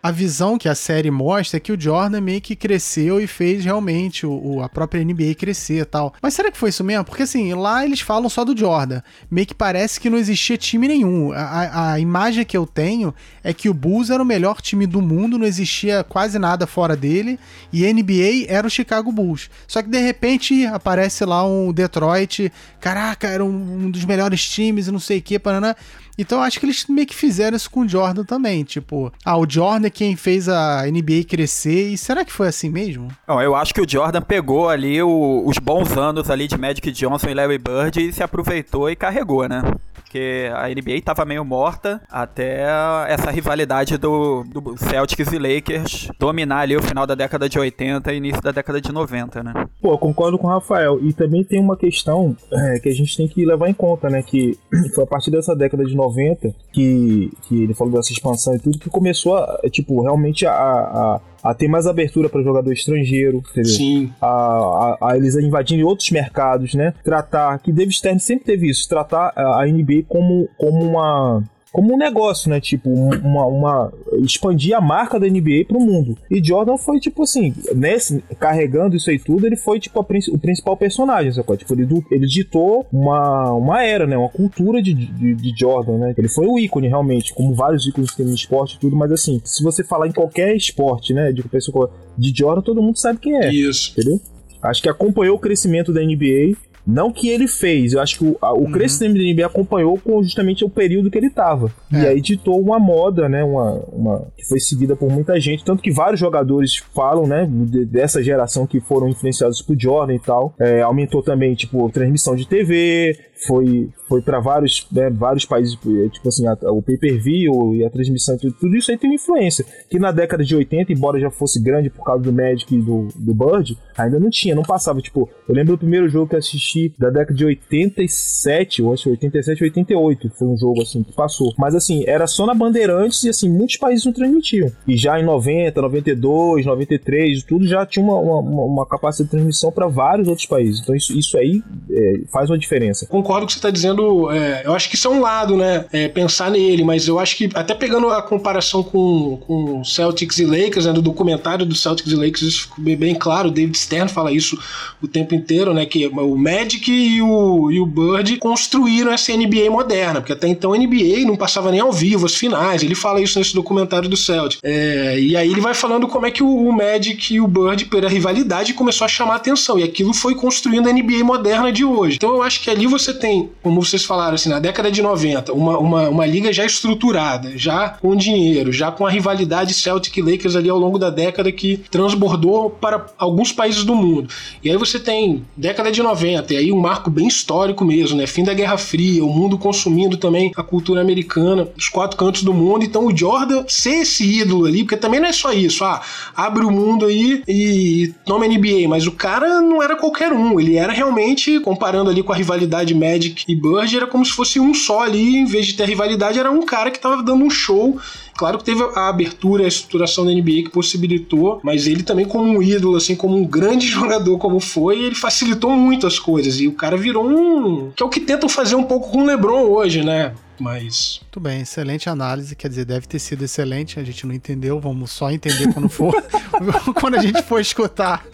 A 0.00 0.12
visão 0.12 0.56
que 0.56 0.68
a 0.68 0.76
série 0.76 1.10
mostra 1.10 1.56
é 1.56 1.60
que 1.60 1.72
o 1.72 1.78
Jordan 1.78 2.20
meio 2.20 2.40
que 2.40 2.54
cresceu 2.54 3.20
e 3.20 3.26
fez 3.26 3.64
realmente 3.64 4.24
o, 4.24 4.30
o- 4.30 4.62
a 4.62 4.68
própria 4.68 5.02
NBA 5.04 5.34
crescer 5.34 5.80
e 5.80 5.84
tal. 5.84 6.14
Mas 6.22 6.34
será 6.34 6.52
que 6.52 6.56
foi 6.56 6.68
isso 6.68 6.84
mesmo? 6.84 7.04
Porque 7.04 7.24
assim, 7.24 7.52
lá 7.52 7.84
eles 7.84 8.00
falam 8.00 8.28
só 8.28 8.44
do 8.44 8.56
Jordan. 8.56 9.02
Meio 9.28 9.48
que 9.48 9.54
parece 9.56 9.98
que 10.00 10.08
não 10.08 10.16
existia 10.16 10.56
time 10.56 10.86
nenhum. 10.86 11.32
A, 11.32 11.94
a- 11.94 12.00
imagem 12.00 12.44
que 12.44 12.56
eu 12.56 12.64
tenho 12.64 13.12
é 13.42 13.52
que 13.52 13.68
o 13.68 13.74
Bulls 13.74 14.08
era 14.08 14.22
o 14.22 14.26
melhor 14.26 14.60
time 14.60 14.86
do 14.86 15.02
mundo, 15.02 15.36
não 15.36 15.44
existia 15.44 16.04
quase 16.04 16.38
nada 16.38 16.64
fora 16.64 16.94
dele. 16.96 17.36
E 17.72 17.84
NBA 17.92 18.46
era 18.46 18.68
o 18.68 18.70
Chicago 18.70 19.10
Bulls. 19.10 19.50
Só 19.66 19.82
que 19.82 19.88
de 19.88 19.98
repente 19.98 20.64
aparece 20.66 21.24
lá 21.24 21.44
um 21.44 21.72
Detroit. 21.72 22.52
Caraca, 22.80 23.26
era 23.26 23.44
um, 23.44 23.48
um 23.86 23.90
dos 23.90 24.04
melhores 24.04 24.48
times 24.48 24.86
e 24.86 24.92
não 24.92 25.00
sei 25.00 25.18
o 25.18 25.22
que, 25.22 25.40
paraná. 25.40 25.74
Então 26.18 26.42
acho 26.42 26.58
que 26.58 26.66
eles 26.66 26.84
meio 26.88 27.06
que 27.06 27.14
fizeram 27.14 27.56
isso 27.56 27.70
com 27.70 27.80
o 27.80 27.88
Jordan 27.88 28.24
também. 28.24 28.64
Tipo, 28.64 29.12
ah, 29.24 29.36
o 29.38 29.48
Jordan 29.48 29.86
é 29.86 29.90
quem 29.90 30.16
fez 30.16 30.48
a 30.48 30.82
NBA 30.90 31.24
crescer. 31.28 31.90
E 31.92 31.96
será 31.96 32.24
que 32.24 32.32
foi 32.32 32.48
assim 32.48 32.68
mesmo? 32.68 33.08
Bom, 33.26 33.40
eu 33.40 33.54
acho 33.54 33.72
que 33.72 33.80
o 33.80 33.88
Jordan 33.88 34.20
pegou 34.22 34.68
ali 34.68 35.00
o- 35.02 35.42
os 35.46 35.58
bons 35.58 35.96
anos 35.96 36.28
ali 36.30 36.48
de 36.48 36.58
Magic 36.58 36.90
Johnson 36.90 37.28
e 37.28 37.34
Larry 37.34 37.58
Bird 37.58 38.00
e 38.08 38.12
se 38.12 38.22
aproveitou 38.22 38.90
e 38.90 38.96
carregou, 38.96 39.48
né? 39.48 39.62
Porque 40.08 40.50
a 40.54 40.66
NBA 40.68 41.02
tava 41.04 41.26
meio 41.26 41.44
morta 41.44 42.00
até 42.10 42.62
essa 43.08 43.30
rivalidade 43.30 43.98
do, 43.98 44.42
do 44.42 44.74
Celtics 44.78 45.30
e 45.30 45.38
Lakers 45.38 46.08
dominar 46.18 46.60
ali 46.60 46.74
o 46.74 46.82
final 46.82 47.06
da 47.06 47.14
década 47.14 47.46
de 47.46 47.58
80 47.58 48.10
e 48.14 48.16
início 48.16 48.40
da 48.40 48.50
década 48.50 48.80
de 48.80 48.90
90, 48.90 49.42
né? 49.42 49.52
Pô, 49.82 49.92
eu 49.92 49.98
concordo 49.98 50.38
com 50.38 50.46
o 50.46 50.50
Rafael. 50.50 50.98
E 51.02 51.12
também 51.12 51.44
tem 51.44 51.60
uma 51.60 51.76
questão 51.76 52.34
é, 52.50 52.78
que 52.80 52.88
a 52.88 52.94
gente 52.94 53.14
tem 53.18 53.28
que 53.28 53.44
levar 53.44 53.68
em 53.68 53.74
conta, 53.74 54.08
né? 54.08 54.22
Que 54.22 54.58
foi 54.94 55.04
a 55.04 55.06
partir 55.06 55.30
dessa 55.30 55.54
década 55.54 55.84
de 55.84 55.94
90 55.94 56.54
que, 56.72 57.30
que 57.42 57.64
ele 57.64 57.74
falou 57.74 57.92
dessa 57.92 58.10
expansão 58.10 58.56
e 58.56 58.58
tudo, 58.58 58.78
que 58.78 58.88
começou 58.88 59.36
a, 59.36 59.60
tipo, 59.70 60.00
realmente 60.00 60.46
a, 60.46 60.52
a, 60.52 61.20
a 61.42 61.54
ter 61.54 61.68
mais 61.68 61.86
abertura 61.86 62.28
para 62.28 62.42
jogador 62.42 62.72
estrangeiro, 62.72 63.38
entendeu? 63.38 63.72
Sim. 63.72 64.12
a, 64.20 64.26
a, 64.26 64.98
a 65.10 65.16
eles 65.16 65.34
invadirem 65.36 65.84
outros 65.84 66.10
mercados, 66.10 66.74
né? 66.74 66.94
Tratar, 67.04 67.58
que 67.58 67.72
David 67.72 67.94
Stern 67.94 68.20
sempre 68.20 68.46
teve 68.46 68.70
isso, 68.70 68.88
tratar 68.88 69.32
a, 69.36 69.62
a 69.62 69.66
NBA 69.66 69.97
Como, 70.06 70.48
como 70.56 70.82
uma 70.82 71.42
como 71.72 71.94
um 71.94 71.98
negócio, 71.98 72.50
né? 72.50 72.60
Tipo, 72.60 72.90
uma, 72.90 73.46
uma 73.46 73.92
expandir 74.22 74.76
a 74.76 74.80
marca 74.80 75.18
da 75.20 75.28
NBA 75.28 75.66
pro 75.68 75.78
mundo. 75.78 76.16
E 76.30 76.42
Jordan 76.42 76.76
foi, 76.76 76.98
tipo 76.98 77.22
assim, 77.22 77.54
nesse, 77.74 78.22
carregando 78.38 78.96
isso 78.96 79.10
aí 79.10 79.18
tudo, 79.18 79.46
ele 79.46 79.56
foi, 79.56 79.78
tipo, 79.78 80.00
a, 80.00 80.02
o 80.32 80.38
principal 80.38 80.76
personagem, 80.76 81.32
sacou? 81.32 81.56
Tipo, 81.56 81.74
ele, 81.74 81.86
ele 82.10 82.26
ditou 82.26 82.86
uma, 82.92 83.52
uma 83.52 83.82
era, 83.82 84.06
né? 84.06 84.16
Uma 84.16 84.28
cultura 84.28 84.82
de, 84.82 84.94
de, 84.94 85.34
de, 85.34 85.54
Jordan, 85.56 85.98
né? 85.98 86.14
Ele 86.16 86.28
foi 86.28 86.46
o 86.46 86.58
ícone, 86.58 86.88
realmente, 86.88 87.34
como 87.34 87.54
vários 87.54 87.86
ícones 87.86 88.10
que 88.10 88.16
tem 88.18 88.26
no 88.26 88.34
esporte 88.34 88.76
e 88.76 88.80
tudo, 88.80 88.96
mas 88.96 89.12
assim, 89.12 89.40
se 89.44 89.62
você 89.62 89.84
falar 89.84 90.08
em 90.08 90.12
qualquer 90.12 90.56
esporte, 90.56 91.12
né? 91.12 91.32
De 91.32 91.42
pessoa 91.42 91.90
de 92.16 92.32
Jordan, 92.36 92.62
todo 92.62 92.82
mundo 92.82 92.98
sabe 92.98 93.18
quem 93.20 93.36
é. 93.36 93.52
Isso. 93.52 93.92
Entendeu? 93.92 94.20
Acho 94.62 94.82
que 94.82 94.88
acompanhou 94.88 95.36
o 95.36 95.38
crescimento 95.38 95.92
da 95.92 96.00
NBA 96.00 96.56
não 96.88 97.12
que 97.12 97.28
ele 97.28 97.46
fez, 97.46 97.92
eu 97.92 98.00
acho 98.00 98.18
que 98.18 98.24
o, 98.24 98.38
a, 98.40 98.50
o 98.54 98.62
uhum. 98.62 98.72
crescimento 98.72 99.18
da 99.18 99.22
NBA 99.22 99.46
acompanhou 99.46 99.98
com 99.98 100.22
justamente 100.22 100.64
o 100.64 100.70
período 100.70 101.10
que 101.10 101.18
ele 101.18 101.28
tava. 101.28 101.70
É. 101.92 101.98
E 101.98 102.06
aí 102.06 102.20
ditou 102.22 102.58
uma 102.58 102.78
moda, 102.78 103.28
né? 103.28 103.44
Uma, 103.44 103.72
uma, 103.92 104.26
que 104.34 104.46
foi 104.48 104.58
seguida 104.58 104.96
por 104.96 105.12
muita 105.12 105.38
gente. 105.38 105.62
Tanto 105.62 105.82
que 105.82 105.90
vários 105.90 106.18
jogadores 106.18 106.76
falam, 106.94 107.26
né? 107.26 107.46
De, 107.46 107.84
dessa 107.84 108.22
geração 108.22 108.66
que 108.66 108.80
foram 108.80 109.06
influenciados 109.06 109.60
por 109.60 109.76
Jordan 109.78 110.14
e 110.14 110.18
tal. 110.18 110.54
É, 110.58 110.80
aumentou 110.80 111.22
também, 111.22 111.54
tipo, 111.54 111.90
transmissão 111.90 112.34
de 112.34 112.48
TV, 112.48 113.18
foi, 113.46 113.90
foi 114.08 114.22
para 114.22 114.40
vários, 114.40 114.86
né, 114.90 115.10
vários 115.10 115.44
países, 115.44 115.74
tipo 115.74 116.28
assim, 116.28 116.46
a, 116.46 116.56
o 116.72 116.82
pay-per-view 116.82 117.74
e 117.74 117.84
a 117.84 117.90
transmissão, 117.90 118.36
tudo, 118.36 118.54
tudo, 118.58 118.76
isso 118.76 118.90
aí 118.90 118.98
tem 118.98 119.14
influência. 119.14 119.64
Que 119.88 119.98
na 119.98 120.10
década 120.10 120.44
de 120.44 120.56
80, 120.56 120.92
embora 120.92 121.20
já 121.20 121.30
fosse 121.30 121.60
grande 121.60 121.90
por 121.90 122.04
causa 122.04 122.22
do 122.22 122.32
Magic 122.32 122.74
e 122.74 122.80
do, 122.80 123.08
do 123.14 123.34
Bird, 123.34 123.76
ainda 123.96 124.18
não 124.18 124.30
tinha, 124.30 124.54
não 124.54 124.62
passava. 124.62 125.00
Tipo, 125.00 125.28
eu 125.48 125.54
lembro 125.54 125.72
do 125.74 125.78
primeiro 125.78 126.08
jogo 126.08 126.28
que 126.28 126.36
assisti 126.36 126.92
da 126.98 127.10
década 127.10 127.34
de 127.34 127.44
87, 127.44 128.82
ou 128.82 128.92
acho 128.92 129.10
87, 129.10 129.62
88, 129.62 130.30
foi 130.30 130.48
um 130.48 130.56
jogo 130.56 130.82
assim 130.82 131.02
que 131.02 131.12
passou. 131.12 131.52
Mas 131.58 131.74
assim, 131.74 132.04
era 132.06 132.26
só 132.26 132.46
na 132.46 132.54
Bandeirantes 132.54 133.22
e 133.24 133.28
assim, 133.28 133.48
muitos 133.48 133.76
países 133.76 134.04
não 134.04 134.12
transmitiam. 134.12 134.70
E 134.86 134.96
já 134.96 135.20
em 135.20 135.24
90, 135.24 135.80
92, 135.80 136.66
93, 136.66 137.42
tudo 137.44 137.66
já 137.66 137.84
tinha 137.84 138.04
uma, 138.04 138.16
uma, 138.16 138.64
uma 138.64 138.86
capacidade 138.86 139.28
de 139.28 139.30
transmissão 139.30 139.70
para 139.70 139.86
vários 139.86 140.28
outros 140.28 140.46
países. 140.46 140.80
Então 140.80 140.94
isso, 140.94 141.16
isso 141.16 141.36
aí 141.36 141.62
é, 141.90 142.20
faz 142.32 142.50
uma 142.50 142.58
diferença 142.58 143.06
concordo 143.08 143.27
com 143.28 143.44
o 143.44 143.46
que 143.46 143.52
você 143.52 143.58
está 143.58 143.70
dizendo. 143.70 144.30
É, 144.30 144.62
eu 144.64 144.74
acho 144.74 144.88
que 144.88 144.94
isso 144.94 145.06
é 145.06 145.10
um 145.10 145.20
lado, 145.20 145.56
né? 145.56 145.84
É, 145.92 146.08
pensar 146.08 146.50
nele, 146.50 146.82
mas 146.82 147.06
eu 147.06 147.18
acho 147.18 147.36
que, 147.36 147.48
até 147.54 147.74
pegando 147.74 148.08
a 148.08 148.22
comparação 148.22 148.82
com, 148.82 149.38
com 149.46 149.84
Celtics 149.84 150.38
e 150.38 150.44
Lakers, 150.44 150.86
né, 150.86 150.92
do 150.92 151.02
documentário 151.02 151.66
do 151.66 151.74
Celtics 151.74 152.12
e 152.12 152.16
Lakers, 152.16 152.42
isso 152.42 152.62
ficou 152.62 152.84
bem, 152.84 152.96
bem 152.96 153.14
claro. 153.14 153.48
O 153.48 153.50
David 153.50 153.76
Stern 153.76 154.10
fala 154.10 154.32
isso 154.32 154.58
o 155.02 155.06
tempo 155.06 155.34
inteiro, 155.34 155.74
né? 155.74 155.86
Que 155.86 156.06
o 156.06 156.36
Magic 156.36 156.90
e 156.90 157.20
o, 157.22 157.70
e 157.70 157.80
o 157.80 157.86
Bird 157.86 158.36
construíram 158.38 159.12
essa 159.12 159.32
NBA 159.32 159.70
moderna, 159.70 160.20
porque 160.20 160.32
até 160.32 160.48
então 160.48 160.72
a 160.72 160.78
NBA 160.78 161.26
não 161.26 161.36
passava 161.36 161.70
nem 161.70 161.80
ao 161.80 161.92
vivo 161.92 162.26
as 162.26 162.34
finais. 162.34 162.82
Ele 162.82 162.94
fala 162.94 163.20
isso 163.20 163.38
nesse 163.38 163.54
documentário 163.54 164.08
do 164.08 164.16
Celtics. 164.16 164.60
É, 164.62 165.18
e 165.18 165.36
aí 165.36 165.50
ele 165.50 165.60
vai 165.60 165.74
falando 165.74 166.08
como 166.08 166.26
é 166.26 166.30
que 166.30 166.42
o, 166.42 166.48
o 166.48 166.72
Magic 166.72 167.34
e 167.34 167.40
o 167.40 167.46
Bird, 167.46 167.84
pela 167.86 168.08
rivalidade, 168.08 168.74
começou 168.74 169.04
a 169.04 169.08
chamar 169.08 169.36
atenção. 169.36 169.78
E 169.78 169.82
aquilo 169.82 170.12
foi 170.14 170.34
construindo 170.34 170.88
a 170.88 170.92
NBA 170.92 171.24
moderna 171.24 171.72
de 171.72 171.84
hoje. 171.84 172.16
Então 172.16 172.30
eu 172.30 172.42
acho 172.42 172.60
que 172.60 172.70
ali 172.70 172.86
você 172.86 173.12
tem, 173.18 173.50
como 173.62 173.82
vocês 173.82 174.04
falaram, 174.04 174.34
assim, 174.34 174.48
na 174.48 174.58
década 174.58 174.90
de 174.90 175.02
90, 175.02 175.52
uma, 175.52 175.78
uma, 175.78 176.08
uma 176.08 176.26
liga 176.26 176.52
já 176.52 176.64
estruturada, 176.64 177.56
já 177.56 177.90
com 177.90 178.16
dinheiro, 178.16 178.72
já 178.72 178.90
com 178.90 179.06
a 179.06 179.10
rivalidade 179.10 179.74
Celtic 179.74 180.16
Lakers 180.18 180.56
ali 180.56 180.70
ao 180.70 180.78
longo 180.78 180.98
da 180.98 181.10
década 181.10 181.50
que 181.52 181.78
transbordou 181.90 182.70
para 182.70 183.06
alguns 183.18 183.52
países 183.52 183.84
do 183.84 183.94
mundo. 183.94 184.28
E 184.62 184.70
aí 184.70 184.76
você 184.76 184.98
tem 184.98 185.44
década 185.56 185.90
de 185.90 186.02
90, 186.02 186.54
e 186.54 186.56
aí 186.56 186.72
um 186.72 186.80
marco 186.80 187.10
bem 187.10 187.26
histórico 187.26 187.84
mesmo, 187.84 188.16
né? 188.16 188.26
Fim 188.26 188.44
da 188.44 188.54
Guerra 188.54 188.78
Fria, 188.78 189.24
o 189.24 189.28
mundo 189.28 189.58
consumindo 189.58 190.16
também 190.16 190.52
a 190.56 190.62
cultura 190.62 191.00
americana, 191.00 191.68
os 191.76 191.88
quatro 191.88 192.16
cantos 192.16 192.42
do 192.42 192.54
mundo. 192.54 192.84
Então 192.84 193.06
o 193.06 193.16
Jordan 193.16 193.64
ser 193.68 194.02
esse 194.02 194.24
ídolo 194.24 194.66
ali, 194.66 194.84
porque 194.84 194.96
também 194.96 195.20
não 195.20 195.28
é 195.28 195.32
só 195.32 195.52
isso, 195.52 195.84
ah, 195.84 196.00
abre 196.34 196.64
o 196.64 196.70
mundo 196.70 197.06
aí 197.06 197.42
e 197.46 198.14
toma 198.24 198.46
NBA, 198.46 198.88
mas 198.88 199.06
o 199.06 199.12
cara 199.12 199.60
não 199.60 199.82
era 199.82 199.96
qualquer 199.96 200.32
um, 200.32 200.58
ele 200.58 200.76
era 200.76 200.92
realmente, 200.92 201.60
comparando 201.60 202.10
ali 202.10 202.22
com 202.22 202.32
a 202.32 202.36
rivalidade 202.36 202.94
Magic 203.12 203.44
e 203.48 203.54
Bird 203.54 203.96
era 203.96 204.06
como 204.06 204.24
se 204.24 204.32
fosse 204.32 204.60
um 204.60 204.74
só 204.74 205.02
ali, 205.02 205.36
em 205.36 205.44
vez 205.44 205.66
de 205.66 205.74
ter 205.74 205.86
rivalidade, 205.86 206.38
era 206.38 206.50
um 206.50 206.64
cara 206.64 206.90
que 206.90 206.98
tava 206.98 207.22
dando 207.22 207.44
um 207.44 207.50
show. 207.50 207.98
Claro 208.38 208.56
que 208.58 208.64
teve 208.64 208.82
a 208.94 209.08
abertura, 209.08 209.64
a 209.64 209.68
estruturação 209.68 210.24
da 210.24 210.32
NBA 210.32 210.62
que 210.64 210.70
possibilitou, 210.70 211.60
mas 211.62 211.88
ele 211.88 212.04
também 212.04 212.24
como 212.24 212.44
um 212.44 212.62
ídolo, 212.62 212.96
assim, 212.96 213.16
como 213.16 213.36
um 213.36 213.44
grande 213.44 213.86
jogador 213.90 214.38
como 214.38 214.60
foi, 214.60 215.02
ele 215.02 215.14
facilitou 215.16 215.72
muito 215.72 216.06
as 216.06 216.20
coisas. 216.20 216.60
E 216.60 216.68
o 216.68 216.72
cara 216.72 216.96
virou 216.96 217.28
um... 217.28 217.90
que 217.90 218.02
é 218.02 218.06
o 218.06 218.08
que 218.08 218.20
tentam 218.20 218.48
fazer 218.48 218.76
um 218.76 218.84
pouco 218.84 219.10
com 219.10 219.22
o 219.22 219.26
LeBron 219.26 219.64
hoje, 219.64 220.04
né? 220.04 220.32
mas. 220.60 221.20
Muito 221.22 221.40
bem, 221.40 221.60
excelente 221.60 222.08
análise. 222.08 222.54
Quer 222.54 222.68
dizer, 222.68 222.84
deve 222.84 223.06
ter 223.06 223.18
sido 223.18 223.44
excelente. 223.44 223.98
A 223.98 224.04
gente 224.04 224.26
não 224.26 224.34
entendeu, 224.34 224.80
vamos 224.80 225.10
só 225.10 225.30
entender 225.30 225.72
quando 225.72 225.88
for. 225.88 226.12
quando 226.94 227.14
a 227.14 227.22
gente 227.22 227.42
for 227.42 227.60
escutar. 227.60 228.24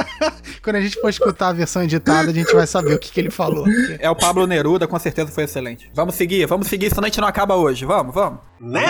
quando 0.62 0.76
a 0.76 0.80
gente 0.80 1.00
for 1.00 1.08
escutar 1.08 1.48
a 1.48 1.52
versão 1.52 1.82
editada, 1.82 2.30
a 2.30 2.34
gente 2.34 2.52
vai 2.54 2.66
saber 2.66 2.94
o 2.94 2.98
que, 2.98 3.10
que 3.10 3.20
ele 3.20 3.30
falou. 3.30 3.64
É 3.98 4.10
o 4.10 4.16
Pablo 4.16 4.46
Neruda, 4.46 4.86
com 4.86 4.98
certeza 4.98 5.30
foi 5.30 5.44
excelente. 5.44 5.90
Vamos 5.94 6.14
seguir, 6.14 6.46
vamos 6.46 6.66
seguir, 6.66 6.90
senão 6.90 7.04
a 7.04 7.08
gente 7.08 7.20
não 7.20 7.28
acaba 7.28 7.56
hoje. 7.56 7.84
Vamos, 7.84 8.14
vamos. 8.14 8.51
Né? 8.62 8.80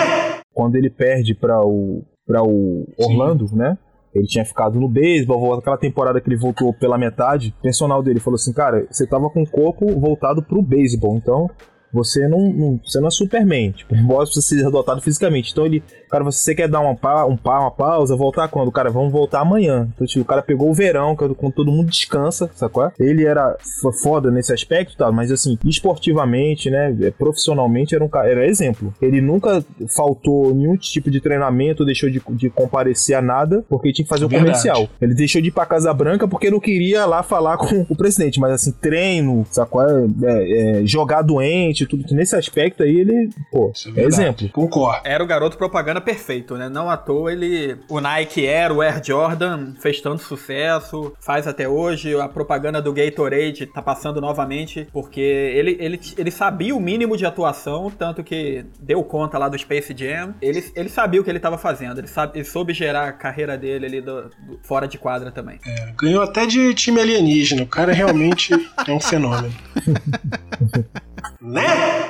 Quando 0.53 0.75
ele 0.75 0.89
perde 0.89 1.33
para 1.33 1.59
o, 1.65 2.03
pra 2.25 2.43
o 2.43 2.85
Orlando, 2.97 3.47
Sim. 3.47 3.57
né? 3.57 3.77
Ele 4.13 4.27
tinha 4.27 4.45
ficado 4.45 4.79
no 4.79 4.87
beisebol, 4.87 5.55
aquela 5.55 5.77
temporada 5.77 6.21
que 6.21 6.29
ele 6.29 6.37
voltou 6.37 6.71
pela 6.71 6.97
metade. 6.99 7.53
O 7.57 7.61
personal 7.63 8.03
dele 8.03 8.19
falou 8.19 8.35
assim: 8.35 8.53
Cara, 8.53 8.85
você 8.89 9.07
tava 9.07 9.29
com 9.29 9.41
o 9.41 9.49
corpo 9.49 9.87
voltado 9.99 10.43
pro 10.43 10.61
beisebol, 10.61 11.17
então 11.17 11.49
você 11.93 12.27
não, 12.27 12.51
não, 12.51 12.79
você 12.83 12.99
não 12.99 13.07
é 13.07 13.11
Superman. 13.11 13.71
Tipo, 13.71 13.95
embora 13.95 14.25
você 14.25 14.41
seja 14.41 14.69
dotado 14.71 15.01
fisicamente. 15.01 15.51
Então 15.51 15.65
ele, 15.65 15.83
cara, 16.09 16.23
você 16.23 16.55
quer 16.55 16.67
dar 16.67 16.79
uma, 16.79 16.95
pa, 16.95 17.25
um 17.25 17.37
pa, 17.37 17.59
uma 17.59 17.71
pausa, 17.71 18.15
voltar 18.15 18.47
quando? 18.47 18.71
Cara, 18.71 18.89
vamos 18.89 19.11
voltar 19.11 19.41
amanhã. 19.41 19.87
Então, 19.93 20.07
tipo, 20.07 20.21
o 20.21 20.25
cara 20.25 20.41
pegou 20.41 20.69
o 20.69 20.73
verão, 20.73 21.15
quando 21.15 21.35
todo 21.53 21.71
mundo 21.71 21.89
descansa, 21.89 22.49
sacou? 22.55 22.91
Ele 22.99 23.25
era 23.25 23.55
foda 24.01 24.31
nesse 24.31 24.51
aspecto, 24.51 24.97
tá? 24.97 25.11
Mas 25.11 25.31
assim, 25.31 25.57
esportivamente, 25.65 26.69
né, 26.69 26.95
é, 27.01 27.11
profissionalmente, 27.11 27.93
era 27.93 28.03
um 28.03 28.09
cara, 28.09 28.29
era 28.29 28.47
exemplo. 28.47 28.93
Ele 29.01 29.21
nunca 29.21 29.63
faltou 29.95 30.53
nenhum 30.53 30.75
tipo 30.75 31.11
de 31.11 31.21
treinamento, 31.21 31.85
deixou 31.85 32.09
de, 32.09 32.21
de 32.31 32.49
comparecer 32.49 33.15
a 33.15 33.21
nada, 33.21 33.63
porque 33.69 33.93
tinha 33.93 34.05
que 34.05 34.09
fazer 34.09 34.25
o 34.25 34.27
um 34.27 34.31
comercial. 34.31 34.87
Ele 34.99 35.13
deixou 35.13 35.41
de 35.41 35.49
ir 35.49 35.51
pra 35.51 35.65
Casa 35.65 35.93
Branca 35.93 36.27
porque 36.27 36.49
não 36.49 36.59
queria 36.59 37.05
lá 37.05 37.21
falar 37.21 37.57
com 37.57 37.85
o 37.87 37.95
presidente. 37.95 38.39
Mas 38.39 38.51
assim, 38.53 38.71
treino, 38.71 39.45
sacou? 39.51 39.81
É, 39.83 40.07
é, 40.23 40.81
é 40.81 40.85
jogar 40.85 41.21
doente, 41.21 41.82
tudo. 41.85 42.03
Nesse 42.13 42.35
aspecto 42.35 42.83
aí, 42.83 42.97
ele, 42.97 43.29
pô, 43.51 43.71
é, 43.95 44.01
é 44.01 44.05
exemplo. 44.05 44.49
Concordo. 44.49 45.01
Era 45.03 45.23
o 45.23 45.27
garoto 45.27 45.57
propaganda 45.57 46.01
perfeito, 46.01 46.55
né? 46.55 46.69
Não 46.69 46.89
à 46.89 46.97
toa 46.97 47.31
ele. 47.31 47.77
O 47.89 47.99
Nike 47.99 48.45
era, 48.45 48.73
o 48.73 48.81
Air 48.81 49.01
Jordan 49.03 49.73
fez 49.79 50.01
tanto 50.01 50.21
sucesso, 50.21 51.13
faz 51.19 51.47
até 51.47 51.67
hoje. 51.67 52.15
A 52.19 52.27
propaganda 52.27 52.81
do 52.81 52.93
Gatorade 52.93 53.65
tá 53.65 53.81
passando 53.81 54.19
novamente, 54.19 54.87
porque 54.91 55.21
ele, 55.21 55.77
ele, 55.79 55.99
ele 56.17 56.31
sabia 56.31 56.75
o 56.75 56.79
mínimo 56.79 57.17
de 57.17 57.25
atuação, 57.25 57.91
tanto 57.91 58.23
que 58.23 58.65
deu 58.79 59.03
conta 59.03 59.37
lá 59.37 59.49
do 59.49 59.57
Space 59.57 59.93
Jam. 59.95 60.33
Ele, 60.41 60.63
ele 60.75 60.89
sabia 60.89 61.21
o 61.21 61.23
que 61.23 61.29
ele 61.29 61.39
tava 61.39 61.57
fazendo, 61.57 61.99
ele, 61.99 62.07
sabe, 62.07 62.39
ele 62.39 62.45
soube 62.45 62.73
gerar 62.73 63.07
a 63.07 63.13
carreira 63.13 63.57
dele 63.57 63.85
ali 63.85 64.01
do, 64.01 64.23
do 64.23 64.59
fora 64.63 64.87
de 64.87 64.97
quadra 64.97 65.31
também. 65.31 65.59
É, 65.65 65.93
ganhou 65.97 66.23
até 66.23 66.45
de 66.45 66.73
time 66.73 66.99
alienígena. 66.99 67.63
O 67.63 67.67
cara 67.67 67.93
realmente 67.93 68.53
é 68.87 68.91
um 68.91 68.99
fenômeno. 68.99 69.53
né? 71.41 71.63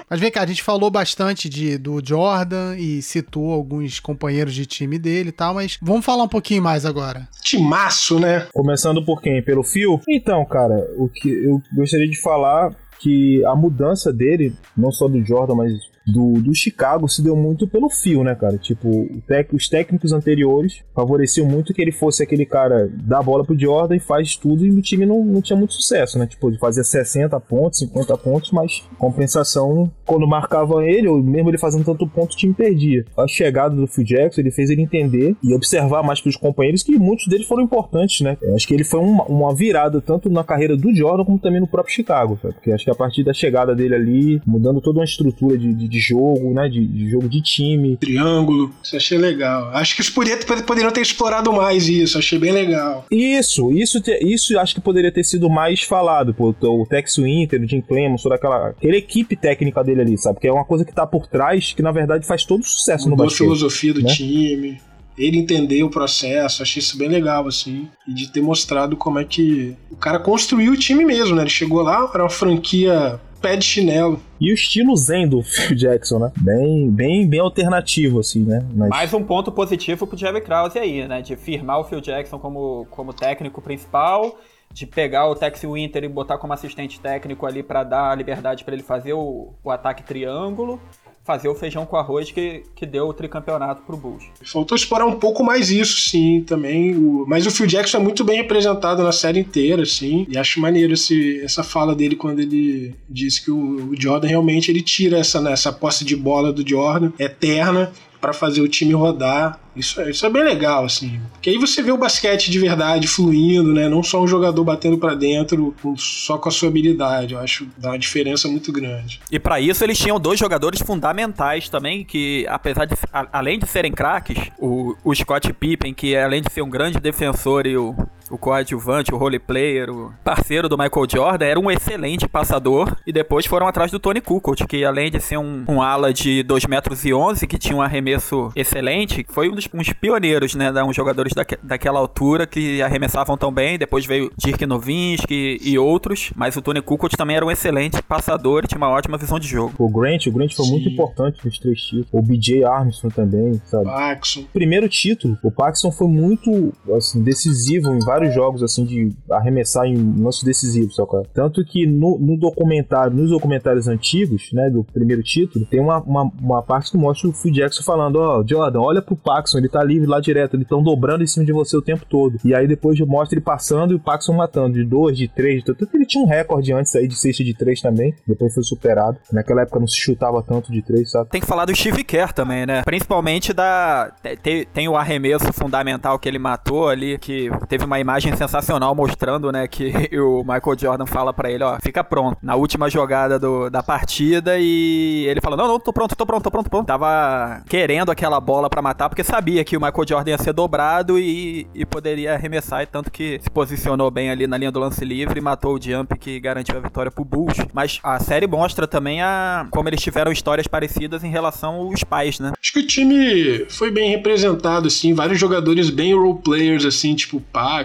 Mas 0.09 0.19
vem 0.19 0.31
cá, 0.31 0.43
a 0.43 0.45
gente 0.45 0.63
falou 0.63 0.89
bastante 0.89 1.49
de, 1.49 1.77
do 1.77 2.01
Jordan 2.03 2.75
e 2.77 3.01
citou 3.01 3.51
alguns 3.51 3.99
companheiros 3.99 4.53
de 4.53 4.65
time 4.65 4.99
dele 4.99 5.29
e 5.29 5.33
tal, 5.33 5.53
mas 5.53 5.77
vamos 5.81 6.05
falar 6.05 6.23
um 6.23 6.27
pouquinho 6.27 6.61
mais 6.61 6.85
agora. 6.85 7.27
Timaço, 7.41 8.19
né? 8.19 8.47
Começando 8.53 9.03
por 9.03 9.21
quem? 9.21 9.43
Pelo 9.43 9.63
Fio? 9.63 9.99
Então, 10.07 10.45
cara, 10.45 10.75
o 10.97 11.09
que 11.09 11.29
eu 11.29 11.61
gostaria 11.75 12.09
de 12.09 12.21
falar 12.21 12.75
que 12.99 13.43
a 13.45 13.55
mudança 13.55 14.13
dele, 14.13 14.55
não 14.77 14.91
só 14.91 15.07
do 15.07 15.23
Jordan, 15.23 15.55
mas 15.55 15.73
do, 16.05 16.33
do 16.41 16.53
Chicago 16.53 17.07
se 17.07 17.21
deu 17.21 17.35
muito 17.35 17.67
pelo 17.67 17.89
fio, 17.89 18.23
né, 18.23 18.35
cara? 18.35 18.57
Tipo, 18.57 19.07
os 19.51 19.69
técnicos 19.69 20.11
anteriores 20.11 20.81
favoreciam 20.93 21.47
muito 21.47 21.73
que 21.73 21.81
ele 21.81 21.91
fosse 21.91 22.23
aquele 22.23 22.45
cara 22.45 22.89
da 22.91 23.21
bola 23.21 23.43
pro 23.43 23.57
Jordan 23.57 23.95
e 23.95 23.99
faz 23.99 24.35
tudo 24.35 24.65
e 24.65 24.71
o 24.71 24.81
time 24.81 25.05
não, 25.05 25.23
não 25.23 25.41
tinha 25.41 25.57
muito 25.57 25.73
sucesso, 25.73 26.17
né? 26.17 26.27
Tipo, 26.27 26.51
de 26.51 26.57
fazer 26.57 26.83
60 26.83 27.39
pontos, 27.41 27.79
50 27.79 28.17
pontos, 28.17 28.51
mas 28.51 28.83
compensação, 28.97 29.91
quando 30.05 30.27
marcava 30.27 30.85
ele, 30.85 31.07
ou 31.07 31.21
mesmo 31.21 31.49
ele 31.49 31.57
fazendo 31.57 31.85
tanto 31.85 32.07
ponto, 32.07 32.33
o 32.33 32.37
time 32.37 32.53
perdia. 32.53 33.05
A 33.17 33.27
chegada 33.27 33.75
do 33.75 33.87
Phil 33.87 34.03
Jackson, 34.03 34.41
ele 34.41 34.51
fez 34.51 34.69
ele 34.69 34.81
entender 34.81 35.35
e 35.43 35.53
observar 35.53 36.03
mais 36.03 36.21
pros 36.21 36.35
companheiros 36.35 36.83
que 36.83 36.97
muitos 36.97 37.27
deles 37.27 37.47
foram 37.47 37.63
importantes, 37.63 38.21
né? 38.21 38.37
Acho 38.55 38.67
que 38.67 38.73
ele 38.73 38.83
foi 38.83 38.99
uma, 38.99 39.23
uma 39.25 39.55
virada 39.55 40.01
tanto 40.01 40.29
na 40.29 40.43
carreira 40.43 40.75
do 40.75 40.93
Jordan 40.93 41.23
como 41.25 41.39
também 41.39 41.59
no 41.59 41.67
próprio 41.67 41.93
Chicago, 41.93 42.37
cara? 42.37 42.53
porque 42.53 42.71
acho 42.71 42.85
que 42.85 42.91
a 42.91 42.95
partir 42.95 43.23
da 43.23 43.33
chegada 43.33 43.75
dele 43.75 43.95
ali, 43.95 44.41
mudando 44.45 44.79
toda 44.79 44.99
uma 44.99 45.05
estrutura 45.05 45.57
de, 45.57 45.73
de 45.73 45.87
de 45.93 45.99
jogo, 45.99 46.53
né? 46.53 46.67
De, 46.67 46.85
de, 46.85 47.09
jogo 47.09 47.29
de 47.29 47.39
time. 47.39 47.97
Triângulo. 47.97 48.73
Isso 48.83 48.97
achei 48.97 49.17
legal. 49.17 49.69
Acho 49.73 49.95
que 49.95 50.01
os 50.01 50.09
poderiam 50.09 50.91
ter 50.91 51.01
explorado 51.01 51.53
mais 51.53 51.87
isso. 51.87 52.17
Achei 52.17 52.39
bem 52.39 52.51
legal. 52.51 53.05
Isso, 53.11 53.71
isso, 53.71 54.01
isso 54.21 54.57
acho 54.59 54.73
que 54.73 54.81
poderia 54.81 55.11
ter 55.11 55.23
sido 55.23 55.49
mais 55.49 55.83
falado. 55.83 56.33
Pô, 56.33 56.55
o 56.61 56.85
Tex 56.87 57.17
Winter, 57.17 57.61
o 57.61 57.67
Jim 57.67 57.81
Clemens, 57.81 58.23
toda 58.23 58.35
aquela, 58.35 58.69
aquela 58.69 58.95
equipe 58.95 59.35
técnica 59.35 59.83
dele 59.83 60.01
ali, 60.01 60.17
sabe? 60.17 60.39
Que 60.39 60.47
é 60.47 60.51
uma 60.51 60.65
coisa 60.65 60.83
que 60.83 60.93
tá 60.93 61.05
por 61.05 61.27
trás 61.27 61.73
que 61.73 61.83
na 61.83 61.91
verdade 61.91 62.25
faz 62.25 62.43
todo 62.43 62.61
o 62.61 62.65
sucesso 62.65 63.07
Mudou 63.07 63.25
no 63.25 63.29
basquete. 63.29 63.41
a 63.41 63.45
filosofia 63.45 63.93
do 63.93 64.01
né? 64.01 64.09
time 64.09 64.81
ele 65.17 65.37
entender 65.37 65.83
o 65.83 65.91
processo, 65.91 66.63
achei 66.63 66.79
isso 66.79 66.97
bem 66.97 67.07
legal, 67.07 67.47
assim, 67.47 67.87
e 68.07 68.13
de 68.13 68.31
ter 68.31 68.41
mostrado 68.41 68.97
como 68.97 69.19
é 69.19 69.23
que 69.23 69.75
o 69.91 69.95
cara 69.95 70.17
construiu 70.17 70.73
o 70.73 70.77
time 70.77 71.05
mesmo, 71.05 71.35
né? 71.35 71.43
Ele 71.43 71.51
chegou 71.51 71.83
lá, 71.83 72.09
era 72.11 72.23
uma 72.23 72.29
franquia 72.29 73.19
pé 73.43 73.57
de 73.57 73.65
chinelo. 73.65 74.21
E 74.39 74.49
o 74.49 74.53
estilo 74.53 74.95
zen 74.95 75.27
do 75.27 75.43
Phil 75.43 75.75
Jackson, 75.75 76.17
né? 76.17 76.31
Bem, 76.37 76.89
bem, 76.89 77.27
bem 77.27 77.41
alternativo, 77.41 78.21
assim, 78.21 78.43
né? 78.43 78.65
Mas... 78.73 78.89
Mais 78.89 79.13
um 79.13 79.21
ponto 79.21 79.51
positivo 79.51 80.07
pro 80.07 80.17
Jerry 80.17 80.39
Krause 80.39 80.79
aí, 80.79 81.05
né? 81.05 81.21
De 81.21 81.35
firmar 81.35 81.81
o 81.81 81.83
Phil 81.83 81.99
Jackson 81.99 82.39
como, 82.39 82.87
como 82.89 83.13
técnico 83.13 83.61
principal 83.61 84.39
de 84.71 84.87
pegar 84.87 85.27
o 85.27 85.35
Tex 85.35 85.61
Winter 85.61 86.03
e 86.03 86.07
botar 86.07 86.39
como 86.39 86.51
assistente 86.53 86.99
técnico 86.99 87.45
ali 87.45 87.61
para 87.61 87.83
dar 87.83 88.17
liberdade 88.17 88.63
para 88.63 88.73
ele 88.73 88.81
fazer 88.81 89.13
o, 89.13 89.53
o 89.63 89.69
ataque 89.69 90.01
triângulo 90.01 90.81
fazer 91.23 91.47
o 91.47 91.55
feijão 91.55 91.85
com 91.85 91.95
arroz 91.95 92.31
que, 92.31 92.63
que 92.75 92.85
deu 92.85 93.07
o 93.07 93.13
tricampeonato 93.13 93.81
pro 93.83 93.95
Bulls. 93.95 94.25
Faltou 94.43 94.75
explorar 94.75 95.05
um 95.05 95.17
pouco 95.19 95.43
mais 95.43 95.71
isso, 95.71 96.09
sim, 96.09 96.41
também. 96.41 96.95
O, 96.95 97.25
mas 97.27 97.45
o 97.45 97.51
Phil 97.51 97.65
Jackson 97.65 97.97
é 97.97 98.01
muito 98.01 98.23
bem 98.23 98.37
representado 98.37 99.01
na 99.01 99.11
série 99.11 99.39
inteira, 99.39 99.85
sim. 99.85 100.25
E 100.29 100.37
acho 100.37 100.59
maneiro 100.59 100.93
esse, 100.93 101.41
essa 101.41 101.63
fala 101.63 101.95
dele 101.95 102.15
quando 102.15 102.39
ele 102.39 102.93
disse 103.09 103.43
que 103.43 103.51
o, 103.51 103.91
o 103.91 103.95
Jordan 103.99 104.27
realmente 104.27 104.69
ele 104.69 104.81
tira 104.81 105.17
essa, 105.17 105.39
né, 105.39 105.53
essa 105.53 105.71
posse 105.71 106.03
de 106.03 106.15
bola 106.15 106.51
do 106.51 106.67
Jordan 106.67 107.11
eterna 107.17 107.91
para 108.23 108.31
fazer 108.31 108.61
o 108.61 108.69
time 108.69 108.93
rodar. 108.93 109.59
Isso 109.75 109.99
é, 109.99 110.09
isso 110.09 110.25
é 110.25 110.29
bem 110.29 110.45
legal, 110.45 110.85
assim. 110.85 111.19
Porque 111.33 111.49
aí 111.49 111.57
você 111.57 111.83
vê 111.83 111.91
o 111.91 111.97
basquete 111.97 112.49
de 112.49 112.57
verdade 112.57 113.05
fluindo, 113.05 113.73
né? 113.73 113.89
Não 113.89 114.01
só 114.01 114.23
um 114.23 114.27
jogador 114.27 114.63
batendo 114.63 114.97
para 114.97 115.13
dentro 115.13 115.75
só 115.97 116.37
com 116.37 116.47
a 116.47 116.51
sua 116.51 116.69
habilidade. 116.69 117.33
Eu 117.33 117.41
acho 117.41 117.65
que 117.65 117.71
dá 117.77 117.89
uma 117.89 117.99
diferença 117.99 118.47
muito 118.47 118.71
grande. 118.71 119.19
E 119.29 119.37
para 119.37 119.59
isso 119.59 119.83
eles 119.83 119.97
tinham 119.97 120.17
dois 120.17 120.39
jogadores 120.39 120.81
fundamentais 120.81 121.67
também, 121.67 122.05
que 122.05 122.45
apesar 122.47 122.85
de 122.85 122.95
além 123.11 123.59
de 123.59 123.67
serem 123.67 123.91
craques, 123.91 124.37
o, 124.57 124.95
o 125.03 125.13
Scott 125.13 125.51
Pippen, 125.51 125.93
que 125.93 126.15
além 126.15 126.41
de 126.41 126.49
ser 126.49 126.61
um 126.61 126.69
grande 126.69 127.01
defensor 127.01 127.67
e 127.67 127.75
o 127.75 127.93
o 128.33 128.37
coadjuvante, 128.37 129.13
o 129.13 129.17
role 129.17 129.37
player, 129.37 129.91
o 129.91 130.11
parceiro 130.23 130.67
do 130.67 130.75
Michael 130.75 131.05
Jordan, 131.07 131.45
era 131.45 131.59
um 131.59 131.69
excelente 131.69 132.27
passador. 132.27 132.95
E 133.05 133.13
depois 133.13 133.45
foram 133.45 133.67
atrás 133.67 133.91
do 133.91 133.99
Tony 133.99 134.21
Kukoc, 134.21 134.65
que 134.67 134.83
além 134.83 135.11
de 135.11 135.19
ser 135.19 135.37
um, 135.37 135.63
um 135.67 135.81
ala 135.81 136.11
de 136.11 136.41
2 136.41 136.65
metros 136.65 137.05
e 137.05 137.13
11, 137.13 137.45
que 137.45 137.59
tinha 137.59 137.77
um 137.77 137.81
arremesso 137.81 138.51
excelente, 138.55 139.23
foi 139.29 139.49
um 139.49 139.55
dos 139.55 139.69
uns 139.71 139.93
pioneiros, 139.93 140.55
né? 140.55 140.71
Uns 140.83 140.95
jogadores 140.95 141.33
daque, 141.33 141.57
daquela 141.61 141.99
altura 141.99 142.47
que 142.47 142.81
arremessavam 142.81 143.37
tão 143.37 143.51
bem. 143.51 143.77
Depois 143.77 144.05
veio 144.05 144.31
Dirk 144.35 144.65
Nowitzki 144.65 145.59
e 145.61 145.77
outros. 145.77 146.31
Mas 146.35 146.55
o 146.55 146.61
Tony 146.61 146.81
Kukoc 146.81 147.15
também 147.15 147.35
era 147.35 147.45
um 147.45 147.51
excelente 147.51 148.01
passador 148.01 148.63
e 148.63 148.67
tinha 148.67 148.79
uma 148.79 148.89
ótima 148.89 149.17
visão 149.17 149.39
de 149.39 149.47
jogo. 149.47 149.73
O 149.77 149.89
Grant, 149.89 150.25
o 150.25 150.31
Grant 150.31 150.53
foi 150.53 150.65
Sim. 150.65 150.71
muito 150.71 150.89
importante 150.89 151.39
nos 151.45 151.59
três 151.59 151.79
títulos. 151.81 152.09
O 152.11 152.21
BJ 152.21 152.63
Armstrong 152.63 153.13
também, 153.13 153.61
sabe? 153.65 153.85
Paxson. 153.85 154.45
Primeiro 154.51 154.89
título, 154.89 155.37
o 155.43 155.51
Paxson 155.51 155.91
foi 155.91 156.07
muito, 156.07 156.73
assim, 156.95 157.21
decisivo 157.21 157.93
em 157.93 157.99
vários 157.99 158.22
vários 158.23 158.33
jogos 158.33 158.63
assim 158.63 158.85
de 158.85 159.11
arremessar 159.29 159.85
em 159.85 160.21
lances 160.21 160.43
decisivos, 160.43 160.95
só 160.95 161.05
cara. 161.05 161.23
Tanto 161.33 161.63
que 161.65 161.85
no, 161.85 162.17
no, 162.17 162.37
documentário, 162.37 163.15
nos 163.15 163.29
documentários 163.29 163.87
antigos, 163.87 164.49
né, 164.53 164.69
do 164.69 164.83
primeiro 164.83 165.21
título, 165.21 165.65
tem 165.65 165.79
uma, 165.79 165.99
uma, 165.99 166.31
uma 166.41 166.61
parte 166.61 166.91
que 166.91 166.97
mostra 166.97 167.29
o 167.29 167.33
Phil 167.33 167.51
Jackson 167.51 167.83
falando, 167.83 168.17
ó, 168.17 168.39
oh, 168.39 168.47
Jordan, 168.47 168.79
olha 168.79 169.01
pro 169.01 169.15
Paxson, 169.15 169.57
ele 169.57 169.69
tá 169.69 169.83
livre 169.83 170.07
lá 170.07 170.19
direto, 170.19 170.55
eles 170.55 170.65
estão 170.65 170.81
dobrando 170.81 171.23
em 171.23 171.27
cima 171.27 171.45
de 171.45 171.51
você 171.51 171.75
o 171.75 171.81
tempo 171.81 172.05
todo. 172.05 172.37
E 172.43 172.55
aí 172.55 172.67
depois 172.67 172.99
mostra 173.01 173.37
ele 173.37 173.43
passando 173.43 173.93
e 173.93 173.95
o 173.95 173.99
Paxson 173.99 174.33
matando, 174.33 174.73
de 174.73 174.85
dois, 174.85 175.17
de 175.17 175.27
três, 175.27 175.63
tanto 175.63 175.85
que 175.85 175.97
ele 175.97 176.05
tinha 176.05 176.23
um 176.23 176.27
recorde 176.27 176.71
antes 176.73 176.95
aí 176.95 177.07
de 177.07 177.15
sexta 177.15 177.43
de 177.43 177.53
três 177.53 177.81
também, 177.81 178.13
depois 178.27 178.53
foi 178.53 178.63
superado. 178.63 179.17
Naquela 179.31 179.61
época 179.61 179.79
não 179.79 179.87
se 179.87 179.97
chutava 179.97 180.41
tanto 180.41 180.71
de 180.71 180.81
três, 180.81 181.11
sabe? 181.11 181.29
Tem 181.29 181.41
que 181.41 181.47
falar 181.47 181.65
do 181.65 181.75
Steve 181.75 182.03
Kerr 182.03 182.33
também, 182.33 182.65
né? 182.65 182.83
Principalmente 182.83 183.53
da... 183.53 184.11
Tem, 184.41 184.65
tem 184.65 184.87
o 184.87 184.95
arremesso 184.95 185.51
fundamental 185.51 186.17
que 186.17 186.29
ele 186.29 186.39
matou 186.39 186.89
ali, 186.89 187.17
que 187.17 187.49
teve 187.67 187.85
uma 187.85 187.99
imagem 188.03 188.35
sensacional 188.35 188.93
mostrando, 188.93 189.51
né, 189.51 189.67
que 189.67 189.91
o 190.19 190.43
Michael 190.43 190.77
Jordan 190.79 191.05
fala 191.05 191.33
para 191.33 191.49
ele, 191.49 191.63
ó, 191.63 191.77
fica 191.81 192.03
pronto. 192.03 192.37
Na 192.41 192.55
última 192.55 192.89
jogada 192.89 193.39
do, 193.39 193.69
da 193.69 193.81
partida 193.81 194.57
e 194.59 195.25
ele 195.27 195.41
fala, 195.41 195.57
não, 195.57 195.67
não, 195.67 195.79
tô 195.79 195.91
pronto, 195.91 196.15
tô 196.15 196.25
pronto, 196.25 196.43
tô 196.43 196.51
pronto, 196.51 196.69
pronto. 196.69 196.85
Tava 196.85 197.63
querendo 197.67 198.11
aquela 198.11 198.39
bola 198.39 198.69
para 198.69 198.81
matar 198.81 199.09
porque 199.09 199.23
sabia 199.23 199.63
que 199.63 199.75
o 199.75 199.81
Michael 199.81 200.07
Jordan 200.07 200.31
ia 200.31 200.37
ser 200.37 200.53
dobrado 200.53 201.17
e, 201.17 201.67
e 201.73 201.85
poderia 201.85 202.33
arremessar, 202.33 202.83
e 202.83 202.85
tanto 202.85 203.11
que 203.11 203.39
se 203.41 203.49
posicionou 203.49 204.11
bem 204.11 204.29
ali 204.29 204.45
na 204.47 204.57
linha 204.57 204.71
do 204.71 204.79
lance 204.79 205.03
livre 205.03 205.39
e 205.39 205.41
matou 205.41 205.75
o 205.75 205.81
jump 205.81 206.17
que 206.17 206.39
garantiu 206.39 206.77
a 206.77 206.79
vitória 206.79 207.11
pro 207.11 207.25
Bulls. 207.25 207.57
Mas 207.73 207.99
a 208.03 208.19
série 208.19 208.47
mostra 208.47 208.87
também 208.87 209.21
a 209.21 209.67
como 209.71 209.89
eles 209.89 210.01
tiveram 210.01 210.31
histórias 210.31 210.67
parecidas 210.67 211.23
em 211.23 211.29
relação 211.29 211.75
aos 211.75 212.03
pais, 212.03 212.39
né? 212.39 212.53
Acho 212.61 212.73
que 212.73 212.79
o 212.79 212.87
time 212.87 213.65
foi 213.69 213.91
bem 213.91 214.09
representado, 214.09 214.87
assim, 214.87 215.13
vários 215.13 215.39
jogadores 215.39 215.89
bem 215.89 216.13
role 216.13 216.39
players, 216.43 216.85
assim, 216.85 217.15
tipo 217.15 217.41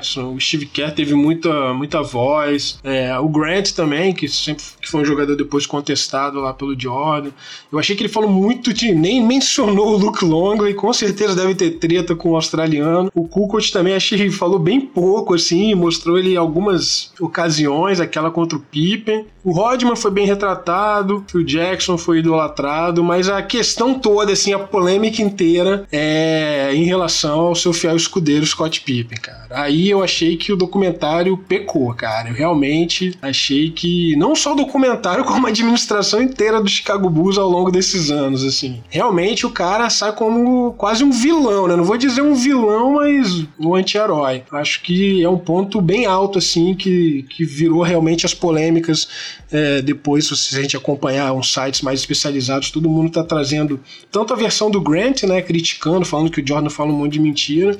Paxson, 0.09 0.35
o 0.35 0.41
Steve 0.41 0.67
Kerr 0.67 0.93
teve 0.93 1.15
muita, 1.15 1.75
muita 1.75 2.03
voz. 2.03 2.79
É, 2.83 3.17
o 3.19 3.29
Grant 3.29 3.73
também, 3.73 4.15
que 4.15 4.29
sempre 4.29 4.65
que 4.81 4.89
foi 4.89 5.03
um 5.03 5.05
jogador 5.05 5.37
depois 5.37 5.67
contestado 5.67 6.41
lá 6.41 6.55
pelo 6.55 6.79
Jordan. 6.79 7.31
Eu 7.71 7.79
achei 7.79 7.95
que 7.95 8.03
ele 8.03 8.09
falou 8.09 8.31
muito 8.31 8.73
de. 8.73 8.95
nem 8.95 9.23
mencionou 9.23 9.95
o 9.95 9.97
Luke 9.97 10.25
Longley, 10.25 10.75
com 10.75 10.93
certeza 10.93 11.35
deve 11.35 11.55
ter 11.55 11.73
treta 11.73 12.15
com 12.15 12.31
o 12.31 12.35
australiano. 12.35 13.11
O 13.15 13.29
Kukoc 13.29 13.71
também 13.71 13.95
achei 13.95 14.19
que 14.19 14.31
falou 14.31 14.59
bem 14.59 14.81
pouco, 14.81 15.35
assim, 15.35 15.75
mostrou 15.75 16.19
ele 16.19 16.37
algumas 16.37 17.13
ocasiões, 17.21 18.01
aquela 18.01 18.31
contra 18.31 18.57
o 18.57 18.61
Pippen. 18.61 19.27
O 19.45 19.53
Rodman 19.53 19.97
foi 19.97 20.11
bem 20.11 20.27
retratado, 20.27 21.25
o 21.35 21.43
Jackson 21.43 21.97
foi 21.97 22.19
idolatrado, 22.19 23.03
mas 23.03 23.29
a 23.29 23.43
questão 23.43 23.95
toda, 23.95 24.33
assim, 24.33 24.53
a 24.53 24.59
polêmica 24.59 25.23
inteira 25.23 25.87
é 25.91 26.71
em 26.75 26.85
relação 26.85 27.41
ao 27.41 27.55
seu 27.55 27.73
fiel 27.73 27.97
escudeiro 27.97 28.45
Scott 28.45 28.81
Pippen, 28.83 29.19
cara. 29.19 29.47
Aí 29.51 29.89
eu 29.89 29.98
achei 30.03 30.37
que 30.37 30.53
o 30.53 30.57
documentário 30.57 31.37
pecou, 31.37 31.93
cara. 31.95 32.29
Eu 32.29 32.35
realmente 32.35 33.17
achei 33.21 33.71
que 33.71 34.15
não 34.17 34.35
só 34.35 34.53
o 34.53 34.57
documentário, 34.57 35.25
como 35.27 35.47
a 35.47 35.51
administração 35.51 36.23
inteira 36.23 36.61
do 36.61 36.69
Chicago 36.69 37.09
Bulls 37.09 37.39
ao 37.39 37.49
longo 37.49 37.71
desses 37.71 38.11
anos, 38.11 38.45
assim. 38.45 38.83
Realmente 38.89 39.47
o 39.47 39.51
cara 39.51 39.89
sai 39.91 40.13
como 40.13 40.73
quase 40.75 41.05
um 41.05 41.11
vilão, 41.11 41.67
né? 41.69 41.77
Não 41.77 41.85
vou 41.85 41.97
dizer 41.97 42.23
um 42.23 42.35
vilão, 42.35 42.95
mas 42.95 43.45
um 43.59 43.75
anti-herói. 43.75 44.43
Acho 44.53 44.83
que 44.83 45.23
é 45.23 45.29
um 45.29 45.39
ponto 45.39 45.81
bem 45.81 46.07
alto, 46.07 46.39
assim, 46.39 46.75
que, 46.75 47.25
que 47.31 47.45
virou 47.45 47.83
realmente 47.83 48.27
as 48.27 48.35
polêmicas 48.35 49.09
é, 49.51 49.81
depois, 49.81 50.27
se 50.27 50.59
a 50.59 50.63
gente 50.63 50.77
acompanhar 50.77 51.33
uns 51.33 51.53
sites 51.53 51.81
mais 51.81 52.01
especializados, 52.01 52.71
todo 52.71 52.89
mundo 52.89 53.11
tá 53.11 53.25
trazendo 53.25 53.81
tanto 54.11 54.33
a 54.33 54.37
versão 54.37 54.71
do 54.71 54.81
Grant, 54.81 55.23
né, 55.23 55.41
criticando, 55.41 56.05
falando 56.05 56.31
que 56.31 56.41
o 56.41 56.47
Jordan 56.47 56.69
fala 56.69 56.91
um 56.91 56.99
monte 56.99 57.15
de 57.15 57.21
mentira, 57.21 57.77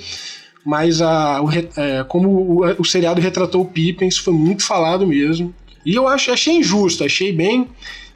mas 0.69 1.01
a, 1.01 1.41
o, 1.41 1.49
é, 1.51 2.05
como 2.07 2.29
o, 2.29 2.61
o, 2.79 2.85
seriado 2.85 3.23
retratou 3.23 3.63
o 3.63 3.65
Pippen, 3.65 4.07
isso 4.07 4.23
foi 4.23 4.35
muito 4.35 4.63
falado 4.63 5.07
mesmo. 5.07 5.55
E 5.83 5.95
eu 5.95 6.07
acho, 6.07 6.31
achei 6.31 6.59
injusto, 6.59 7.03
achei 7.03 7.33
bem 7.33 7.67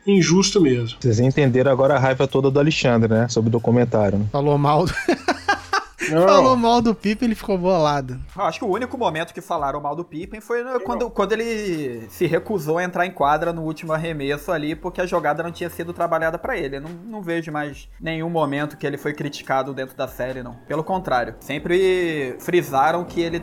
injusto 0.06 0.60
mesmo. 0.60 0.98
Vocês 1.00 1.18
entenderam 1.18 1.72
agora 1.72 1.94
a 1.94 1.98
raiva 1.98 2.28
toda 2.28 2.50
do 2.50 2.60
Alexandre, 2.60 3.08
né? 3.08 3.26
Sobre 3.30 3.48
o 3.48 3.50
documentário. 3.50 4.18
Né? 4.18 4.26
Falou 4.30 4.58
mal. 4.58 4.84
Falou 6.20 6.56
mal 6.56 6.80
do 6.80 6.94
Pippen, 6.94 7.26
ele 7.26 7.34
ficou 7.34 7.56
bolado. 7.58 8.18
acho 8.36 8.58
que 8.58 8.64
o 8.64 8.68
único 8.68 8.96
momento 8.96 9.32
que 9.32 9.40
falaram 9.40 9.80
mal 9.80 9.96
do 9.96 10.04
Pippen 10.04 10.40
foi 10.40 10.62
quando, 10.80 11.10
quando 11.10 11.32
ele 11.32 12.06
se 12.08 12.26
recusou 12.26 12.78
a 12.78 12.84
entrar 12.84 13.06
em 13.06 13.10
quadra 13.10 13.52
no 13.52 13.62
último 13.62 13.92
arremesso 13.92 14.52
ali, 14.52 14.74
porque 14.74 15.00
a 15.00 15.06
jogada 15.06 15.42
não 15.42 15.52
tinha 15.52 15.70
sido 15.70 15.92
trabalhada 15.92 16.38
para 16.38 16.56
ele. 16.56 16.80
não, 16.80 16.90
não 16.90 17.22
vejo 17.22 17.50
mais 17.50 17.88
nenhum 18.00 18.30
momento 18.30 18.76
que 18.76 18.86
ele 18.86 18.96
foi 18.96 19.12
criticado 19.12 19.72
dentro 19.72 19.96
da 19.96 20.08
série, 20.08 20.42
não. 20.42 20.54
Pelo 20.66 20.84
contrário, 20.84 21.34
sempre 21.40 22.36
frisaram 22.38 23.04
que 23.04 23.20
ele 23.20 23.42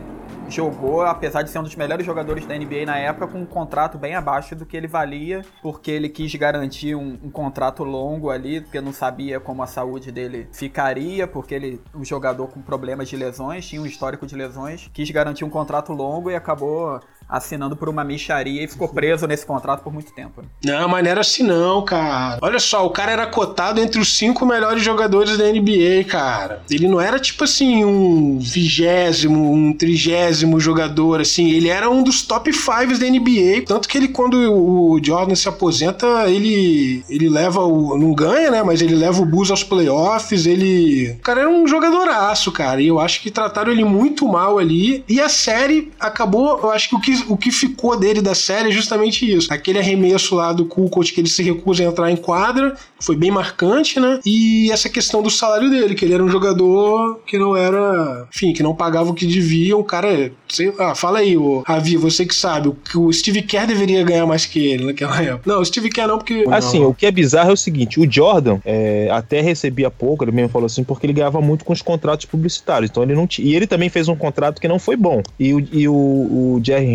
jogou, 0.50 1.02
apesar 1.02 1.44
de 1.44 1.50
ser 1.50 1.60
um 1.60 1.64
dos 1.64 1.76
melhores 1.76 2.06
jogadores 2.06 2.46
da 2.46 2.58
NBA 2.58 2.86
na 2.86 2.98
época, 2.98 3.28
com 3.28 3.40
um 3.40 3.46
contrato 3.46 3.98
bem 3.98 4.16
abaixo 4.16 4.56
do 4.56 4.66
que 4.66 4.76
ele 4.76 4.88
valia, 4.88 5.44
porque 5.62 5.92
ele 5.92 6.10
quis 6.10 6.34
garantir 6.36 6.96
um, 6.96 7.20
um 7.24 7.30
contrato 7.30 7.84
longo 7.84 8.30
ali, 8.30 8.62
porque 8.62 8.82
não 8.82 8.92
sabia 8.92 9.40
como 9.40 9.62
a 9.62 9.68
saúde 9.68 10.12
dele 10.12 10.48
ficaria, 10.52 11.28
porque 11.28 11.54
ele, 11.54 11.82
um 11.94 12.04
jogador 12.04 12.48
com 12.48 12.59
problemas 12.62 13.10
de 13.10 13.16
lesões, 13.16 13.68
tinha 13.68 13.82
um 13.82 13.86
histórico 13.86 14.26
de 14.26 14.36
lesões, 14.36 14.90
quis 14.94 15.10
garantir 15.12 15.44
um 15.44 15.50
contrato 15.50 15.94
longo 15.94 16.30
e 16.30 16.36
acabou 16.36 17.00
assinando 17.30 17.76
por 17.76 17.88
uma 17.88 18.04
micharia 18.04 18.64
e 18.64 18.68
ficou 18.68 18.88
preso 18.88 19.28
nesse 19.28 19.46
contrato 19.46 19.84
por 19.84 19.94
muito 19.94 20.12
tempo. 20.12 20.42
Né? 20.42 20.48
Não, 20.66 20.90
mas 20.90 21.04
não 21.04 21.12
era 21.12 21.22
assim 21.22 21.44
não, 21.44 21.84
cara. 21.84 22.40
Olha 22.42 22.60
só, 22.60 22.86
o 22.86 22.90
cara 22.90 23.12
era 23.12 23.28
cotado 23.28 23.80
entre 23.80 24.02
os 24.02 24.18
cinco 24.18 24.46
melhores 24.46 24.84
jogadores 24.84 25.38
da 25.38 25.46
NBA, 25.46 26.06
cara. 26.08 26.64
Ele 26.70 26.88
não 26.88 27.00
era 27.00 27.20
tipo 27.20 27.44
assim 27.44 27.86
um 27.86 28.40
vigésimo, 28.40 29.52
um 29.52 29.74
trigésimo 29.74 30.60
jogador, 30.60 31.22
assim. 31.22 31.52
Ele 31.52 31.70
era 31.70 31.90
um 31.90 32.02
dos 32.02 32.24
top 32.24 32.52
fives 32.52 32.98
da 32.98 33.06
NBA. 33.06 33.64
Tanto 33.66 33.88
que 33.88 33.98
ele, 33.98 34.08
quando 34.08 34.36
o 34.36 35.00
Jordan 35.04 35.36
se 35.36 35.48
aposenta, 35.48 36.30
ele, 36.30 37.04
ele 37.10 37.30
leva 37.30 37.62
o. 37.62 37.98
Não 37.98 38.14
ganha, 38.14 38.50
né? 38.50 38.64
Mas 38.64 38.82
ele 38.82 38.96
leva 38.96 39.22
o 39.22 39.26
Bulls 39.26 39.52
aos 39.52 39.64
playoffs. 39.64 40.46
Ele. 40.46 41.12
O 41.12 41.22
cara 41.22 41.42
era 41.42 41.50
um 41.50 41.68
jogadoraço, 41.68 42.52
cara. 42.52 42.82
E 42.82 42.88
eu 42.88 43.00
acho 43.00 43.22
que 43.22 43.30
trataram 43.30 43.72
ele 43.72 43.84
muito 43.84 44.28
mal 44.28 44.58
ali. 44.58 45.04
E 45.08 45.22
a 45.22 45.30
série 45.30 45.92
acabou. 46.00 46.60
Eu 46.64 46.72
acho 46.72 46.90
que 46.90 46.96
o 46.96 47.00
que, 47.00 47.19
o 47.28 47.38
que 47.38 47.52
ficou 47.52 47.98
dele 47.98 48.22
da 48.22 48.36
série 48.36 48.70
é 48.70 48.72
justamente 48.72 49.30
isso. 49.30 49.52
Aquele 49.52 49.80
arremesso 49.80 50.36
lá 50.36 50.54
do 50.54 50.66
Kukoc 50.66 51.12
que 51.12 51.20
ele 51.20 51.30
se 51.30 51.44
recusa 51.44 51.84
a 51.84 51.88
entrar 51.88 52.12
em 52.12 52.16
quadra. 52.16 52.76
Foi 53.00 53.16
bem 53.16 53.32
marcante, 53.32 54.00
né? 54.00 54.20
E 54.26 54.72
essa 54.72 54.90
questão 54.90 55.22
do 55.22 55.30
salário 55.30 55.70
dele, 55.70 55.96
que 55.96 56.06
ele 56.06 56.14
era 56.14 56.24
um 56.24 56.30
jogador 56.30 57.20
que 57.26 57.38
não 57.38 57.56
era. 57.56 58.28
Enfim, 58.34 58.54
que 58.54 58.64
não 58.64 58.76
pagava 58.76 59.10
o 59.10 59.14
que 59.14 59.26
devia. 59.26 59.78
Um 59.78 59.84
cara. 59.84 60.32
Sei, 60.48 60.74
ah, 60.80 60.96
fala 60.96 61.20
aí, 61.20 61.38
o 61.38 61.64
Ravi, 61.66 61.96
você 61.98 62.26
que 62.26 62.36
sabe. 62.36 62.72
O, 62.96 63.14
Steve 63.14 63.42
Kerr 63.42 63.68
deveria 63.68 64.04
ganhar 64.04 64.26
mais 64.26 64.46
que 64.46 64.60
ele 64.60 64.86
naquela 64.86 65.22
época. 65.22 65.44
Não, 65.46 65.62
o 65.62 65.66
Steve 65.66 65.90
Kerr 65.90 66.08
não, 66.08 66.18
porque. 66.18 66.46
Assim, 66.50 66.80
não. 66.80 66.90
o 66.90 66.94
que 66.94 67.06
é 67.06 67.12
bizarro 67.12 67.52
é 67.52 67.54
o 67.54 67.58
seguinte: 67.58 68.00
o 68.00 68.12
Jordan 68.12 68.60
é, 68.66 69.10
até 69.12 69.42
recebia 69.42 69.90
pouco, 69.90 70.24
ele 70.24 70.32
mesmo 70.32 70.50
falou 70.50 70.66
assim, 70.66 70.84
porque 70.84 71.06
ele 71.06 71.14
ganhava 71.14 71.42
muito 71.42 71.66
com 71.66 71.74
os 71.74 71.82
contratos 71.82 72.26
publicitários. 72.26 72.90
Então 72.90 73.04
ele 73.04 73.16
não 73.16 73.28
tinha. 73.28 73.48
E 73.48 73.56
ele 73.56 73.68
também 73.68 73.90
fez 73.90 74.08
um 74.08 74.16
contrato 74.16 74.60
que 74.60 74.68
não 74.68 74.80
foi 74.80 74.96
bom. 74.96 75.22
E 75.40 75.54
o, 75.54 75.60
e 75.72 75.88
o, 75.88 75.94
o 75.94 76.62
Jerry 76.64 76.86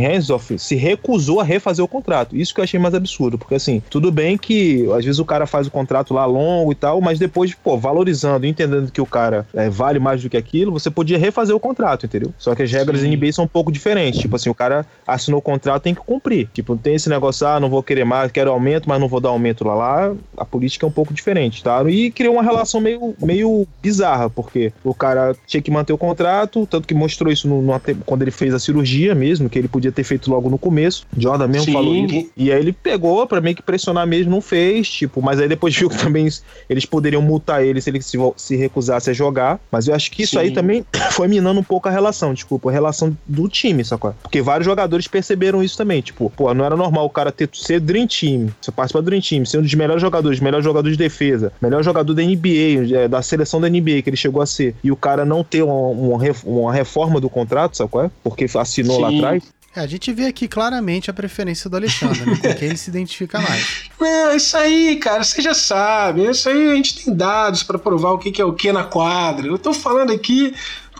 Se 0.58 0.74
recusou 0.74 1.40
a 1.40 1.44
refazer 1.44 1.84
o 1.84 1.88
contrato. 1.88 2.36
Isso 2.36 2.54
que 2.54 2.60
eu 2.60 2.64
achei 2.64 2.78
mais 2.78 2.94
absurdo, 2.94 3.38
porque 3.38 3.54
assim, 3.54 3.82
tudo 3.90 4.10
bem 4.10 4.36
que 4.36 4.86
às 4.92 5.04
vezes 5.04 5.18
o 5.18 5.24
cara 5.24 5.46
faz 5.46 5.66
o 5.66 5.70
contrato 5.70 6.14
lá 6.14 6.24
longo 6.24 6.72
e 6.72 6.74
tal, 6.74 7.00
mas 7.00 7.18
depois, 7.18 7.54
pô, 7.54 7.76
valorizando, 7.76 8.46
entendendo 8.46 8.90
que 8.90 9.00
o 9.00 9.06
cara 9.06 9.46
é, 9.54 9.68
vale 9.68 9.98
mais 9.98 10.22
do 10.22 10.28
que 10.28 10.36
aquilo, 10.36 10.72
você 10.72 10.90
podia 10.90 11.18
refazer 11.18 11.54
o 11.54 11.60
contrato, 11.60 12.06
entendeu? 12.06 12.32
Só 12.38 12.54
que 12.54 12.62
as 12.62 12.70
regras 12.70 13.02
da 13.02 13.08
NBA 13.08 13.32
são 13.32 13.44
um 13.44 13.48
pouco 13.48 13.70
diferentes. 13.70 14.20
Tipo 14.20 14.36
assim, 14.36 14.50
o 14.50 14.54
cara 14.54 14.86
assinou 15.06 15.38
o 15.38 15.42
contrato, 15.42 15.82
tem 15.82 15.94
que 15.94 16.00
cumprir. 16.00 16.48
Tipo, 16.52 16.74
não 16.74 16.78
tem 16.78 16.94
esse 16.94 17.08
negócio, 17.08 17.46
ah, 17.46 17.58
não 17.58 17.68
vou 17.68 17.82
querer 17.82 18.04
mais, 18.04 18.30
quero 18.30 18.50
aumento, 18.50 18.88
mas 18.88 19.00
não 19.00 19.08
vou 19.08 19.20
dar 19.20 19.30
aumento 19.30 19.64
lá. 19.64 19.74
Lá, 19.74 20.14
a 20.36 20.44
política 20.44 20.86
é 20.86 20.88
um 20.88 20.92
pouco 20.92 21.12
diferente, 21.12 21.62
tá? 21.62 21.82
E 21.88 22.10
criou 22.10 22.34
uma 22.34 22.42
relação 22.42 22.80
meio, 22.80 23.14
meio 23.20 23.66
bizarra, 23.82 24.30
porque 24.30 24.72
o 24.84 24.94
cara 24.94 25.34
tinha 25.46 25.60
que 25.60 25.70
manter 25.70 25.92
o 25.92 25.98
contrato, 25.98 26.66
tanto 26.66 26.86
que 26.86 26.94
mostrou 26.94 27.32
isso 27.32 27.48
no, 27.48 27.60
no, 27.60 27.80
quando 28.06 28.22
ele 28.22 28.30
fez 28.30 28.54
a 28.54 28.58
cirurgia 28.58 29.14
mesmo, 29.14 29.48
que 29.48 29.58
ele 29.58 29.68
podia 29.68 29.90
ter 29.90 30.03
feito 30.04 30.30
logo 30.30 30.48
no 30.48 30.58
começo. 30.58 31.06
Jordan 31.16 31.48
mesmo 31.48 31.66
Sim. 31.66 31.72
falou 31.72 31.94
isso. 31.94 32.30
E 32.36 32.52
aí 32.52 32.60
ele 32.60 32.72
pegou 32.72 33.26
pra 33.26 33.40
meio 33.40 33.56
que 33.56 33.62
pressionar 33.62 34.06
mesmo, 34.06 34.30
não 34.30 34.40
fez, 34.40 34.88
tipo, 34.88 35.22
mas 35.22 35.40
aí 35.40 35.48
depois 35.48 35.74
viu 35.76 35.88
que 35.88 35.98
também 35.98 36.28
eles 36.68 36.84
poderiam 36.84 37.22
multar 37.22 37.64
ele 37.64 37.80
se 37.80 37.90
ele 37.90 38.02
se, 38.02 38.18
se 38.36 38.56
recusasse 38.56 39.10
a 39.10 39.12
jogar. 39.12 39.60
Mas 39.70 39.88
eu 39.88 39.94
acho 39.94 40.10
que 40.10 40.22
isso 40.22 40.32
Sim. 40.32 40.38
aí 40.38 40.50
também 40.50 40.84
foi 41.12 41.28
minando 41.28 41.60
um 41.60 41.64
pouco 41.64 41.88
a 41.88 41.90
relação, 41.90 42.34
desculpa, 42.34 42.70
a 42.70 42.72
relação 42.72 43.16
do 43.26 43.48
time, 43.48 43.84
sacou? 43.84 44.14
Porque 44.22 44.42
vários 44.42 44.64
jogadores 44.64 45.08
perceberam 45.08 45.62
isso 45.62 45.76
também, 45.76 46.00
tipo, 46.00 46.30
pô, 46.36 46.52
não 46.54 46.64
era 46.64 46.76
normal 46.76 47.06
o 47.06 47.10
cara 47.10 47.32
ter 47.32 47.48
ser 47.52 47.80
Dream 47.80 48.06
Team, 48.06 48.48
você 48.60 48.70
participar 48.70 49.00
do 49.00 49.06
Dream 49.06 49.20
Team, 49.20 49.44
ser 49.44 49.58
um 49.58 49.62
dos 49.62 49.74
melhores 49.74 50.02
jogadores, 50.02 50.40
melhor 50.40 50.62
jogador 50.62 50.90
de 50.90 50.96
defesa, 50.96 51.52
melhor 51.60 51.82
jogador 51.82 52.12
da 52.14 52.22
NBA, 52.22 52.94
é, 52.94 53.08
da 53.08 53.22
seleção 53.22 53.60
da 53.60 53.68
NBA 53.68 54.02
que 54.02 54.10
ele 54.10 54.16
chegou 54.16 54.42
a 54.42 54.46
ser, 54.46 54.74
e 54.82 54.90
o 54.90 54.96
cara 54.96 55.24
não 55.24 55.42
ter 55.44 55.62
uma, 55.62 55.74
uma, 55.74 56.18
uma 56.44 56.72
reforma 56.72 57.20
do 57.20 57.28
contrato, 57.28 57.82
é? 57.82 58.10
Porque 58.22 58.46
assinou 58.54 58.96
Sim. 58.96 59.02
lá 59.02 59.08
atrás. 59.08 59.42
É, 59.76 59.80
a 59.80 59.86
gente 59.86 60.12
vê 60.12 60.26
aqui 60.26 60.46
claramente 60.46 61.10
a 61.10 61.14
preferência 61.14 61.68
do 61.68 61.76
Alexandre, 61.76 62.24
né? 62.24 62.36
Com 62.36 62.54
quem 62.54 62.68
ele 62.68 62.76
se 62.76 62.90
identifica 62.90 63.40
mais. 63.40 63.90
É, 64.04 64.36
isso 64.36 64.54
aí, 64.54 64.96
cara, 64.96 65.24
você 65.24 65.40
já 65.40 65.54
sabe. 65.54 66.28
Isso 66.28 66.46
aí 66.46 66.72
a 66.72 66.74
gente 66.74 67.02
tem 67.02 67.14
dados 67.14 67.62
para 67.62 67.78
provar 67.78 68.10
o 68.10 68.18
que 68.18 68.40
é 68.40 68.44
o 68.44 68.52
que 68.52 68.70
na 68.70 68.84
quadra. 68.84 69.46
Eu 69.46 69.58
tô 69.58 69.72
falando 69.72 70.12
aqui 70.12 70.54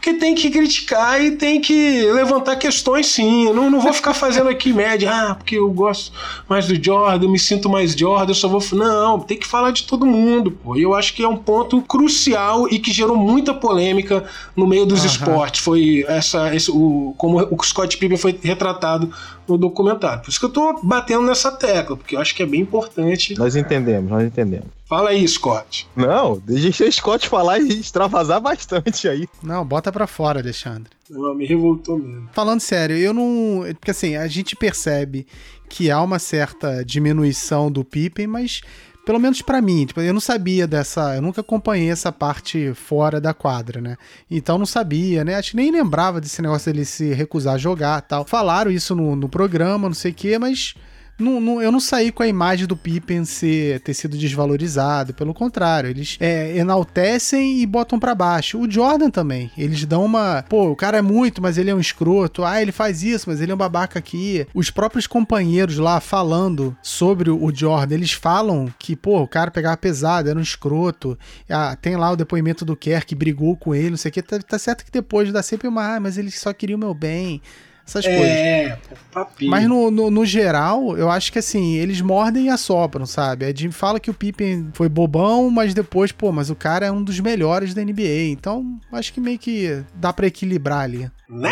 porque 0.05 0.13
tem 0.19 0.35
que 0.35 0.51
criticar 0.51 1.25
e 1.25 1.31
tem 1.31 1.59
que 1.59 2.03
levantar 2.13 2.57
questões 2.57 3.07
sim. 3.07 3.47
Eu 3.47 3.55
não, 3.55 3.71
não 3.71 3.81
vou 3.81 3.91
ficar 3.91 4.13
fazendo 4.13 4.51
aqui 4.51 4.71
média, 4.71 5.11
ah, 5.11 5.35
porque 5.35 5.57
eu 5.57 5.71
gosto 5.71 6.13
mais 6.47 6.67
do 6.67 6.75
Jordan, 6.75 7.25
eu 7.25 7.31
me 7.31 7.39
sinto 7.39 7.71
mais 7.71 7.93
Jordan, 7.93 8.31
eu 8.31 8.35
só 8.35 8.47
vou. 8.47 8.63
Não, 8.73 9.19
tem 9.19 9.39
que 9.39 9.47
falar 9.47 9.71
de 9.71 9.85
todo 9.85 10.05
mundo, 10.05 10.51
pô. 10.51 10.77
E 10.77 10.83
eu 10.83 10.95
acho 10.95 11.15
que 11.15 11.23
é 11.23 11.29
um 11.29 11.39
ponto 11.39 11.81
crucial 11.81 12.69
e 12.71 12.79
que 12.79 12.93
gerou 12.93 13.17
muita 13.17 13.55
polêmica 13.55 14.25
no 14.55 14.67
meio 14.67 14.85
dos 14.85 15.01
uhum. 15.01 15.07
esportes. 15.07 15.63
Foi 15.63 16.05
essa, 16.07 16.55
esse, 16.55 16.71
o, 16.71 17.15
como 17.17 17.39
o 17.39 17.65
Scott 17.65 17.97
Pippen 17.97 18.19
foi 18.19 18.39
retratado 18.43 19.11
no 19.49 19.57
documentário. 19.57 20.23
Por 20.23 20.29
isso 20.29 20.39
que 20.39 20.45
eu 20.45 20.51
tô 20.51 20.81
batendo 20.83 21.23
nessa 21.23 21.51
tecla, 21.51 21.97
porque 21.97 22.15
eu 22.15 22.21
acho 22.21 22.35
que 22.35 22.43
é 22.43 22.47
bem 22.47 22.61
importante. 22.61 23.35
Nós 23.39 23.57
entendemos, 23.57 24.11
nós 24.11 24.23
entendemos. 24.23 24.67
Fala 24.95 25.11
aí, 25.11 25.27
Scott. 25.27 25.89
Não, 25.97 26.39
deixa 26.39 26.85
o 26.85 26.93
Scott 26.93 27.29
falar 27.29 27.59
e 27.59 27.81
extravasar 27.81 28.41
bastante 28.41 29.09
aí. 29.09 29.27
Não, 29.43 29.65
bota 29.65 29.91
pra 29.91 30.07
fora, 30.07 30.39
Alexandre. 30.39 30.93
Não, 31.11 31.35
me 31.35 31.45
revoltou 31.45 31.99
mesmo. 31.99 32.29
Falando 32.33 32.61
sério, 32.61 32.97
eu 32.97 33.13
não. 33.13 33.65
Porque 33.81 33.91
assim, 33.91 34.15
a 34.15 34.29
gente 34.29 34.55
percebe 34.55 35.27
que 35.69 35.91
há 35.91 36.01
uma 36.01 36.21
certa 36.21 36.85
diminuição 36.85 37.73
do 37.73 37.85
Pippen, 37.85 38.29
mas 38.29 38.61
pelo 39.05 39.19
menos 39.19 39.43
para 39.43 39.61
mim, 39.61 39.85
tipo, 39.85 40.01
eu 40.01 40.15
não 40.15 40.21
sabia 40.21 40.65
dessa, 40.65 41.17
eu 41.17 41.23
nunca 41.23 41.41
acompanhei 41.41 41.91
essa 41.91 42.13
parte 42.13 42.73
fora 42.75 43.21
da 43.21 43.35
quadra, 43.35 43.81
né? 43.81 43.97
Então 44.31 44.59
não 44.59 44.65
sabia, 44.65 45.25
né? 45.25 45.35
Acho 45.35 45.51
que 45.51 45.57
nem 45.57 45.73
lembrava 45.73 46.21
desse 46.21 46.41
negócio 46.41 46.73
dele 46.73 46.85
se 46.85 47.13
recusar 47.13 47.55
a 47.55 47.59
jogar, 47.59 48.01
tal. 48.03 48.25
Falaram 48.25 48.71
isso 48.71 48.95
no, 48.95 49.17
no 49.17 49.29
programa, 49.29 49.89
não 49.89 49.95
sei 49.95 50.13
o 50.13 50.15
quê, 50.15 50.39
mas 50.39 50.77
não, 51.19 51.41
não, 51.41 51.63
eu 51.63 51.71
não 51.71 51.81
saí 51.81 52.11
com 52.11 52.23
a 52.23 52.27
imagem 52.27 52.67
do 52.67 52.77
Pippen 52.77 53.25
ser, 53.25 53.81
ter 53.81 53.95
sido 53.95 54.17
desvalorizado, 54.17 55.15
pelo 55.15 55.33
contrário, 55.33 55.91
eles 55.91 56.17
é, 56.21 56.57
enaltecem 56.57 57.61
e 57.61 57.67
botam 57.67 57.99
para 57.99 58.15
baixo. 58.15 58.59
O 58.59 58.71
Jordan 58.71 59.11
também, 59.11 59.51
eles 59.57 59.85
dão 59.85 60.05
uma. 60.05 60.45
Pô, 60.49 60.71
o 60.71 60.77
cara 60.77 60.99
é 60.99 61.03
muito, 61.03 61.41
mas 61.41 61.57
ele 61.57 61.71
é 61.71 61.75
um 61.75 61.81
escroto. 61.81 62.45
Ah, 62.45 62.61
ele 62.61 62.73
faz 62.73 63.03
isso, 63.03 63.29
mas 63.29 63.41
ele 63.41 63.53
é 63.53 63.55
um 63.55 63.59
babaca 63.59 63.99
aqui. 63.99 64.47
Os 64.55 64.71
próprios 64.71 65.07
companheiros 65.07 65.79
lá 65.79 66.01
falando 66.01 66.77
sobre 66.83 67.31
o 67.31 67.55
Jordan, 67.55 67.95
eles 67.95 68.13
falam 68.13 68.73
que, 68.79 68.97
pô, 68.97 69.23
o 69.23 69.29
cara 69.29 69.51
pegava 69.51 69.77
pesado, 69.77 70.29
era 70.29 70.39
um 70.39 70.43
escroto. 70.43 71.19
Ah, 71.49 71.77
tem 71.81 71.97
lá 71.97 72.11
o 72.11 72.17
depoimento 72.17 72.65
do 72.65 72.77
Kerr 72.77 73.07
que 73.07 73.15
brigou 73.15 73.57
com 73.57 73.75
ele, 73.75 73.91
não 73.91 73.97
sei 73.97 74.11
o 74.11 74.13
que. 74.13 74.23
Tá, 74.23 74.39
tá 74.39 74.59
certo 74.59 74.85
que 74.85 74.91
depois 74.91 75.33
dá 75.33 75.43
sempre 75.43 75.69
uma, 75.69 75.97
ah, 75.97 76.01
mas 76.01 76.19
ele 76.19 76.31
só 76.31 76.53
queria 76.53 76.77
o 76.77 76.79
meu 76.79 76.95
bem 76.95 77.41
essas 77.87 78.05
é, 78.05 78.17
coisas. 78.17 78.37
É, 78.37 78.79
papinho. 79.13 79.51
Mas 79.51 79.69
no, 79.69 79.91
no, 79.91 80.11
no, 80.11 80.25
geral, 80.25 80.97
eu 80.97 81.11
acho 81.11 81.33
que 81.33 81.39
assim, 81.39 81.75
eles 81.75 82.01
mordem 82.01 82.47
e 82.47 82.49
assopram, 82.49 83.07
sabe? 83.07 83.45
A 83.45 83.55
Jim 83.55 83.71
fala 83.71 84.01
que 84.01 84.11
o 84.11 84.15
Pippen 84.15 84.71
foi 84.73 84.89
bobão, 84.89 85.51
mas 85.51 85.75
depois, 85.75 86.11
pô, 86.11 86.33
mas 86.33 86.51
o 86.51 86.55
cara 86.55 86.87
é 86.87 86.91
um 86.91 87.03
dos 87.03 87.21
melhores 87.21 87.75
da 87.75 87.83
NBA. 87.83 88.31
Então, 88.31 88.79
acho 88.93 89.13
que 89.13 89.21
meio 89.21 89.39
que 89.39 89.83
dá 89.95 90.13
para 90.13 90.27
equilibrar 90.27 90.81
ali. 90.81 91.11
Né? 91.29 91.51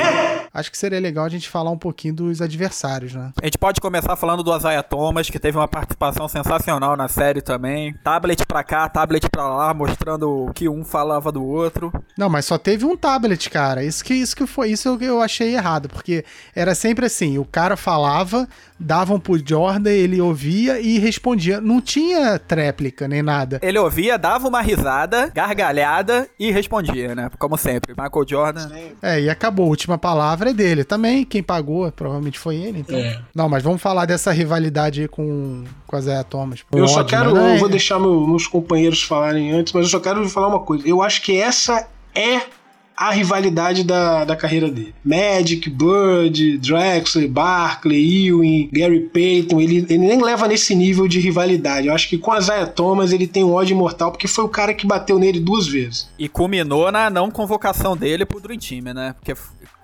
Acho 0.52 0.70
que 0.70 0.76
seria 0.76 1.00
legal 1.00 1.24
a 1.24 1.30
gente 1.30 1.48
falar 1.48 1.70
um 1.70 1.78
pouquinho 1.78 2.14
dos 2.14 2.42
adversários, 2.42 3.14
né? 3.14 3.32
A 3.40 3.46
gente 3.46 3.56
pode 3.56 3.80
começar 3.80 4.14
falando 4.16 4.42
do 4.42 4.54
Isaiah 4.54 4.82
Thomas, 4.82 5.30
que 5.30 5.38
teve 5.38 5.56
uma 5.56 5.66
participação 5.66 6.28
sensacional 6.28 6.94
na 6.94 7.08
série 7.08 7.40
também. 7.40 7.94
Tablet 8.04 8.44
pra 8.46 8.62
cá, 8.62 8.88
tablet 8.88 9.28
pra 9.30 9.48
lá, 9.48 9.72
mostrando 9.72 10.28
o 10.28 10.52
que 10.52 10.68
um 10.68 10.84
falava 10.84 11.32
do 11.32 11.42
outro. 11.42 11.90
Não, 12.18 12.28
mas 12.28 12.44
só 12.44 12.58
teve 12.58 12.84
um 12.84 12.96
tablet, 12.96 13.48
cara. 13.48 13.82
Isso 13.82 14.04
que, 14.04 14.12
isso 14.12 14.36
que 14.36 14.46
foi, 14.46 14.70
isso 14.70 14.98
eu 15.00 15.22
achei 15.22 15.54
errado, 15.54 15.88
porque 15.88 16.21
era 16.54 16.74
sempre 16.74 17.06
assim, 17.06 17.38
o 17.38 17.44
cara 17.44 17.76
falava, 17.76 18.48
davam 18.78 19.18
pro 19.18 19.38
Jordan, 19.38 19.90
ele 19.90 20.20
ouvia 20.20 20.80
e 20.80 20.98
respondia. 20.98 21.60
Não 21.60 21.80
tinha 21.80 22.38
tréplica 22.38 23.06
nem 23.06 23.22
nada. 23.22 23.60
Ele 23.62 23.78
ouvia, 23.78 24.18
dava 24.18 24.48
uma 24.48 24.60
risada, 24.60 25.30
gargalhada 25.34 26.28
e 26.38 26.50
respondia, 26.50 27.14
né? 27.14 27.30
Como 27.38 27.56
sempre. 27.56 27.94
Michael 27.96 28.28
Jordan. 28.28 28.70
É, 29.00 29.20
e 29.20 29.30
acabou. 29.30 29.66
A 29.66 29.68
última 29.68 29.96
palavra 29.96 30.50
é 30.50 30.52
dele 30.52 30.84
também. 30.84 31.24
Quem 31.24 31.42
pagou 31.42 31.90
provavelmente 31.92 32.38
foi 32.38 32.56
ele, 32.56 32.80
então. 32.80 32.98
É. 32.98 33.20
Não, 33.34 33.48
mas 33.48 33.62
vamos 33.62 33.80
falar 33.80 34.06
dessa 34.06 34.32
rivalidade 34.32 35.02
aí 35.02 35.08
com, 35.08 35.64
com 35.86 35.96
a 35.96 36.00
Zé 36.00 36.22
Thomas. 36.24 36.60
Eu 36.72 36.82
ódio, 36.82 36.94
só 36.94 37.04
quero, 37.04 37.34
né? 37.34 37.54
eu 37.54 37.58
vou 37.58 37.68
deixar 37.68 37.98
meu, 37.98 38.26
meus 38.26 38.46
companheiros 38.46 39.02
falarem 39.02 39.52
antes, 39.52 39.72
mas 39.72 39.84
eu 39.84 39.90
só 39.90 40.00
quero 40.00 40.28
falar 40.28 40.48
uma 40.48 40.60
coisa. 40.60 40.86
Eu 40.86 41.02
acho 41.02 41.22
que 41.22 41.36
essa 41.36 41.86
é 42.14 42.42
a 42.96 43.10
rivalidade 43.10 43.84
da, 43.84 44.24
da 44.24 44.36
carreira 44.36 44.70
dele. 44.70 44.94
Magic, 45.04 45.68
Bird, 45.68 46.58
Drexler, 46.58 47.28
Barkley, 47.28 48.28
Ewing, 48.28 48.68
Gary 48.72 49.00
Payton, 49.00 49.60
ele, 49.60 49.78
ele 49.88 49.98
nem 49.98 50.22
leva 50.22 50.46
nesse 50.46 50.74
nível 50.74 51.08
de 51.08 51.18
rivalidade. 51.20 51.88
Eu 51.88 51.94
acho 51.94 52.08
que 52.08 52.18
com 52.18 52.32
a 52.32 52.40
Zaya 52.40 52.66
Thomas 52.66 53.12
ele 53.12 53.26
tem 53.26 53.44
um 53.44 53.52
ódio 53.52 53.74
imortal 53.74 54.10
porque 54.10 54.28
foi 54.28 54.44
o 54.44 54.48
cara 54.48 54.74
que 54.74 54.86
bateu 54.86 55.18
nele 55.18 55.40
duas 55.40 55.66
vezes. 55.66 56.08
E 56.18 56.28
culminou 56.28 56.90
na 56.92 57.10
não 57.10 57.30
convocação 57.30 57.96
dele 57.96 58.24
pro 58.24 58.40
Dream 58.40 58.58
Team, 58.58 58.94
né? 58.94 59.14
Porque 59.18 59.34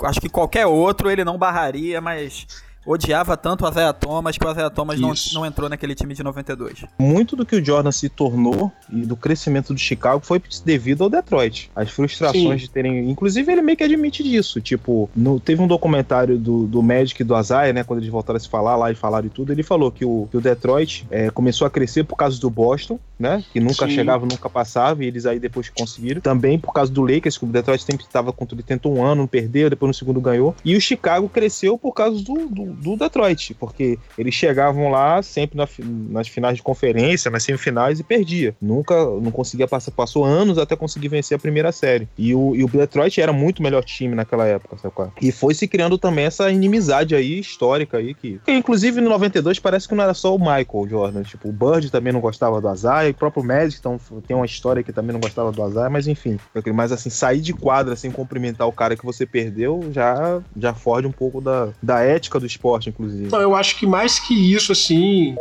acho 0.07 0.21
que 0.21 0.29
qualquer 0.29 0.67
outro 0.67 1.11
ele 1.11 1.25
não 1.25 1.39
barraria, 1.39 2.01
mas 2.01 2.47
odiava 2.89 3.37
tanto 3.37 3.65
o 3.65 3.69
Isaiah 3.69 3.93
Thomas 3.93 4.39
que 4.39 4.47
o 4.47 4.51
Isaiah 4.51 4.71
Thomas 4.71 4.99
não, 4.99 5.13
não 5.35 5.47
entrou 5.47 5.69
naquele 5.69 5.95
time 5.95 6.15
de 6.15 6.23
92. 6.23 6.87
Muito 6.99 7.37
do 7.37 7.45
que 7.45 7.57
o 7.57 7.65
Jordan 7.65 7.93
se 7.93 8.09
tornou 8.09 8.73
e 8.91 9.03
do 9.03 9.17
crescimento 9.17 9.75
do 9.75 9.79
Chicago 9.79 10.21
foi 10.25 10.41
devido 10.65 11.05
ao 11.05 11.11
Detroit. 11.11 11.71
As 11.77 11.91
frustrações 11.91 12.61
Sim. 12.61 12.67
de 12.67 12.71
terem. 12.71 13.11
Inclusive, 13.11 13.53
ele 13.53 13.63
meio 13.63 13.77
que 13.77 13.85
admite 13.85 14.23
disso. 14.23 14.61
Tipo, 14.61 15.11
no, 15.15 15.39
teve 15.39 15.61
um 15.61 15.67
documentário 15.67 16.39
do, 16.39 16.67
do 16.67 16.83
Magic 16.83 17.21
e 17.21 17.25
do 17.25 17.39
Isaiah, 17.39 17.73
né? 17.73 17.85
Quando 17.85 18.01
eles 18.01 18.11
voltaram 18.11 18.37
a 18.39 18.41
se 18.41 18.49
falar 18.49 18.77
lá 18.77 18.91
e 18.91 18.95
falaram 18.95 19.27
e 19.27 19.31
tudo, 19.31 19.53
ele 19.53 19.63
falou 19.63 19.93
que 19.93 20.05
o, 20.05 20.27
que 20.31 20.37
o 20.37 20.41
Detroit 20.41 21.07
é, 21.11 21.31
começou 21.31 21.67
a 21.67 21.71
crescer 21.71 22.05
por 22.05 22.17
causa 22.17 22.41
do 22.41 22.49
Boston, 22.49 22.99
né? 23.19 23.45
Que 23.53 23.61
nunca 23.61 23.87
Sim. 23.87 23.95
chegava, 23.95 24.25
nunca 24.25 24.49
passava, 24.49 25.05
e 25.05 25.07
eles 25.07 25.27
aí 25.27 25.39
depois 25.39 25.69
conseguiram. 25.69 26.21
Também 26.21 26.59
por 26.59 26.73
causa 26.73 26.91
do 26.91 27.03
Lakers, 27.03 27.37
que 27.37 27.45
o 27.45 27.49
Detroit 27.49 27.83
sempre 27.83 28.05
estava 28.05 28.33
contra 28.33 28.55
ele, 28.55 28.63
tentou 28.63 28.97
um 28.97 29.05
ano, 29.05 29.29
perdeu, 29.29 29.69
depois 29.69 29.89
no 29.89 29.95
segundo 29.95 30.21
ganhou. 30.21 30.55
E 30.65 30.77
o 30.77 30.81
Chicago 30.81 31.29
cresceu 31.29 31.77
por 31.77 31.93
causa 31.93 32.23
do, 32.23 32.49
do, 32.49 32.78
do 32.79 32.97
Detroit, 32.97 33.55
porque 33.55 33.99
eles 34.17 34.35
chegavam 34.35 34.91
lá 34.91 35.23
sempre 35.23 35.57
na, 35.57 35.67
nas 36.11 36.29
finais 36.29 36.57
de 36.57 36.63
conferência, 36.63 37.31
nas 37.31 37.43
semifinais 37.43 38.01
e 38.01 38.05
perdia. 38.05 38.55
Nunca 38.61 38.95
não 38.95 39.31
conseguia 39.31 39.67
passar, 39.67 39.91
passou 39.91 40.25
anos 40.25 40.59
até 40.59 40.77
conseguir 40.77 41.09
vencer 41.09 41.37
a 41.37 41.39
primeira 41.39 41.73
série. 41.73 42.09
E 42.17 42.35
o, 42.35 42.55
e 42.55 42.65
o 42.65 42.69
Detroit 42.69 43.21
era 43.21 43.33
muito 43.33 43.63
melhor 43.63 43.85
time 43.85 44.15
naquela 44.15 44.47
época, 44.47 44.77
sabe 44.79 44.95
qual? 44.95 45.09
É? 45.09 45.27
E 45.27 45.33
foi 45.33 45.55
se 45.55 45.67
criando 45.67 45.99
também 45.99 46.25
essa 46.25 46.51
inimizade 46.51 47.15
aí 47.15 47.39
histórica 47.39 47.99
aí 47.99 48.15
que, 48.15 48.41
inclusive 48.47 49.01
no 49.01 49.09
92 49.11 49.59
parece 49.59 49.89
que 49.89 49.95
não 49.95 50.05
era 50.05 50.15
só 50.15 50.35
o 50.35 50.39
Michael 50.39 50.89
Jordan, 50.89 51.23
tipo, 51.23 51.49
o 51.49 51.53
Bird 51.53 51.91
também 51.91 52.13
não 52.13 52.21
gostava 52.21 52.61
do 52.61 52.69
Azai, 52.69 53.11
o 53.11 53.15
próprio 53.15 53.43
Magic 53.43 53.79
então, 53.79 53.99
tem 54.27 54.37
uma 54.37 54.47
história 54.47 54.83
que 54.83 54.93
também 54.93 55.13
não 55.13 55.21
gostava 55.21 55.53
do 55.53 55.63
Azai, 55.63 55.89
mas 55.89 56.07
enfim. 56.07 56.39
Mas 56.75 56.93
assim, 56.93 57.11
sair 57.11 57.41
de 57.41 57.53
quadra 57.53 57.97
sem 57.97 58.11
cumprimentar 58.11 58.67
o 58.67 58.73
cara 58.73 58.97
que 58.97 59.05
você 59.05 59.25
perdeu 59.27 59.89
já 59.93 60.41
já 60.57 60.75
foge 60.75 61.07
um 61.07 61.13
pouco 61.13 61.41
da, 61.41 61.69
da 61.83 62.01
ética 62.01 62.39
do 62.39 62.47
esporte, 62.47 62.68
inclusive. 62.89 63.31
Não, 63.31 63.41
eu 63.41 63.55
acho 63.55 63.77
que 63.79 63.87
mais 63.87 64.19
que 64.19 64.35
isso, 64.35 64.73
assim. 64.73 65.35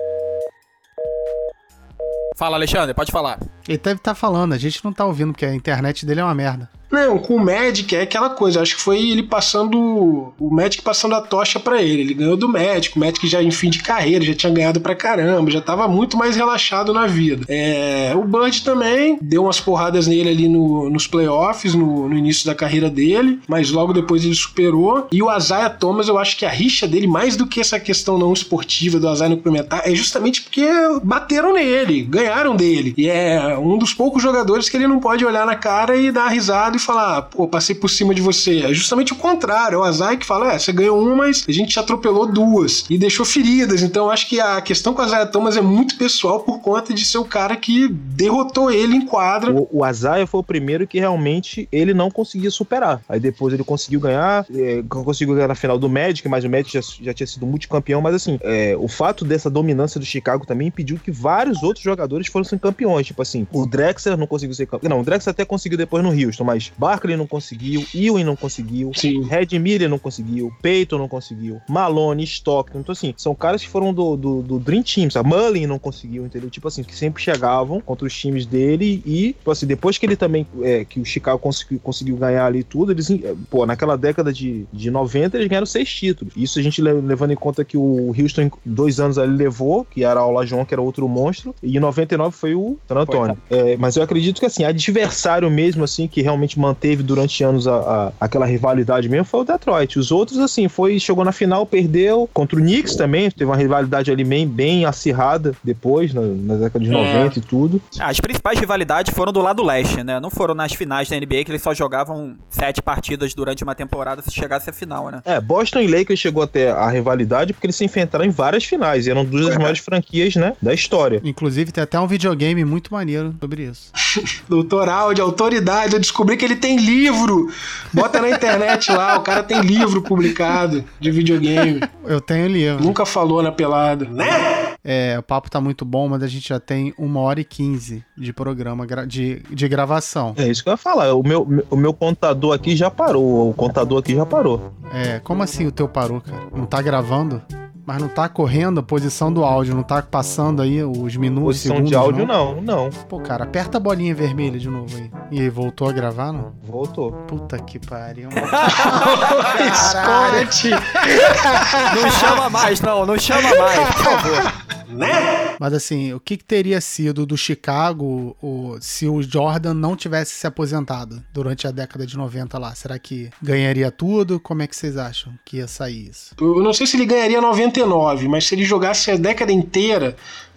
Fala, 2.36 2.55
Alexandre, 2.55 2.93
pode 2.93 3.11
falar. 3.11 3.39
Ele 3.67 3.78
deve 3.78 3.97
estar 3.97 4.11
tá 4.11 4.15
falando, 4.15 4.53
a 4.53 4.57
gente 4.57 4.84
não 4.86 4.93
tá 4.93 5.05
ouvindo, 5.05 5.34
porque 5.34 5.45
a 5.45 5.55
internet 5.55 6.05
dele 6.05 6.19
é 6.19 6.23
uma 6.23 6.36
merda. 6.36 6.69
Não, 6.92 7.18
com 7.18 7.36
o 7.36 7.40
Magic 7.40 7.96
é 7.96 8.02
aquela 8.02 8.30
coisa. 8.30 8.62
Acho 8.62 8.76
que 8.76 8.82
foi 8.82 9.10
ele 9.10 9.24
passando. 9.24 10.34
O 10.40 10.50
Magic 10.50 10.82
passando 10.82 11.16
a 11.16 11.22
tocha 11.22 11.60
para 11.60 11.82
ele. 11.82 12.02
Ele 12.02 12.14
ganhou 12.14 12.38
do 12.38 12.48
Magic. 12.48 12.96
O 12.96 13.00
Magic 13.00 13.28
já 13.28 13.42
em 13.44 13.52
fim 13.52 13.70
de 13.70 13.80
carreira, 13.80 14.24
já 14.24 14.34
tinha 14.34 14.52
ganhado 14.52 14.80
pra 14.80 14.96
caramba, 14.96 15.52
já 15.52 15.62
tava 15.62 15.88
muito 15.88 16.18
mais 16.18 16.36
relaxado 16.36 16.94
na 16.94 17.08
vida. 17.08 17.46
É, 17.48 18.14
o 18.16 18.24
Bird 18.24 18.64
também 18.64 19.18
deu 19.22 19.44
umas 19.44 19.60
porradas 19.60 20.08
nele 20.08 20.30
ali 20.30 20.48
no, 20.48 20.90
nos 20.90 21.08
playoffs, 21.08 21.74
no, 21.74 22.08
no, 22.08 22.18
início 22.18 22.46
da 22.46 22.56
carreira 22.56 22.90
dele, 22.90 23.40
mas 23.48 23.72
logo 23.72 23.94
depois 23.94 24.24
ele 24.24 24.36
superou. 24.36 25.08
E 25.12 25.22
o 25.22 25.36
Isaiah 25.36 25.70
Thomas, 25.70 26.08
eu 26.08 26.18
acho 26.18 26.38
que 26.38 26.46
a 26.46 26.50
rixa 26.50 26.88
dele, 26.88 27.08
mais 27.08 27.36
do 27.36 27.48
que 27.48 27.60
essa 27.60 27.80
questão 27.80 28.18
não 28.18 28.34
esportiva 28.34 29.00
do 29.00 29.12
Isaiah 29.12 29.30
no 29.30 29.38
cumprimentar, 29.38 29.82
é 29.86 29.94
justamente 29.94 30.42
porque 30.42 30.68
bateram 31.04 31.54
nele, 31.54 32.04
ganharam 32.04 32.56
dele. 32.56 32.94
E 32.98 33.10
é 33.10 33.58
um 33.58 33.78
dos 33.78 33.94
poucos 33.94 34.24
jogadores 34.24 34.70
que 34.70 34.78
ele 34.78 34.88
não 34.88 35.00
pode 35.00 35.26
olhar 35.26 35.46
na 35.46 35.56
cara 35.56 35.96
e 35.96 36.12
dar 36.12 36.30
risada 36.30 36.76
e 36.78 36.80
falar, 36.80 37.23
pô, 37.23 37.47
passei 37.47 37.75
por 37.75 37.89
cima 37.89 38.13
de 38.13 38.21
você. 38.21 38.61
É 38.61 38.73
justamente 38.73 39.13
o 39.13 39.15
contrário. 39.15 39.78
É 39.78 39.80
o 39.80 39.84
Azai 39.84 40.17
que 40.17 40.25
fala, 40.25 40.53
é, 40.53 40.59
você 40.59 40.71
ganhou 40.71 41.01
uma, 41.01 41.15
mas 41.15 41.45
a 41.47 41.51
gente 41.51 41.69
te 41.69 41.80
atropelou 41.80 42.25
duas 42.25 42.86
e 42.89 42.97
deixou 42.97 43.25
feridas. 43.25 43.82
Então 43.82 44.09
acho 44.09 44.28
que 44.30 44.39
a 44.39 44.61
questão 44.61 44.93
com 44.93 45.01
o 45.01 45.05
Azai 45.05 45.30
Thomas 45.30 45.57
é 45.57 45.61
muito 45.61 45.97
pessoal 45.97 46.39
por 46.39 46.59
conta 46.59 46.93
de 46.93 47.03
ser 47.05 47.17
o 47.17 47.25
cara 47.25 47.55
que 47.55 47.88
derrotou 47.88 48.71
ele 48.71 48.95
em 48.95 49.05
quadra. 49.05 49.51
O, 49.51 49.67
o 49.71 50.28
foi 50.28 50.39
o 50.39 50.43
primeiro 50.43 50.88
que 50.88 50.99
realmente 50.99 51.67
ele 51.71 51.93
não 51.93 52.09
conseguia 52.09 52.51
superar. 52.51 53.01
Aí 53.09 53.19
depois 53.19 53.53
ele 53.53 53.63
conseguiu 53.63 53.99
ganhar, 53.99 54.45
é, 54.53 54.84
conseguiu 54.88 55.36
ganhar 55.36 55.47
na 55.47 55.55
final 55.55 55.78
do 55.78 55.89
Magic, 55.89 56.28
mas 56.28 56.43
o 56.43 56.49
Magic 56.49 56.73
já, 56.73 56.82
já 57.01 57.13
tinha 57.13 57.28
sido 57.28 57.45
multicampeão. 57.45 58.01
Mas 58.01 58.15
assim, 58.15 58.39
é, 58.41 58.75
o 58.78 58.88
fato 58.88 59.25
dessa 59.25 59.49
dominância 59.49 59.99
do 59.99 60.05
Chicago 60.05 60.45
também 60.45 60.67
impediu 60.67 60.97
que 60.97 61.11
vários 61.11 61.63
outros 61.63 61.84
jogadores 61.84 62.28
fossem 62.28 62.57
campeões. 62.57 63.07
Tipo 63.07 63.21
assim, 63.21 63.47
o 63.51 63.65
Drexler 63.65 64.17
não 64.17 64.28
conseguiu 64.28 64.55
ser 64.55 64.65
campeão. 64.65 64.89
Não, 64.89 65.01
o 65.01 65.03
Drexler 65.03 65.32
até 65.32 65.45
conseguiu 65.45 65.78
depois 65.78 66.03
no 66.03 66.09
Houston, 66.09 66.43
mas 66.43 66.66
Barkley 66.78 67.15
não 67.15 67.28
conseguiu, 67.28 67.86
Ewing 67.93 68.24
não 68.24 68.36
conseguiu. 68.36 68.91
Red 69.30 69.57
Miller 69.59 69.89
não 69.89 69.99
conseguiu, 69.99 70.51
Peyton 70.61 70.97
não 70.97 71.07
conseguiu, 71.07 71.61
Malone, 71.70 72.24
Stockton. 72.24 72.80
Então, 72.80 72.93
assim, 72.93 73.13
são 73.18 73.36
caras 73.36 73.61
que 73.61 73.70
foram 73.70 73.93
do, 73.93 74.15
do, 74.15 74.41
do 74.41 74.59
Dream 74.59 74.84
Team, 74.84 75.09
sabe? 75.09 75.30
Mullin 75.30 75.65
não 75.65 75.80
conseguiu, 75.80 76.26
entendeu? 76.26 76.49
Tipo 76.49 76.68
assim, 76.68 76.84
que 76.84 76.95
sempre 76.95 77.22
chegavam 77.22 77.80
contra 77.82 78.07
os 78.07 78.18
times 78.18 78.45
dele 78.45 79.01
e, 79.05 79.34
tipo 79.34 79.51
assim, 79.51 79.65
depois 79.65 79.97
que 79.97 80.05
ele 80.05 80.15
também, 80.15 80.47
é, 80.61 80.86
que 80.86 80.99
o 80.99 81.05
Chicago 81.05 81.39
conseguiu, 81.39 81.80
conseguiu 81.80 82.15
ganhar 82.15 82.45
ali 82.45 82.63
tudo, 82.63 82.91
eles, 82.91 83.09
pô, 83.49 83.65
naquela 83.65 83.97
década 83.97 84.32
de, 84.32 84.65
de 84.72 84.89
90, 84.89 85.38
eles 85.38 85.47
ganharam 85.47 85.65
seis 85.65 85.93
títulos. 85.93 86.34
Isso 86.36 86.59
a 86.59 86.61
gente 86.61 86.82
levando 86.82 87.32
em 87.32 87.36
conta 87.36 87.63
que 87.63 87.78
o 87.78 88.13
Houston, 88.18 88.49
dois 88.65 88.99
anos 88.99 89.18
ali 89.18 89.36
levou, 89.36 89.86
que 89.86 90.03
era 90.03 90.24
o 90.24 90.30
Olajuwon, 90.30 90.65
que 90.65 90.74
era 90.74 90.82
outro 90.82 91.07
monstro, 91.07 91.53
e 91.61 91.78
em 91.78 91.80
99 91.80 92.36
foi 92.36 92.55
o 92.55 92.78
San 92.88 92.95
Antonio. 92.95 93.38
É, 93.49 93.78
mas 93.78 93.95
eu 93.95 94.03
acredito 94.03 94.39
que, 94.39 94.45
assim, 94.45 94.63
adversário 94.63 95.49
mesmo, 95.49 95.84
assim, 95.84 96.07
que 96.07 96.22
realmente 96.22 96.57
manteve 96.60 97.03
durante 97.03 97.43
anos 97.43 97.68
a, 97.68 97.76
a, 97.76 98.12
aquela 98.20 98.45
rivalidade 98.45 99.10
mesmo 99.10 99.26
foi 99.26 99.41
o 99.41 99.43
Detroit. 99.43 99.97
Os 99.97 100.12
outros, 100.12 100.39
assim, 100.39 100.68
foi 100.68 100.99
chegou 100.99 101.24
na 101.24 101.32
final, 101.32 101.66
perdeu. 101.66 102.30
Contra 102.34 102.58
o 102.58 102.62
Knicks 102.62 102.95
também, 102.95 103.30
teve 103.30 103.45
uma 103.45 103.58
rivalidade 103.58 104.12
ali 104.12 104.24
bem, 104.24 104.47
bem 104.47 104.86
acirrada 104.86 105.53
depois, 105.64 106.14
na, 106.14 106.22
na 106.22 106.55
década 106.55 106.84
de 106.84 106.91
é. 106.91 106.93
90 106.93 107.39
e 107.39 107.41
tudo. 107.41 107.82
As 107.99 108.20
principais 108.20 108.60
rivalidades 108.60 109.14
foram 109.14 109.32
do 109.32 109.41
lado 109.41 109.64
leste, 109.64 110.03
né? 110.03 110.20
Não 110.20 110.30
foram 110.30 110.53
nas 110.53 110.74
finais 110.74 111.10
da 111.10 111.16
NBA, 111.18 111.43
que 111.43 111.51
eles 111.51 111.62
só 111.62 111.74
jogavam 111.74 112.36
sete 112.49 112.82
partidas 112.82 113.34
durante 113.34 113.64
uma 113.64 113.76
temporada 113.76 114.22
se 114.22 114.32
chegasse 114.32 114.70
a 114.70 114.74
final, 114.74 115.10
né? 115.10 115.22
É, 115.26 115.39
Boston 115.39 115.80
e 115.80 115.88
Lakers 115.88 116.20
chegou 116.20 116.43
até 116.43 116.72
a 116.72 116.89
rivalidade 116.89 117.53
porque 117.53 117.68
eles 117.68 117.76
se 117.76 117.86
enfrentaram 117.86 118.26
em 118.26 118.30
várias 118.30 118.64
finais 118.64 119.08
e 119.08 119.12
eram 119.12 119.26
duas 119.26 119.45
das 119.45 119.55
é. 119.55 119.60
maiores 119.60 119.80
franquias, 119.80 120.36
né, 120.36 120.53
da 120.62 120.74
história. 120.74 121.22
Inclusive, 121.24 121.72
tem 121.72 121.84
até 121.84 121.99
um 121.99 122.08
videogame 122.08 122.64
muito 122.66 122.93
maneiro 122.93 123.36
sobre 123.39 123.64
isso. 123.64 123.91
Doutoral 124.47 125.14
de 125.14 125.22
autoridade, 125.22 125.93
eu 125.93 125.99
descobri 125.99 126.38
que 126.38 126.45
ele 126.48 126.56
tem 126.56 126.78
livro. 126.78 127.50
Bota 127.93 128.22
na 128.22 128.30
internet 128.30 128.91
lá, 128.91 129.18
o 129.18 129.22
cara 129.22 129.43
tem 129.43 129.62
livro 129.62 130.02
publicado 130.02 130.84
de 131.00 131.12
videogame. 131.12 131.82
Eu 132.06 132.20
tenho 132.22 132.48
livro. 132.48 132.84
Nunca 132.84 133.06
falou 133.06 133.41
na 133.43 133.52
pelada, 133.52 134.06
né? 134.06 134.76
É, 134.84 135.18
o 135.20 135.24
papo 135.24 135.50
tá 135.50 135.60
muito 135.60 135.84
bom, 135.84 136.08
mas 136.08 136.24
a 136.24 136.28
gente 136.28 136.50
já 136.50 136.60
tem 136.60 136.93
uma 136.98 137.20
hora 137.20 137.41
e 137.41 137.43
quinze 137.43 138.06
de 138.18 138.32
programa, 138.32 138.86
de, 139.06 139.41
de 139.50 139.68
gravação. 139.68 140.34
É 140.38 140.48
isso 140.48 140.64
que 140.64 140.70
eu 140.70 140.74
ia 140.74 140.78
falar. 140.78 141.14
O 141.14 141.24
meu, 141.24 141.66
o 141.70 141.76
meu 141.76 141.93
contador 141.93 142.54
aqui 142.54 142.76
já 142.76 142.89
parou. 142.89 143.50
O 143.50 143.54
contador 143.54 144.00
aqui 144.00 144.16
já 144.16 144.26
parou. 144.26 144.74
É, 144.93 145.20
como 145.20 145.43
assim 145.43 145.66
o 145.66 145.72
teu 145.72 145.88
parou, 145.88 146.22
cara? 146.22 146.43
Não 146.56 146.66
tá 146.66 146.82
gravando? 146.82 147.41
Mas 147.88 148.02
não 148.02 148.10
tá 148.10 148.28
correndo 148.28 148.82
a 148.82 148.84
posição 148.84 149.32
do 149.32 149.46
áudio, 149.46 149.74
não 149.74 149.82
tá 149.82 150.02
passando 150.02 150.62
aí 150.62 150.84
os 150.84 151.16
minutos, 151.16 151.56
Posição 151.56 151.78
segundos, 151.78 151.90
de 151.90 151.96
áudio 151.96 152.28
não? 152.28 152.56
não, 152.56 152.62
não. 152.62 152.90
Pô, 153.08 153.18
cara, 153.22 153.46
aperta 153.46 153.78
a 153.78 153.80
bolinha 153.80 154.14
vermelha 154.14 154.60
de 154.60 154.70
novo 154.70 154.94
aí. 154.98 155.10
E 155.32 155.40
aí, 155.40 155.50
voltou 155.50 155.88
a 155.88 155.94
gravar, 155.94 156.34
não? 156.34 156.52
Voltou. 156.62 157.14
Puta 157.14 157.58
que 157.58 157.80
pariu. 157.80 158.28
Scott! 159.74 160.70
não 160.70 162.12
chama 162.12 162.50
mais, 162.50 162.82
não, 162.82 163.06
não 163.06 163.18
chama 163.18 163.56
mais, 163.56 163.80
por 163.96 164.04
favor. 164.04 164.54
Né? 164.88 165.55
Mas 165.59 165.74
assim, 165.74 166.13
o 166.13 166.20
que, 166.20 166.38
que 166.38 166.43
teria 166.43 166.80
sido 166.80 167.26
do 167.26 167.38
Chicago 167.38 168.36
o, 168.41 168.78
se 168.80 169.07
o 169.07 169.22
Jordan 169.22 169.74
não 169.74 169.95
tivesse 169.95 170.34
se 170.34 170.47
aposentado 170.47 171.24
durante 171.34 171.68
a 171.68 171.72
década 171.72 172.05
de 172.05 172.18
90 172.18 172.57
lá? 172.57 172.74
Será 172.74 172.97
que 172.97 173.30
ganharia 173.41 173.91
tudo? 173.91 174.39
Como 174.39 174.61
é 174.61 174.68
que 174.68 174.76
vocês 174.76 174.97
acham 174.97 175.34
que 175.45 175.57
ia 175.57 175.68
sair 175.68 176.09
isso? 176.09 176.36
Eu 176.39 176.63
não 176.63 176.74
sei 176.74 176.88
se 176.88 176.95
ele 176.95 177.05
ganharia 177.05 177.41
90 177.41 177.68
99, 177.68 178.28
mas 178.28 178.45
se 178.45 178.55
ele 178.55 178.63
jogasse 178.63 179.11
a 179.11 179.18
década 179.18 179.51
inteira, 179.51 180.15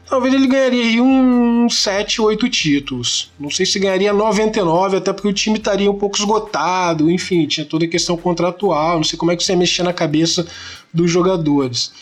talvez 0.09 0.33
ele 0.33 0.47
ganharia 0.47 1.03
uns 1.03 1.83
7, 1.83 2.21
8 2.21 2.49
títulos. 2.49 3.33
Não 3.39 3.51
sei 3.51 3.67
se 3.67 3.79
ganharia 3.79 4.13
99, 4.13 4.99
até 4.99 5.13
porque 5.13 5.29
o 5.29 5.33
time 5.33 5.59
estaria 5.59 5.91
um 5.91 5.99
pouco 5.99 6.17
esgotado, 6.17 7.11
enfim, 7.11 7.47
tinha 7.47 7.67
toda 7.67 7.85
a 7.85 7.89
questão 7.89 8.17
contratual, 8.17 8.97
não 8.97 9.05
sei 9.05 9.19
como 9.19 9.33
é 9.33 9.37
que 9.37 9.43
você 9.43 9.53
ia 9.53 9.59
mexer 9.59 9.83
na 9.83 9.93
cabeça 9.93 10.47
dos 10.93 11.11
jogadores. 11.11 11.93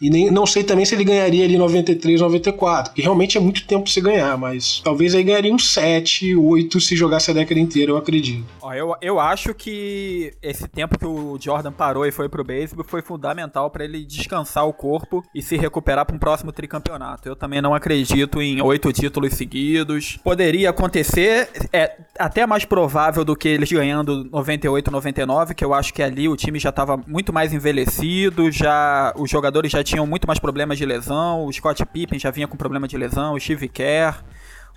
E 0.00 0.10
nem, 0.10 0.30
não 0.30 0.46
sei 0.46 0.62
também 0.62 0.84
se 0.84 0.94
ele 0.94 1.04
ganharia 1.04 1.44
ali 1.44 1.56
93, 1.56 2.20
94, 2.20 2.92
que 2.92 3.02
realmente 3.02 3.38
é 3.38 3.40
muito 3.40 3.66
tempo 3.66 3.88
se 3.88 4.00
ganhar, 4.00 4.36
mas 4.36 4.80
talvez 4.84 5.14
aí 5.14 5.22
ganharia 5.22 5.52
uns 5.52 5.72
7, 5.72 6.36
8 6.36 6.80
se 6.80 6.94
jogasse 6.94 7.30
a 7.30 7.34
década 7.34 7.58
inteira, 7.58 7.92
eu 7.92 7.96
acredito. 7.96 8.44
Ó, 8.60 8.72
eu, 8.74 8.94
eu 9.00 9.18
acho 9.18 9.54
que 9.54 10.32
esse 10.42 10.68
tempo 10.68 10.98
que 10.98 11.06
o 11.06 11.38
Jordan 11.40 11.72
parou 11.72 12.04
e 12.04 12.12
foi 12.12 12.28
pro 12.28 12.44
beisebol 12.44 12.84
foi 12.84 13.00
fundamental 13.00 13.70
para 13.70 13.84
ele 13.84 14.04
descansar 14.04 14.66
o 14.66 14.72
corpo 14.72 15.24
e 15.34 15.40
se 15.40 15.56
recuperar 15.56 16.04
para 16.04 16.14
um 16.14 16.18
próximo 16.18 16.52
tricampeonato. 16.52 17.28
Eu 17.28 17.36
também 17.36 17.62
não 17.62 17.74
acredito 17.74 18.42
em 18.42 18.60
oito 18.60 18.92
títulos 18.92 19.32
seguidos. 19.34 20.18
Poderia 20.22 20.70
acontecer, 20.70 21.48
é 21.72 21.96
até 22.18 22.46
mais 22.46 22.64
provável 22.64 23.24
do 23.24 23.34
que 23.34 23.48
eles 23.48 23.70
ganhando 23.70 24.24
98, 24.24 24.90
99, 24.90 25.54
que 25.54 25.64
eu 25.64 25.72
acho 25.72 25.94
que 25.94 26.02
ali 26.02 26.28
o 26.28 26.36
time 26.36 26.58
já 26.58 26.70
estava 26.70 26.96
muito 27.06 27.32
mais 27.32 27.52
envelhecido, 27.52 28.50
já 28.50 29.14
os 29.16 29.30
jogadores 29.30 29.72
já 29.72 29.85
tinham 29.86 30.06
muito 30.06 30.26
mais 30.26 30.38
problemas 30.38 30.76
de 30.76 30.84
lesão. 30.84 31.46
O 31.46 31.52
Scott 31.52 31.84
Pippen 31.86 32.18
já 32.18 32.30
vinha 32.30 32.46
com 32.46 32.56
problema 32.56 32.86
de 32.86 32.96
lesão, 32.96 33.34
o 33.34 33.40
Steve 33.40 33.68
Kerr. 33.68 34.22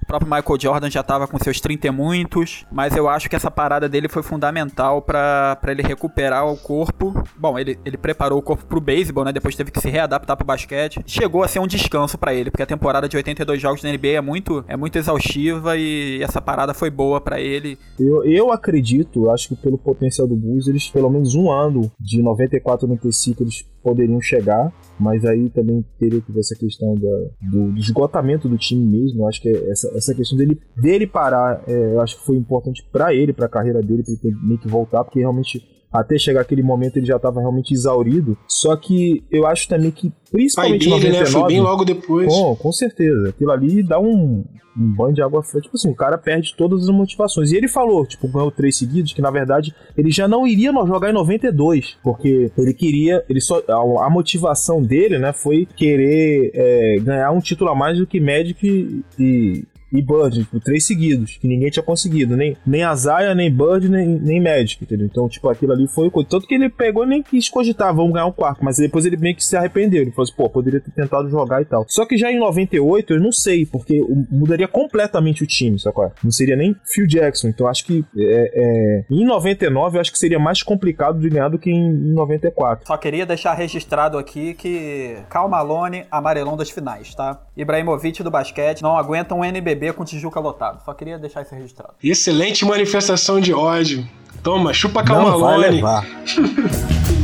O 0.02 0.06
próprio 0.06 0.32
Michael 0.32 0.60
Jordan 0.60 0.90
já 0.90 1.04
tava 1.04 1.28
com 1.28 1.38
seus 1.38 1.60
30 1.60 1.88
e 1.88 1.92
muitos, 1.92 2.66
mas 2.72 2.96
eu 2.96 3.10
acho 3.10 3.30
que 3.30 3.36
essa 3.36 3.52
parada 3.52 3.90
dele 3.90 4.08
foi 4.08 4.24
fundamental 4.24 5.02
para 5.02 5.60
ele 5.68 5.82
recuperar 5.82 6.48
o 6.48 6.56
corpo. 6.56 7.14
Bom, 7.38 7.60
ele, 7.60 7.78
ele 7.84 7.98
preparou 7.98 8.40
o 8.40 8.42
corpo 8.42 8.66
pro 8.66 8.80
beisebol, 8.80 9.26
né? 9.26 9.34
Depois 9.34 9.56
teve 9.56 9.72
que 9.72 9.80
se 9.80 9.90
readaptar 9.90 10.38
pro 10.38 10.46
basquete. 10.46 11.02
Chegou 11.06 11.44
a 11.44 11.48
ser 11.48 11.60
um 11.60 11.68
descanso 11.68 12.18
para 12.18 12.34
ele, 12.34 12.50
porque 12.50 12.64
a 12.64 12.66
temporada 12.66 13.10
de 13.10 13.18
82 13.18 13.62
jogos 13.62 13.84
na 13.84 13.92
NBA 13.92 14.08
é 14.08 14.22
muito, 14.22 14.64
é 14.68 14.78
muito 14.78 14.98
exaustiva 14.98 15.76
e 15.76 16.24
essa 16.24 16.42
parada 16.42 16.74
foi 16.74 16.90
boa 16.90 17.20
para 17.20 17.40
ele. 17.40 17.78
Eu, 18.00 18.24
eu 18.24 18.52
acredito, 18.54 19.30
acho 19.30 19.50
que 19.50 19.56
pelo 19.58 19.78
potencial 19.78 20.28
do 20.28 20.36
Bulls, 20.36 20.68
eles 20.68 20.88
pelo 20.88 21.10
menos 21.10 21.36
um 21.36 21.52
ano 21.52 21.92
de 22.00 22.22
94 22.22 22.88
95 22.88 23.44
eles 23.44 23.66
poderiam 23.90 24.22
chegar, 24.22 24.72
mas 25.00 25.26
aí 25.26 25.50
também 25.50 25.84
teria 25.98 26.22
que 26.22 26.32
ver 26.32 26.42
essa 26.42 26.56
questão 26.56 26.94
da, 26.94 27.50
do, 27.50 27.72
do 27.72 27.80
esgotamento 27.80 28.48
do 28.48 28.58
time 28.58 28.86
mesmo. 28.86 29.24
Eu 29.24 29.28
acho 29.28 29.42
que 29.42 29.50
essa, 29.50 29.92
essa 29.98 30.14
questão 30.14 30.38
dele, 30.38 30.60
dele 30.78 31.08
parar, 31.08 31.64
é, 31.68 31.94
eu 31.94 32.02
acho 32.02 32.20
que 32.20 32.26
foi 32.26 32.36
importante 32.38 32.88
para 32.92 33.14
ele, 33.14 33.34
para 33.34 33.48
a 33.48 33.50
carreira 33.50 33.82
dele, 33.82 34.04
para 34.04 34.14
ele 34.14 34.22
ter 34.22 34.36
meio 34.46 34.60
que 34.60 34.68
voltar, 34.68 35.04
porque 35.04 35.20
realmente 35.20 35.66
até 35.92 36.18
chegar 36.18 36.42
aquele 36.42 36.64
momento 36.64 36.98
ele 36.98 37.06
já 37.06 37.16
estava 37.16 37.40
realmente 37.40 37.74
exaurido. 37.74 38.38
Só 38.48 38.76
que 38.76 39.24
eu 39.32 39.46
acho 39.46 39.68
também 39.68 39.92
que, 39.92 40.12
principalmente 40.32 40.90
Pai 40.90 41.00
dele, 41.00 41.14
99, 41.14 41.20
né? 41.20 41.26
Foi 41.26 41.48
bem 41.48 41.62
logo 41.62 41.86
depois. 41.86 42.28
Com, 42.28 42.56
com 42.56 42.72
certeza. 42.72 43.30
Aquilo 43.30 43.52
ali 43.52 43.82
dá 43.82 44.00
um, 44.00 44.44
um 44.78 44.96
banho 44.96 45.14
de 45.14 45.22
água 45.22 45.44
fria. 45.44 45.62
Tipo 45.62 45.76
assim, 45.76 45.90
o 45.90 45.96
cara 45.96 46.18
perde 46.18 46.56
todas 46.56 46.84
as 46.84 46.90
motivações. 46.90 47.52
E 47.52 47.58
ele 47.58 47.68
falou, 47.68 48.06
tipo, 48.06 48.28
ganhou 48.28 48.52
três 48.52 48.78
seguidos, 48.78 49.14
que 49.14 49.22
na 49.22 49.32
verdade 49.32 49.74
ele 49.98 50.12
já 50.12 50.28
não 50.28 50.48
iria 50.48 50.72
jogar 50.86 51.10
em 51.10 51.14
92, 51.14 51.98
porque 52.04 52.52
ele 52.58 52.74
queria, 52.74 53.24
ele 53.28 53.42
só 53.42 53.62
a, 53.68 54.06
a 54.06 54.10
motivação 54.10 54.82
dele, 54.82 55.18
né, 55.18 55.34
foi 55.34 55.68
querer 55.76 56.52
é, 56.54 57.00
ganhar 57.00 57.32
um 57.32 57.40
título 57.40 57.70
a 57.70 57.76
mais 57.76 57.98
do 57.98 58.08
que 58.08 58.20
Magic 58.20 59.04
e, 59.20 59.66
e 59.92 60.02
Bird, 60.02 60.40
tipo, 60.40 60.60
três 60.60 60.86
seguidos, 60.86 61.38
que 61.38 61.48
ninguém 61.48 61.70
tinha 61.70 61.84
conseguido. 61.84 62.38
Nem, 62.38 62.56
nem 62.66 62.84
a 62.84 62.96
Zaya, 62.96 63.34
nem 63.34 63.52
Bird, 63.52 63.90
nem, 63.90 64.08
nem 64.08 64.42
Magic, 64.42 64.84
entendeu? 64.84 65.08
Então, 65.08 65.28
tipo, 65.28 65.50
aquilo 65.50 65.74
ali 65.74 65.88
foi 65.88 66.10
coisa. 66.10 66.30
Tanto 66.30 66.48
que 66.48 66.56
ele 66.56 66.70
pegou 66.70 67.06
nem 67.06 67.24
quis 67.24 67.50
cogitar, 67.50 67.94
vamos 67.94 68.14
ganhar 68.14 68.28
um 68.28 68.32
quarto. 68.32 68.64
Mas 68.64 68.78
depois 68.78 69.06
ele 69.06 69.18
meio 69.18 69.36
que 69.36 69.44
se 69.44 69.56
arrependeu. 69.56 70.02
Ele 70.02 70.12
falou 70.12 70.24
assim, 70.24 70.34
pô, 70.36 70.50
poderia 70.50 70.80
ter 70.80 70.92
tentado 70.92 71.30
jogar 71.30 71.62
e 71.62 71.66
tal. 71.66 71.86
Só 71.88 72.06
que 72.06 72.18
já 72.18 72.32
em 72.32 72.40
98, 72.40 73.14
eu 73.14 73.20
não 73.20 73.32
sei, 73.32 73.66
porque 73.66 74.00
mudaria 74.30 74.68
completamente 74.68 75.44
o 75.44 75.48
time, 75.48 75.80
sacou? 75.80 76.12
Não 76.24 76.32
seria 76.32 76.56
nem 76.56 76.76
Phil 76.86 77.08
Jackson. 77.08 77.48
Então, 77.50 77.68
acho 77.68 77.86
que 77.86 78.06
é, 78.18 78.52
é... 78.54 79.06
em 79.10 79.26
99, 79.26 79.98
eu 79.98 80.02
acho 80.02 80.12
que 80.12 80.20
seria 80.20 80.40
mais 80.40 80.62
complicado 80.62 81.20
de 81.20 81.30
ganhar 81.30 81.50
do 81.50 81.58
que 81.58 81.72
em 81.72 81.92
94. 82.14 82.86
Só 82.88 82.98
queria 82.98 83.26
deixar 83.26 83.54
registrado 83.54 84.18
aqui 84.18 84.54
que 84.54 85.18
Cal 85.30 85.50
Malone, 85.50 86.06
amarelão 86.12 86.56
das 86.56 86.70
finais, 86.70 87.16
tá? 87.16 87.42
Ibrahimovic 87.58 88.24
do 88.24 88.32
basquete 88.32 88.82
não 88.82 88.98
aguenta 88.98 89.36
um 89.36 89.44
NBB 89.44 89.79
com 89.94 90.04
Tijuca 90.06 90.40
lotado. 90.40 90.84
Só 90.84 90.94
queria 90.94 91.18
deixar 91.18 91.42
isso 91.42 91.56
registrado. 91.56 91.94
Excelente 92.04 92.66
manifestação 92.66 93.40
de 93.40 93.54
ódio. 93.54 94.08
Toma, 94.44 94.74
chupa 94.74 95.04
Não 95.04 95.16
vai 95.16 95.24
Calmalone. 95.32 95.76
levar. 95.76 96.06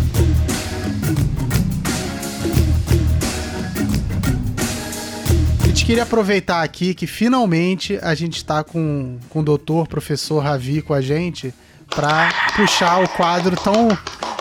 A 5.63 5.67
gente 5.67 5.85
queria 5.85 6.03
aproveitar 6.03 6.63
aqui 6.63 6.93
que 6.93 7.05
finalmente 7.05 7.99
a 8.01 8.15
gente 8.15 8.43
tá 8.43 8.63
com, 8.63 9.17
com 9.29 9.39
o 9.39 9.43
doutor, 9.43 9.87
professor 9.87 10.39
Ravi 10.39 10.81
com 10.81 10.93
a 10.93 11.01
gente 11.01 11.53
pra 11.93 12.29
puxar 12.55 13.03
o 13.03 13.09
quadro 13.09 13.55
tão, 13.55 13.89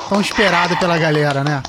tão 0.08 0.20
esperado 0.20 0.76
pela 0.78 0.96
galera, 0.96 1.44
né? 1.44 1.62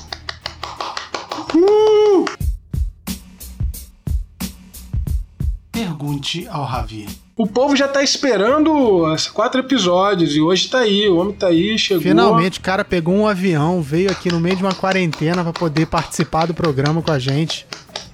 Ao 6.48 6.64
Ravi. 6.64 7.06
O 7.36 7.46
povo 7.46 7.76
já 7.76 7.86
tá 7.86 8.02
esperando 8.02 8.72
os 8.72 9.28
quatro 9.28 9.60
episódios 9.60 10.34
e 10.34 10.40
hoje 10.40 10.68
tá 10.68 10.78
aí. 10.78 11.06
O 11.06 11.16
homem 11.18 11.34
tá 11.34 11.48
aí, 11.48 11.78
chegou. 11.78 12.02
Finalmente 12.02 12.58
o 12.58 12.62
cara 12.62 12.82
pegou 12.82 13.14
um 13.14 13.28
avião, 13.28 13.82
veio 13.82 14.10
aqui 14.10 14.32
no 14.32 14.40
meio 14.40 14.56
de 14.56 14.62
uma 14.62 14.74
quarentena 14.74 15.42
pra 15.42 15.52
poder 15.52 15.86
participar 15.86 16.46
do 16.46 16.54
programa 16.54 17.02
com 17.02 17.12
a 17.12 17.18
gente. 17.18 17.66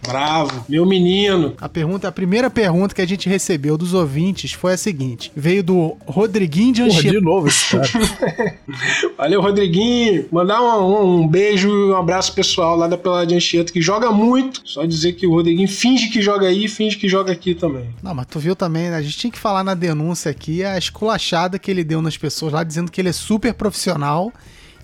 Bravo, 0.06 0.64
meu 0.68 0.84
menino. 0.84 1.54
A 1.60 1.68
pergunta, 1.68 2.08
a 2.08 2.12
primeira 2.12 2.50
pergunta 2.50 2.94
que 2.94 3.00
a 3.00 3.06
gente 3.06 3.28
recebeu 3.28 3.78
dos 3.78 3.94
ouvintes 3.94 4.52
foi 4.52 4.72
a 4.72 4.76
seguinte: 4.76 5.30
veio 5.34 5.62
do 5.62 5.96
Rodriguinho 6.06 6.72
de 6.72 6.82
Porra, 6.82 6.98
Anchieta. 6.98 7.18
de 7.18 7.24
novo 7.24 7.48
esse 7.48 7.70
cara. 7.70 8.58
Valeu, 9.16 9.40
Rodriguinho. 9.40 10.26
Mandar 10.32 10.60
um, 10.60 11.20
um 11.22 11.28
beijo 11.28 11.68
e 11.68 11.92
um 11.92 11.96
abraço 11.96 12.34
pessoal 12.34 12.76
lá 12.76 12.88
da 12.88 12.98
Pelada 12.98 13.26
de 13.26 13.34
Anchieta, 13.36 13.72
que 13.72 13.80
joga 13.80 14.10
muito. 14.10 14.60
Só 14.64 14.84
dizer 14.84 15.12
que 15.12 15.26
o 15.26 15.30
Rodriguinho 15.30 15.68
finge 15.68 16.08
que 16.08 16.20
joga 16.20 16.48
aí 16.48 16.64
e 16.64 16.68
finge 16.68 16.96
que 16.96 17.08
joga 17.08 17.32
aqui 17.32 17.54
também. 17.54 17.90
Não, 18.02 18.14
mas 18.14 18.26
tu 18.26 18.40
viu 18.40 18.56
também, 18.56 18.90
né? 18.90 18.96
A 18.96 19.02
gente 19.02 19.16
tinha 19.16 19.30
que 19.30 19.38
falar 19.38 19.62
na 19.62 19.74
denúncia 19.74 20.30
aqui 20.30 20.64
a 20.64 20.76
esculachada 20.76 21.58
que 21.58 21.70
ele 21.70 21.84
deu 21.84 22.02
nas 22.02 22.16
pessoas 22.16 22.52
lá, 22.52 22.64
dizendo 22.64 22.90
que 22.90 23.00
ele 23.00 23.08
é 23.08 23.12
super 23.12 23.54
profissional 23.54 24.32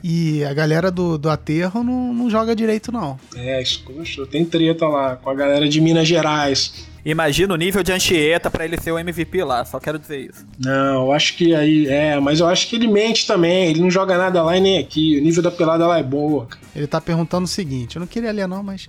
e 0.03 0.45
a 0.45 0.55
galera 0.55 0.91
do, 0.91 1.19
do 1.19 1.29
aterro 1.29 1.83
não, 1.83 2.13
não 2.15 2.31
joga 2.31 2.55
direito, 2.55 2.93
não. 2.93 3.19
É, 3.35 3.61
escucha, 3.61 4.27
tem 4.27 4.45
treta 4.45 4.87
lá 4.87 5.17
com 5.17 5.31
a 5.31 5.35
galera 5.35 5.69
de 5.69 5.81
Minas 5.81 6.07
Gerais. 6.07 6.87
Imagina 7.05 7.55
o 7.55 7.57
nível 7.57 7.83
de 7.83 7.93
Anchieta 7.93 8.51
pra 8.51 8.65
ele 8.65 8.79
ser 8.81 8.93
o 8.93 8.99
MVP 8.99 9.43
lá, 9.43 9.65
só 9.65 9.81
quero 9.81 9.99
dizer 9.99 10.29
isso. 10.29 10.45
Não, 10.59 11.07
eu 11.07 11.13
acho 11.13 11.37
que 11.37 11.55
aí. 11.55 11.87
É, 11.87 12.21
mas 12.21 12.41
eu 12.41 12.47
acho 12.47 12.69
que 12.69 12.77
ele 12.77 12.87
mente 12.87 13.27
também. 13.27 13.71
Ele 13.71 13.81
não 13.81 13.91
joga 13.91 14.19
nada 14.19 14.43
lá 14.43 14.57
e 14.57 14.61
nem 14.61 14.79
aqui. 14.79 15.19
O 15.19 15.23
nível 15.23 15.43
da 15.43 15.51
pelada 15.51 15.87
lá 15.87 15.99
é 15.99 16.03
boa. 16.03 16.47
cara. 16.47 16.61
Ele 16.77 16.87
tá 16.87 17.01
perguntando 17.01 17.45
o 17.45 17.49
seguinte: 17.49 17.97
eu 17.97 18.01
não 18.01 18.07
queria 18.07 18.33
ler, 18.33 18.47
não, 18.47 18.63
mas. 18.63 18.89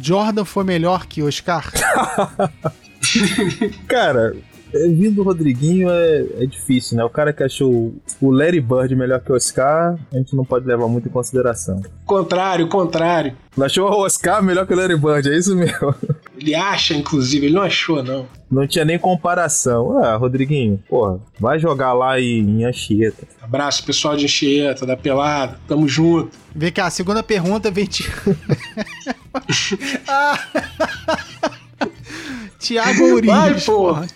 Jordan 0.00 0.44
foi 0.44 0.64
melhor 0.64 1.06
que 1.06 1.22
Oscar? 1.22 1.70
Cara, 3.86 4.34
vindo 4.72 5.16
do 5.16 5.22
Rodriguinho 5.22 5.90
é, 5.90 6.26
é 6.40 6.46
difícil, 6.46 6.96
né? 6.96 7.04
O 7.04 7.10
cara 7.10 7.32
que 7.32 7.42
achou 7.42 7.94
o 8.20 8.30
Larry 8.30 8.60
Bird 8.60 8.94
melhor 8.96 9.20
que 9.20 9.30
o 9.30 9.34
Oscar, 9.34 9.98
a 10.12 10.16
gente 10.16 10.34
não 10.34 10.44
pode 10.44 10.66
levar 10.66 10.88
muito 10.88 11.08
em 11.08 11.12
consideração. 11.12 11.82
Contrário, 12.06 12.66
contrário. 12.68 13.36
Ele 13.56 13.66
achou 13.66 13.90
o 13.90 14.04
Oscar 14.04 14.42
melhor 14.42 14.66
que 14.66 14.72
o 14.72 14.76
Larry 14.76 14.96
Bird, 14.96 15.28
é 15.30 15.36
isso 15.36 15.54
mesmo. 15.54 15.94
Ele 16.38 16.54
acha, 16.56 16.94
inclusive, 16.94 17.46
ele 17.46 17.54
não 17.54 17.62
achou, 17.62 18.02
não. 18.02 18.26
Não 18.50 18.66
tinha 18.66 18.84
nem 18.84 18.98
comparação. 18.98 19.96
Ah, 19.98 20.16
Rodriguinho, 20.16 20.82
porra, 20.88 21.20
vai 21.38 21.56
jogar 21.56 21.92
lá 21.92 22.20
em, 22.20 22.64
Anchieta. 22.64 23.28
Abraço, 23.40 23.84
pessoal 23.84 24.16
de 24.16 24.24
Anchieta, 24.24 24.84
da 24.84 24.96
Pelada. 24.96 25.60
Tamo 25.68 25.86
junto. 25.86 26.36
Vem 26.52 26.72
cá, 26.72 26.86
a 26.86 26.90
segunda 26.90 27.22
pergunta 27.22 27.70
vem 27.70 27.86
de. 27.86 28.04
Ah. 30.08 30.36
Tiago 32.58 33.02
Ourinhos. 33.04 33.36
Vai, 33.36 33.60
porra. 33.60 34.06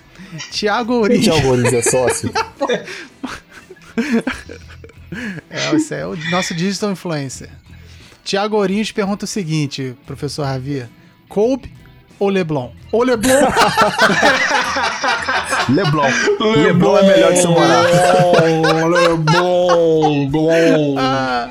Tiago 0.51 0.95
Ourinhos. 0.95 1.25
tinha 1.25 1.37
o 1.37 1.43
Corinthians 1.43 1.87
é 1.87 1.91
sócio? 1.91 2.31
É, 5.49 5.75
esse 5.75 5.95
é 5.95 6.05
o 6.07 6.17
nosso 6.31 6.53
digital 6.55 6.91
influencer. 6.91 7.49
Tiago 8.25 8.57
Ourinhos 8.57 8.91
pergunta 8.93 9.25
o 9.25 9.29
seguinte, 9.29 9.97
professor 10.05 10.43
Ravi: 10.45 10.85
Kobe 11.29 11.73
ou 12.19 12.29
Leblon? 12.29 12.73
Ou 12.93 13.03
Leblon? 13.07 13.31
Leblon. 15.69 16.09
Leblon 16.57 16.99
é 16.99 17.03
melhor 17.05 17.33
que 17.33 17.39
seu 17.39 17.51
Morato. 17.53 17.89
Lebon, 18.89 20.29
Blon. 20.29 20.97
Ah, 20.99 21.49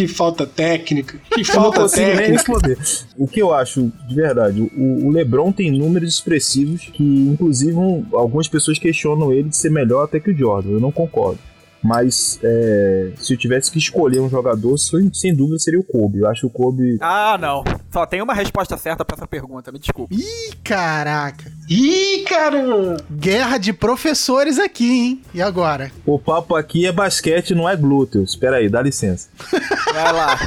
Que 0.00 0.08
falta 0.08 0.46
técnica. 0.46 1.18
Que 1.30 1.44
falta 1.44 1.86
técnica. 1.88 2.78
O 3.18 3.26
que 3.28 3.40
eu 3.42 3.52
acho, 3.52 3.92
de 4.08 4.14
verdade, 4.14 4.60
o, 4.76 5.06
o 5.06 5.10
LeBron 5.10 5.52
tem 5.52 5.70
números 5.70 6.14
expressivos 6.14 6.88
que, 6.92 7.02
inclusive, 7.04 7.74
um- 7.76 8.06
algumas 8.12 8.48
pessoas 8.48 8.78
questionam 8.78 9.30
ele 9.32 9.50
de 9.50 9.56
ser 9.56 9.70
melhor 9.70 10.04
até 10.04 10.18
que 10.18 10.30
o 10.30 10.34
Jordan. 10.36 10.70
Eu 10.70 10.80
não 10.80 10.90
concordo. 10.90 11.38
Mas 11.82 12.38
é, 12.42 13.12
se 13.16 13.32
eu 13.32 13.38
tivesse 13.38 13.70
que 13.70 13.78
escolher 13.78 14.20
um 14.20 14.28
jogador, 14.28 14.76
sem, 14.76 15.10
sem 15.14 15.34
dúvida 15.34 15.58
seria 15.58 15.80
o 15.80 15.84
Kobe. 15.84 16.18
Eu 16.20 16.28
acho 16.28 16.46
o 16.46 16.50
Kobe. 16.50 16.98
Ah, 17.00 17.38
não. 17.40 17.64
Só 17.90 18.04
tem 18.04 18.20
uma 18.20 18.34
resposta 18.34 18.76
certa 18.76 19.04
pra 19.04 19.16
essa 19.16 19.26
pergunta, 19.26 19.72
me 19.72 19.78
desculpe. 19.78 20.14
Ih, 20.14 20.54
caraca. 20.62 21.50
Ih, 21.68 22.24
caramba. 22.28 22.98
Guerra 23.10 23.56
de 23.58 23.72
professores 23.72 24.58
aqui, 24.58 24.90
hein? 24.90 25.22
E 25.32 25.40
agora? 25.40 25.90
O 26.04 26.18
papo 26.18 26.54
aqui 26.54 26.86
é 26.86 26.92
basquete, 26.92 27.54
não 27.54 27.68
é 27.68 27.74
glúteo. 27.76 28.22
Espera 28.22 28.56
aí, 28.56 28.68
dá 28.68 28.82
licença. 28.82 29.28
Vai 29.92 30.12
lá. 30.12 30.38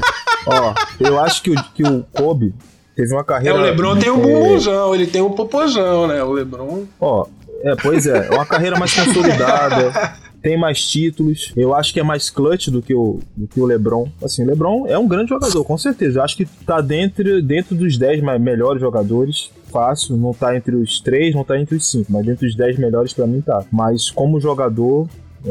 Ó, 0.45 0.73
eu 0.99 1.19
acho 1.19 1.41
que 1.41 1.49
o, 1.51 1.55
que 1.73 1.84
o 1.84 2.03
Kobe 2.13 2.53
teve 2.95 3.11
uma 3.13 3.21
É, 3.21 3.23
carreira. 3.23 3.57
o 3.57 3.61
Lebron 3.61 3.97
tem 3.97 4.11
um 4.11 4.19
é, 4.19 4.21
bumbuzão, 4.21 4.93
ele 4.93 5.07
tem 5.07 5.21
um 5.21 5.31
popozão, 5.31 6.05
né? 6.07 6.21
O 6.21 6.31
Lebron. 6.31 6.84
Ó, 6.99 7.25
é, 7.63 7.75
pois 7.81 8.05
é, 8.05 8.27
é 8.27 8.29
uma 8.29 8.45
carreira 8.45 8.77
mais 8.77 8.93
consolidada, 8.93 10.15
tem 10.43 10.57
mais 10.57 10.85
títulos. 10.85 11.51
Eu 11.55 11.73
acho 11.73 11.93
que 11.93 11.99
é 11.99 12.03
mais 12.03 12.29
clutch 12.29 12.67
do 12.67 12.81
que 12.81 12.93
o, 12.93 13.19
do 13.35 13.47
que 13.47 13.59
o 13.59 13.65
LeBron. 13.65 14.07
Assim, 14.21 14.43
o 14.43 14.45
LeBron 14.45 14.85
é 14.87 14.97
um 14.97 15.07
grande 15.07 15.29
jogador, 15.29 15.63
com 15.63 15.77
certeza. 15.77 16.19
Eu 16.19 16.23
acho 16.23 16.35
que 16.37 16.45
tá 16.45 16.81
dentro, 16.81 17.41
dentro 17.41 17.73
dos 17.75 17.97
10 17.97 18.21
mais- 18.21 18.39
melhores 18.41 18.81
jogadores. 18.81 19.49
Fácil, 19.71 20.15
não 20.17 20.33
tá 20.33 20.55
entre 20.55 20.75
os 20.75 20.99
3, 21.01 21.33
não 21.33 21.43
tá 21.43 21.59
entre 21.59 21.75
os 21.77 21.89
5, 21.89 22.11
mas 22.11 22.23
dentro 22.23 22.45
dos 22.45 22.55
10 22.55 22.77
melhores 22.77 23.11
pra 23.11 23.25
mim 23.25 23.41
tá. 23.41 23.63
Mas 23.71 24.11
como 24.11 24.39
jogador, 24.39 25.07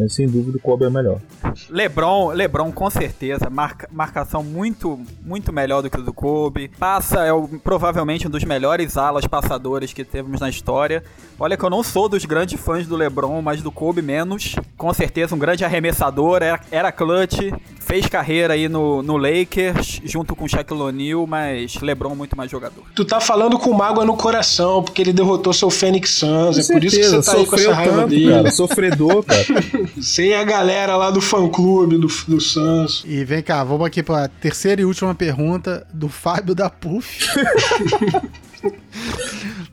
sem 0.09 0.27
dúvida 0.27 0.57
o 0.57 0.61
Kobe 0.61 0.85
é 0.85 0.91
melhor. 0.91 1.21
LeBron, 1.69 2.33
LeBron 2.33 2.73
com 2.73 2.89
certeza, 2.89 3.51
marca, 3.51 3.89
marcação 3.93 4.43
muito, 4.43 4.99
muito 5.23 5.53
melhor 5.53 5.83
do 5.83 5.91
que 5.91 5.99
o 5.99 6.03
do 6.03 6.13
Kobe. 6.13 6.69
Passa, 6.79 7.21
é 7.25 7.33
o, 7.33 7.47
provavelmente 7.47 8.27
um 8.27 8.31
dos 8.31 8.45
melhores 8.45 8.97
alas 8.97 9.27
passadores 9.27 9.93
que 9.93 10.05
temos 10.05 10.41
na 10.41 10.49
história. 10.49 11.03
Olha 11.39 11.57
que 11.57 11.65
eu 11.65 11.71
não 11.71 11.83
sou 11.83 12.09
dos 12.09 12.25
grandes 12.25 12.61
fãs 12.61 12.87
do 12.87 12.97
LeBron, 12.97 13.43
mas 13.43 13.63
do 13.63 13.71
Kobe 13.71 14.01
menos. 14.01 14.55
Com 14.77 14.93
certeza 14.95 15.35
um 15.35 15.39
grande 15.39 15.65
arremessador, 15.65 16.43
era, 16.43 16.61
era 16.71 16.93
clutch, 16.93 17.39
fez 17.81 18.07
carreira 18.07 18.55
aí 18.55 18.69
no, 18.69 19.03
no 19.03 19.17
Lakers, 19.17 20.01
junto 20.05 20.35
com 20.37 20.49
Shaquille 20.49 20.81
O'Neal, 20.81 21.27
mas 21.27 21.81
LeBron 21.81 22.15
muito 22.15 22.37
mais 22.37 22.51
jogador. 22.51 22.85
Tu 22.95 23.05
tá 23.05 23.21
falando 23.21 23.59
com 23.59 23.73
mágoa 23.73 24.05
no 24.05 24.17
coração, 24.17 24.83
porque 24.83 25.03
ele 25.03 25.13
derrotou 25.13 25.53
seu 25.53 25.69
Phoenix 25.69 26.11
Suns, 26.11 26.59
é 26.59 26.73
por 26.73 26.83
isso 26.83 26.97
que 26.97 27.09
você 27.09 27.31
tá 27.31 27.37
aí 27.37 27.47
com 27.47 27.57
essa 27.57 27.75
raiva 27.75 27.97
tanto, 27.97 28.09
dele. 28.09 28.31
Cara, 28.31 28.51
sofredor, 28.51 29.23
cara. 29.25 29.43
Sem 30.01 30.35
a 30.35 30.45
galera 30.45 30.97
lá 30.97 31.11
do 31.11 31.21
fã-clube 31.21 31.99
do, 31.99 32.07
do 32.07 32.41
Suns. 32.41 33.05
E 33.07 33.25
vem 33.25 33.43
cá, 33.43 33.63
vamos 33.65 33.87
aqui 33.87 34.03
pra 34.03 34.29
terceira 34.29 34.81
e 34.83 34.85
última 34.85 35.15
pergunta 35.15 35.87
do 35.93 36.09
Fábio 36.09 36.55
da 36.55 36.69
Puff. 36.69 37.27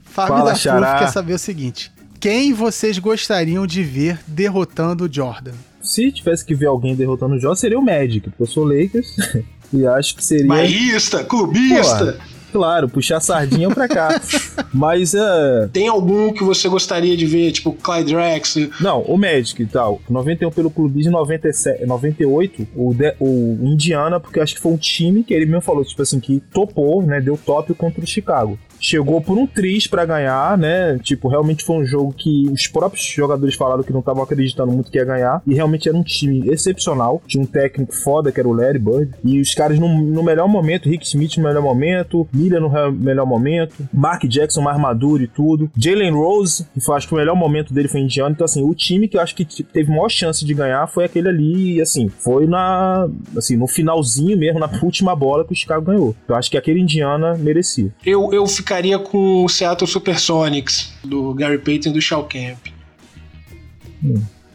Fábio 0.03 0.37
Fala, 0.37 0.51
da 0.51 0.55
xará. 0.55 0.93
Puff 0.93 1.05
quer 1.05 1.11
saber 1.11 1.33
o 1.33 1.39
seguinte: 1.39 1.91
quem 2.19 2.53
vocês 2.53 2.99
gostariam 2.99 3.65
de 3.65 3.83
ver 3.83 4.19
derrotando 4.27 5.05
o 5.05 5.13
Jordan? 5.13 5.53
Se 5.81 6.11
tivesse 6.11 6.45
que 6.45 6.53
ver 6.53 6.65
alguém 6.67 6.95
derrotando 6.95 7.35
o 7.35 7.39
Jordan, 7.39 7.55
seria 7.55 7.79
o 7.79 7.81
Magic, 7.81 8.29
porque 8.29 8.43
eu 8.43 8.47
sou 8.47 8.63
Lakers. 8.65 9.15
e 9.71 9.85
acho 9.85 10.15
que 10.15 10.23
seria. 10.23 10.47
Baísta, 10.47 11.23
clubista. 11.23 12.13
Pô, 12.13 12.38
Claro, 12.51 12.89
puxar 12.89 13.17
a 13.17 13.21
sardinha 13.21 13.69
pra 13.69 13.87
cá. 13.87 14.21
Mas 14.73 15.13
é. 15.13 15.69
Tem 15.71 15.87
algum 15.87 16.33
que 16.33 16.43
você 16.43 16.67
gostaria 16.67 17.15
de 17.15 17.25
ver, 17.25 17.51
tipo 17.51 17.73
Clyde 17.73 18.13
Drexler? 18.13 18.69
Não, 18.81 19.01
o 19.01 19.17
Magic 19.17 19.61
e 19.61 19.65
tal. 19.65 20.01
91 20.09 20.51
pelo 20.51 20.69
clubismo, 20.69 21.11
97, 21.11 21.85
98 21.85 22.67
o, 22.75 22.93
de, 22.93 23.15
o 23.19 23.57
Indiana, 23.61 24.19
porque 24.19 24.39
acho 24.39 24.55
que 24.55 24.61
foi 24.61 24.71
um 24.71 24.77
time 24.77 25.23
que 25.23 25.33
ele 25.33 25.45
mesmo 25.45 25.61
falou, 25.61 25.83
tipo 25.83 26.01
assim, 26.01 26.19
que 26.19 26.41
topou, 26.51 27.01
né? 27.03 27.19
Deu 27.21 27.37
top 27.37 27.73
contra 27.73 28.03
o 28.03 28.07
Chicago. 28.07 28.57
Chegou 28.79 29.21
por 29.21 29.37
um 29.37 29.45
tris 29.45 29.87
pra 29.87 30.05
ganhar, 30.05 30.57
né? 30.57 30.97
Tipo, 30.99 31.27
realmente 31.27 31.63
foi 31.63 31.77
um 31.77 31.85
jogo 31.85 32.13
que 32.13 32.49
os 32.51 32.67
próprios 32.67 33.05
jogadores 33.05 33.55
falaram 33.55 33.83
que 33.83 33.91
não 33.91 33.99
estavam 33.99 34.23
acreditando 34.23 34.71
muito 34.71 34.91
que 34.91 34.97
ia 34.97 35.05
ganhar. 35.05 35.41
E 35.45 35.53
realmente 35.53 35.87
era 35.87 35.97
um 35.97 36.03
time 36.03 36.49
excepcional. 36.49 37.21
Tinha 37.27 37.43
um 37.43 37.45
técnico 37.45 37.93
foda, 37.93 38.31
que 38.31 38.39
era 38.39 38.47
o 38.47 38.53
Larry 38.53 38.79
Bird. 38.79 39.11
E 39.23 39.39
os 39.39 39.53
caras 39.53 39.79
no, 39.79 39.87
no 39.87 40.23
melhor 40.23 40.47
momento, 40.47 40.89
Rick 40.89 41.05
Smith 41.05 41.37
no 41.37 41.43
melhor 41.43 41.61
momento, 41.61 42.27
Miller 42.33 42.61
no 42.61 42.91
melhor 42.91 43.25
momento, 43.25 43.75
Mark 43.93 44.23
Jackson 44.25 44.61
mais 44.61 44.79
maduro 44.79 45.23
e 45.23 45.27
tudo. 45.27 45.69
Jalen 45.77 46.11
Rose, 46.11 46.65
que 46.73 46.81
foi, 46.81 46.95
acho 46.95 47.07
que 47.07 47.13
o 47.13 47.17
melhor 47.17 47.35
momento 47.35 47.73
dele 47.73 47.87
foi 47.87 48.01
indiano. 48.01 48.31
Então, 48.31 48.45
assim, 48.45 48.63
o 48.63 48.73
time 48.73 49.07
que 49.07 49.17
eu 49.17 49.21
acho 49.21 49.35
que 49.35 49.45
teve 49.45 49.89
maior 49.89 50.09
chance 50.09 50.45
de 50.45 50.53
ganhar 50.53 50.87
foi 50.87 51.05
aquele 51.05 51.29
ali. 51.29 51.75
E, 51.75 51.81
assim, 51.81 52.09
foi 52.09 52.45
na. 52.45 53.07
Assim, 53.37 53.57
no 53.57 53.67
finalzinho 53.67 54.37
mesmo, 54.37 54.59
na 54.59 54.69
última 54.81 55.15
bola 55.15 55.45
que 55.45 55.53
o 55.53 55.55
Chicago 55.55 55.85
ganhou. 55.85 56.15
Eu 56.27 56.35
acho 56.35 56.49
que 56.49 56.57
aquele 56.57 56.79
Indiana 56.79 57.35
merecia. 57.35 57.91
Eu, 58.05 58.33
eu 58.33 58.45
ficaria 58.69 58.99
com 58.99 59.43
o 59.43 59.49
Seattle 59.49 59.89
Supersonics, 59.89 60.93
do 61.03 61.33
Gary 61.33 61.57
Payton 61.57 61.89
e 61.89 61.93
do 61.93 61.99
Shao 61.99 62.23
Camp. 62.25 62.67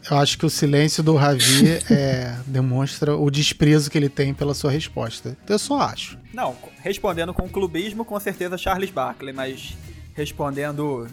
Eu 0.09 0.17
acho 0.19 0.39
que 0.39 0.47
o 0.47 0.51
silêncio 0.51 1.03
do 1.03 1.17
Ravi 1.17 1.81
é, 1.91 2.37
demonstra 2.47 3.17
o 3.17 3.29
desprezo 3.29 3.91
que 3.91 3.99
ele 3.99 4.09
tem 4.09 4.33
pela 4.33 4.55
sua 4.55 4.71
resposta. 4.71 5.37
Eu 5.49 5.59
só 5.59 5.81
acho. 5.81 6.17
Não, 6.33 6.57
respondendo 6.81 7.35
com 7.35 7.49
clubismo, 7.49 8.05
com 8.05 8.19
certeza 8.21 8.57
Charles 8.57 8.91
Barkley, 8.91 9.35
mas 9.35 9.77
respondendo 10.15 11.09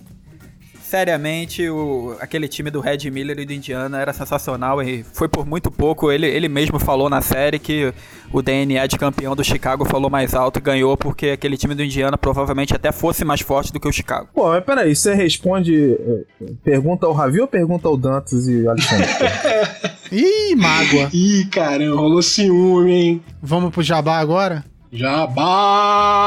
seriamente, 0.91 1.67
o, 1.69 2.17
aquele 2.19 2.49
time 2.49 2.69
do 2.69 2.81
Red 2.81 3.09
Miller 3.09 3.39
e 3.39 3.45
do 3.45 3.53
Indiana 3.53 4.01
era 4.01 4.11
sensacional 4.11 4.83
e 4.83 5.03
foi 5.03 5.29
por 5.29 5.45
muito 5.45 5.71
pouco. 5.71 6.11
Ele, 6.11 6.27
ele 6.27 6.49
mesmo 6.49 6.77
falou 6.79 7.09
na 7.09 7.21
série 7.21 7.57
que 7.57 7.93
o 8.29 8.41
DNA 8.41 8.85
de 8.87 8.97
campeão 8.97 9.33
do 9.33 9.41
Chicago 9.41 9.85
falou 9.85 10.09
mais 10.09 10.35
alto 10.35 10.59
e 10.59 10.61
ganhou 10.61 10.97
porque 10.97 11.27
aquele 11.29 11.55
time 11.55 11.73
do 11.73 11.81
Indiana 11.81 12.17
provavelmente 12.17 12.75
até 12.75 12.91
fosse 12.91 13.23
mais 13.23 13.39
forte 13.39 13.71
do 13.71 13.79
que 13.79 13.87
o 13.87 13.91
Chicago. 13.91 14.27
Pô, 14.33 14.49
mas 14.49 14.61
peraí, 14.65 14.93
você 14.93 15.13
responde. 15.13 15.93
eh, 15.93 16.25
Pergunta 16.61 17.05
ao 17.05 17.13
Ravi 17.13 17.39
ou 17.39 17.47
pergunta 17.47 17.87
ao 17.87 17.95
Dantas 17.95 18.45
e 18.49 18.67
Alexandre? 18.67 19.07
Ih, 20.11 20.55
mágoa. 20.57 21.09
Ih, 21.13 21.45
caramba, 21.45 21.95
rolou 21.95 22.21
ciúme, 22.21 22.91
hein? 22.91 23.23
Vamos 23.41 23.71
pro 23.71 23.81
Jabá 23.81 24.17
agora? 24.19 24.65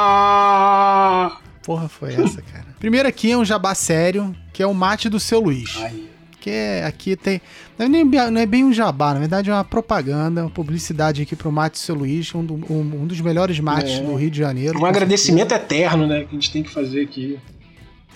Jabá! 0.05 1.39
Porra, 1.63 1.87
foi 1.87 2.15
essa, 2.15 2.41
cara. 2.41 2.74
Primeiro 2.85 3.09
aqui 3.09 3.31
é 3.31 3.37
um 3.39 3.47
jabá 3.47 3.75
sério, 3.75 4.37
que 4.53 4.63
é 4.63 4.67
o 4.67 4.75
mate 4.75 5.09
do 5.09 5.19
seu 5.19 5.41
Luiz. 5.41 5.75
Aí. 5.83 6.07
Que 6.39 6.51
é, 6.51 6.85
aqui 6.85 7.17
tem. 7.17 7.41
Não 7.79 7.87
é, 7.87 7.89
nem, 7.89 8.05
não 8.05 8.39
é 8.39 8.45
bem 8.45 8.63
um 8.63 8.75
jabá, 8.75 9.15
na 9.15 9.21
verdade 9.21 9.49
é 9.49 9.55
uma 9.55 9.65
propaganda, 9.65 10.43
uma 10.43 10.51
publicidade 10.51 11.23
aqui 11.23 11.35
pro 11.35 11.51
Mate 11.51 11.73
do 11.73 11.79
seu 11.79 11.95
Luiz, 11.95 12.35
um, 12.35 12.45
do- 12.45 12.53
um- 12.71 13.01
um 13.03 13.07
dos 13.07 13.19
melhores 13.23 13.59
mates 13.59 13.95
É. 13.95 14.03
do 14.03 14.15
Rio 14.15 14.31
de 14.31 14.39
Janeiro. 14.39 14.79
Um 14.79 14.85
agradecimento 14.85 15.53
eterno, 15.53 16.07
né? 16.07 16.21
Que 16.25 16.29
a 16.29 16.35
gente 16.35 16.53
tem 16.53 16.63
que 16.63 16.69
fazer 16.69 17.01
aqui. 17.01 17.39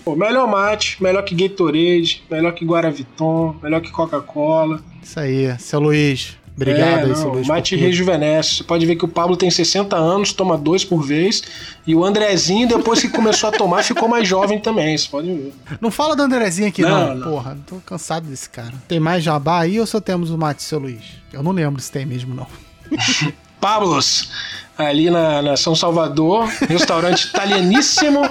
Pô, 0.05 0.15
melhor 0.15 0.47
mate, 0.47 1.01
melhor 1.01 1.23
que 1.23 1.33
Gatorade, 1.33 2.23
melhor 2.29 2.53
que 2.53 2.63
Guaraviton, 2.63 3.55
melhor 3.63 3.81
que 3.81 3.89
Coca-Cola. 3.89 4.77
certeza. 4.77 4.99
Isso 5.01 5.19
aí, 5.19 5.59
seu 5.59 5.79
Luiz. 5.79 6.37
Obrigado 6.59 6.99
é, 6.99 7.03
aí, 7.05 7.15
seu 7.15 7.27
não, 7.27 7.33
Luiz. 7.35 7.47
Mate 7.47 7.75
rejuvenesce. 7.77 8.55
Você 8.55 8.63
pode 8.65 8.85
ver 8.85 8.97
que 8.97 9.05
o 9.05 9.07
Pablo 9.07 9.37
tem 9.37 9.49
60 9.49 9.95
anos, 9.95 10.33
toma 10.33 10.57
dois 10.57 10.83
por 10.83 11.01
vez. 11.01 11.41
E 11.87 11.95
o 11.95 12.03
Andrezinho, 12.03 12.67
depois 12.67 12.99
que 12.99 13.07
começou 13.07 13.47
a 13.49 13.51
tomar, 13.53 13.81
ficou 13.81 14.09
mais 14.09 14.27
jovem 14.27 14.59
também. 14.59 14.97
Você 14.97 15.07
pode 15.07 15.27
ver. 15.27 15.53
Não 15.79 15.89
fala 15.89 16.17
do 16.17 16.23
Andrezinho 16.23 16.67
aqui, 16.67 16.81
não. 16.81 16.89
Não, 16.89 17.15
não. 17.15 17.31
Porra, 17.31 17.57
tô 17.65 17.77
cansado 17.85 18.27
desse 18.27 18.49
cara. 18.49 18.73
Tem 18.89 18.99
mais 18.99 19.23
jabá 19.23 19.61
aí 19.61 19.79
ou 19.79 19.87
só 19.87 20.01
temos 20.01 20.31
o 20.31 20.37
mate 20.37 20.57
do 20.57 20.63
seu 20.63 20.79
Luiz? 20.79 21.03
Eu 21.31 21.41
não 21.41 21.53
lembro 21.53 21.81
se 21.81 21.89
tem 21.89 22.05
mesmo, 22.05 22.35
não. 22.35 22.47
Pablos, 23.61 24.29
ali 24.77 25.09
na, 25.09 25.41
na 25.41 25.57
São 25.57 25.75
Salvador, 25.75 26.45
restaurante 26.67 27.23
italianíssimo, 27.25 28.21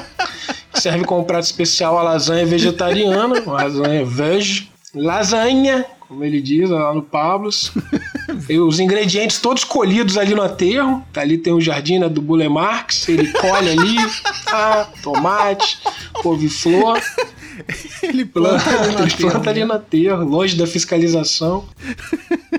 que 0.73 0.81
serve 0.81 1.05
com 1.05 1.21
um 1.21 1.25
prato 1.25 1.45
especial 1.45 1.99
a 1.99 2.03
lasanha 2.03 2.45
vegetariana, 2.47 3.43
lasanha 3.47 4.05
veg, 4.05 4.69
lasanha, 4.95 5.85
como 6.09 6.25
ele 6.25 6.41
diz 6.41 6.71
lá 6.71 6.95
no 6.95 7.03
Pablos. 7.03 7.71
Os 8.67 8.81
ingredientes 8.81 9.39
todos 9.39 9.65
colhidos 9.65 10.17
ali 10.17 10.35
no 10.35 10.43
aterro. 10.43 11.05
Ali 11.15 11.39
tem 11.39 11.53
o 11.53 11.61
jardim 11.61 11.99
né, 11.99 12.09
do 12.09 12.23
Bule 12.23 12.49
Marx, 12.49 13.09
ele 13.09 13.33
colhe 13.33 13.71
ali, 13.71 13.97
ah, 14.53 14.89
tomate, 15.03 15.79
couve-flor, 16.15 17.01
Ele 18.03 18.25
planta, 18.25 18.65
planta 18.65 18.83
ali 18.83 18.93
no 18.95 19.03
ele 19.03 19.11
planta 19.11 19.37
aterro, 19.37 19.51
ali 19.51 19.61
né? 19.61 19.67
no 19.67 19.73
aterro, 19.73 20.25
longe 20.25 20.57
da 20.57 20.67
fiscalização. 20.67 21.65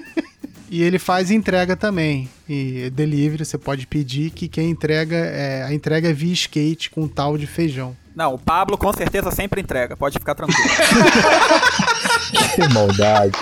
E 0.72 0.84
ele 0.84 1.00
faz 1.00 1.32
entrega 1.32 1.76
também. 1.76 2.30
E 2.48 2.92
delivery, 2.92 3.44
você 3.44 3.58
pode 3.58 3.88
pedir 3.88 4.30
que 4.30 4.48
quem 4.48 4.70
entrega 4.70 5.16
é. 5.16 5.64
A 5.64 5.74
entrega 5.74 6.10
é 6.10 6.14
via 6.14 6.32
skate 6.32 6.92
com 6.92 7.08
tal 7.08 7.40
de 7.40 7.48
feijão. 7.48 7.98
Não, 8.16 8.36
o 8.36 8.38
Pablo 8.38 8.78
com 8.78 8.94
certeza 8.94 9.32
sempre 9.32 9.62
entrega, 9.62 9.98
pode 9.98 10.20
ficar 10.20 10.36
tranquilo. 10.36 10.70
que 12.54 12.74
maldade. 12.74 13.36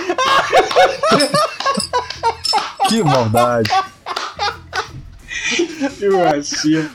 Que 2.88 3.04
maldade. 3.04 3.70
Que 5.98 6.10
vacilo. 6.10 6.90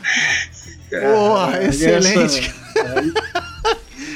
Porra, 0.90 1.62
excelente. 1.64 2.54
essa- 2.76 3.22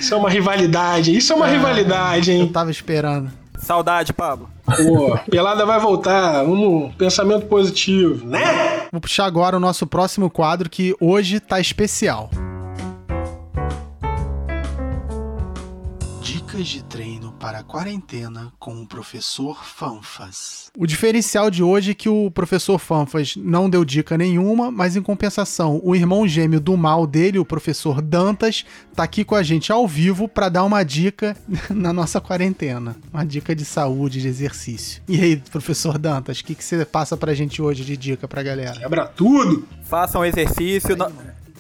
Isso 0.01 0.15
é 0.15 0.17
uma 0.17 0.29
rivalidade, 0.31 1.17
isso 1.17 1.33
é 1.33 1.37
uma 1.37 1.47
Ah, 1.47 1.51
rivalidade, 1.51 2.31
Eu 2.31 2.37
hein? 2.39 2.49
tava 2.53 2.71
esperando. 2.71 3.31
Saudade, 3.59 4.13
Pablo. 4.13 4.49
Pô, 4.65 5.19
pelada 5.31 5.65
vai 5.65 5.81
voltar, 5.81 6.43
vamos, 6.45 6.95
pensamento 6.97 7.47
positivo, 7.47 8.25
né? 8.27 8.87
Vou 8.93 9.01
puxar 9.01 9.25
agora 9.25 9.57
o 9.57 9.61
nosso 9.61 9.87
próximo 9.87 10.29
quadro 10.31 10.69
que 10.69 10.95
hoje 11.01 11.41
tá 11.41 11.59
especial. 11.59 12.31
Dicas 16.23 16.67
de 16.67 16.83
treino 16.85 17.06
para 17.47 17.61
a 17.61 17.63
quarentena 17.63 18.53
com 18.59 18.83
o 18.83 18.85
professor 18.89 19.65
Fanfas. 19.65 20.69
O 20.77 20.85
diferencial 20.85 21.49
de 21.49 21.63
hoje 21.63 21.93
é 21.93 21.95
que 21.95 22.09
o 22.09 22.29
professor 22.29 22.77
Fanfas 22.77 23.37
não 23.37 23.71
deu 23.71 23.85
dica 23.85 24.19
nenhuma, 24.19 24.69
mas 24.73 24.97
em 24.97 25.01
compensação, 25.01 25.81
o 25.85 25.95
irmão 25.95 26.27
gêmeo 26.27 26.59
do 26.59 26.77
mal 26.77 27.07
dele, 27.07 27.39
o 27.39 27.45
professor 27.45 28.03
Dantas, 28.03 28.65
tá 28.97 29.05
aqui 29.05 29.25
com 29.25 29.37
a 29.37 29.45
gente 29.45 29.71
ao 29.71 29.87
vivo 29.87 30.27
para 30.27 30.49
dar 30.49 30.65
uma 30.65 30.83
dica 30.83 31.37
na 31.71 31.93
nossa 31.93 32.21
quarentena. 32.21 32.97
Uma 33.13 33.25
dica 33.25 33.55
de 33.55 33.65
saúde, 33.65 34.21
de 34.21 34.27
exercício. 34.27 35.01
E 35.07 35.21
aí, 35.21 35.37
professor 35.37 35.99
Dantas, 35.99 36.41
o 36.41 36.45
que, 36.45 36.53
que 36.53 36.65
você 36.65 36.85
passa 36.85 37.17
pra 37.17 37.33
gente 37.33 37.63
hoje 37.63 37.85
de 37.85 37.97
dica 37.97 38.27
pra 38.27 38.43
galera? 38.43 38.81
Quebra 38.81 39.07
tudo. 39.07 39.69
Façam 39.85 40.25
exercício, 40.25 40.97
não, 40.97 41.13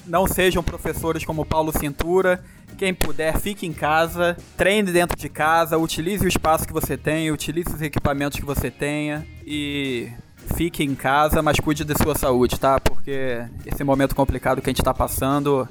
não 0.06 0.26
sejam 0.26 0.62
professores 0.62 1.24
como 1.24 1.44
Paulo 1.44 1.72
Cintura. 1.76 2.42
Quem 2.78 2.92
puder, 2.92 3.38
fique 3.38 3.66
em 3.66 3.72
casa, 3.72 4.36
treine 4.56 4.92
dentro 4.92 5.16
de 5.16 5.28
casa, 5.28 5.78
utilize 5.78 6.24
o 6.24 6.28
espaço 6.28 6.66
que 6.66 6.72
você 6.72 6.96
tem, 6.96 7.30
utilize 7.30 7.72
os 7.72 7.80
equipamentos 7.80 8.38
que 8.38 8.44
você 8.44 8.70
tenha 8.70 9.26
e 9.46 10.10
fique 10.54 10.84
em 10.84 10.94
casa, 10.94 11.42
mas 11.42 11.58
cuide 11.58 11.84
da 11.84 11.94
sua 11.94 12.14
saúde, 12.14 12.58
tá? 12.60 12.78
Porque 12.78 13.44
esse 13.64 13.82
momento 13.82 14.14
complicado 14.14 14.60
que 14.60 14.68
a 14.68 14.72
gente 14.72 14.82
tá 14.82 14.92
passando, 14.92 15.66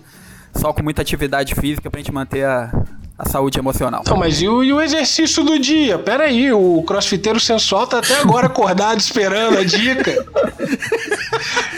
só 0.56 0.74
com 0.74 0.84
muita 0.84 1.02
atividade 1.02 1.54
física 1.56 1.90
pra 1.90 2.00
gente 2.00 2.12
manter 2.12 2.46
a, 2.46 2.72
a 3.18 3.30
saúde 3.30 3.60
emocional. 3.60 4.04
Não, 4.06 4.18
mas 4.18 4.42
e 4.42 4.48
o, 4.48 4.64
e 4.64 4.74
o 4.74 4.82
exercício 4.82 5.44
do 5.44 5.58
dia? 5.60 5.98
Pera 6.00 6.26
aí, 6.26 6.52
o 6.52 6.84
crossfiteiro 6.84 7.40
sensual 7.40 7.88
tá 7.88 8.00
até 8.00 8.20
agora 8.20 8.48
acordado 8.48 9.00
esperando 9.00 9.58
a 9.58 9.64
dica. 9.64 10.12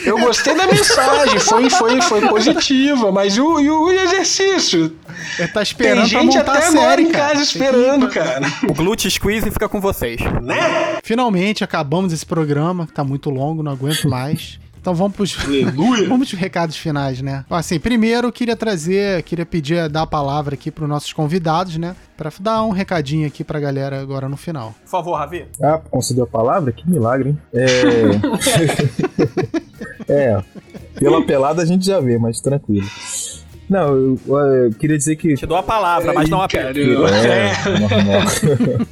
Eu 0.08 0.18
gostei 0.20 0.56
da 0.56 0.66
mensagem, 0.68 1.40
foi, 1.40 1.70
foi, 1.70 2.02
foi 2.02 2.28
positiva, 2.30 3.12
mas 3.12 3.36
e 3.36 3.42
o, 3.42 3.60
e 3.60 3.70
o 3.70 3.92
exercício? 3.92 4.96
Ele 5.38 5.48
tá 5.50 5.62
esperando 5.62 6.00
Tem 6.00 6.08
gente 6.08 6.32
pra 6.34 6.40
montar 6.40 6.52
até 6.54 6.66
a 6.66 6.70
agora 6.70 6.90
série, 6.90 7.02
em 7.04 7.12
cara. 7.12 7.28
casa 7.30 7.44
esperando, 7.44 8.08
cara. 8.10 8.48
O 8.70 8.74
Glute 8.74 9.10
Squeeze 9.12 9.52
fica 9.52 9.68
com 9.68 9.82
vocês. 9.82 10.22
Né? 10.42 11.00
Finalmente 11.04 11.64
acabamos 11.64 12.14
esse 12.14 12.26
programa, 12.26 12.88
que 12.88 12.94
tá 12.94 13.04
muito 13.04 13.30
longo, 13.30 13.62
não 13.62 13.72
aguento 13.74 14.08
mais. 14.10 14.60
Então 14.80 14.96
vamos 14.96 15.18
pros, 15.18 15.38
Aleluia. 15.44 16.08
vamos 16.10 16.30
pros 16.30 16.40
recados 16.40 16.78
finais, 16.78 17.22
né? 17.22 17.44
Assim, 17.50 17.78
primeiro 17.78 18.28
eu 18.28 18.32
queria 18.32 18.56
trazer, 18.56 19.22
queria 19.24 19.46
pedir, 19.46 19.90
dar 19.90 20.04
a 20.04 20.08
palavra 20.08 20.54
aqui 20.54 20.72
pros 20.72 20.88
nossos 20.88 21.12
convidados, 21.12 21.76
né? 21.78 21.94
Pra 22.16 22.32
dar 22.40 22.64
um 22.64 22.70
recadinho 22.72 23.28
aqui 23.28 23.44
pra 23.44 23.60
galera 23.60 24.00
agora 24.00 24.30
no 24.30 24.38
final. 24.38 24.74
Por 24.84 24.90
favor, 24.90 25.16
Ravi. 25.16 25.46
Ah, 25.62 25.82
conseguiu 25.92 26.24
a 26.24 26.28
palavra? 26.28 26.72
Que 26.72 26.90
milagre, 26.90 27.32
hein? 27.32 27.38
É. 27.54 27.68
é. 30.08 30.42
Pela 31.00 31.26
pelada 31.26 31.62
a 31.62 31.66
gente 31.66 31.86
já 31.86 32.00
vê, 32.00 32.18
mas 32.18 32.40
tranquilo. 32.40 32.88
Não, 33.70 33.88
eu, 33.90 34.20
eu 34.28 34.72
queria 34.74 34.98
dizer 34.98 35.16
que. 35.18 35.36
Te 35.36 35.46
dou 35.46 35.58
a 35.58 35.64
palavra, 35.64 36.14
mas 36.14 36.30
não 36.30 36.42
a 36.42 36.48
Cara, 36.48 36.74
É, 36.80 37.80
normal. 37.80 38.88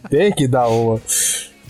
Tem 0.10 0.30
que 0.32 0.46
dar 0.46 0.68
uma. 0.68 1.00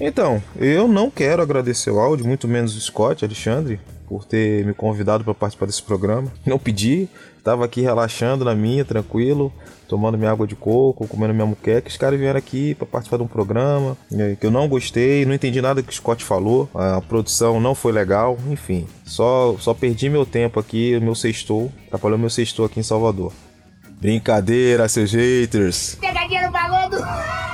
Então, 0.00 0.42
eu 0.58 0.88
não 0.88 1.08
quero 1.08 1.40
agradecer 1.40 1.90
o 1.90 2.00
áudio, 2.00 2.26
muito 2.26 2.48
menos 2.48 2.76
o 2.76 2.80
Scott, 2.80 3.24
Alexandre, 3.24 3.78
por 4.08 4.24
ter 4.24 4.66
me 4.66 4.74
convidado 4.74 5.22
para 5.22 5.34
participar 5.34 5.66
desse 5.66 5.82
programa. 5.82 6.32
Não 6.44 6.58
pedi, 6.58 7.08
tava 7.44 7.64
aqui 7.64 7.80
relaxando 7.80 8.44
na 8.44 8.56
minha, 8.56 8.84
tranquilo, 8.84 9.52
tomando 9.94 10.18
minha 10.18 10.32
água 10.32 10.44
de 10.44 10.56
coco, 10.56 11.06
comendo 11.06 11.32
minha 11.32 11.46
muqueca. 11.46 11.88
Os 11.88 11.96
caras 11.96 12.18
vieram 12.18 12.36
aqui 12.36 12.74
para 12.74 12.84
participar 12.84 13.16
de 13.16 13.22
um 13.22 13.28
programa 13.28 13.96
eh, 14.12 14.36
que 14.40 14.44
eu 14.44 14.50
não 14.50 14.66
gostei, 14.68 15.24
não 15.24 15.32
entendi 15.32 15.62
nada 15.62 15.84
que 15.84 15.88
o 15.88 15.94
Scott 15.94 16.24
falou, 16.24 16.68
a 16.74 17.00
produção 17.00 17.60
não 17.60 17.76
foi 17.76 17.92
legal, 17.92 18.36
enfim. 18.50 18.88
Só, 19.04 19.54
só 19.60 19.72
perdi 19.72 20.10
meu 20.10 20.26
tempo 20.26 20.58
aqui, 20.58 20.98
meu 20.98 21.14
sextou, 21.14 21.70
atrapalhou 21.86 22.18
meu 22.18 22.28
sextou 22.28 22.66
aqui 22.66 22.80
em 22.80 22.82
Salvador. 22.82 23.32
Brincadeira, 24.00 24.88
seus 24.88 25.12
haters! 25.12 25.96
Pegadinha 26.00 26.46
no 26.46 26.50
balão 26.50 26.90
ai. 27.04 27.53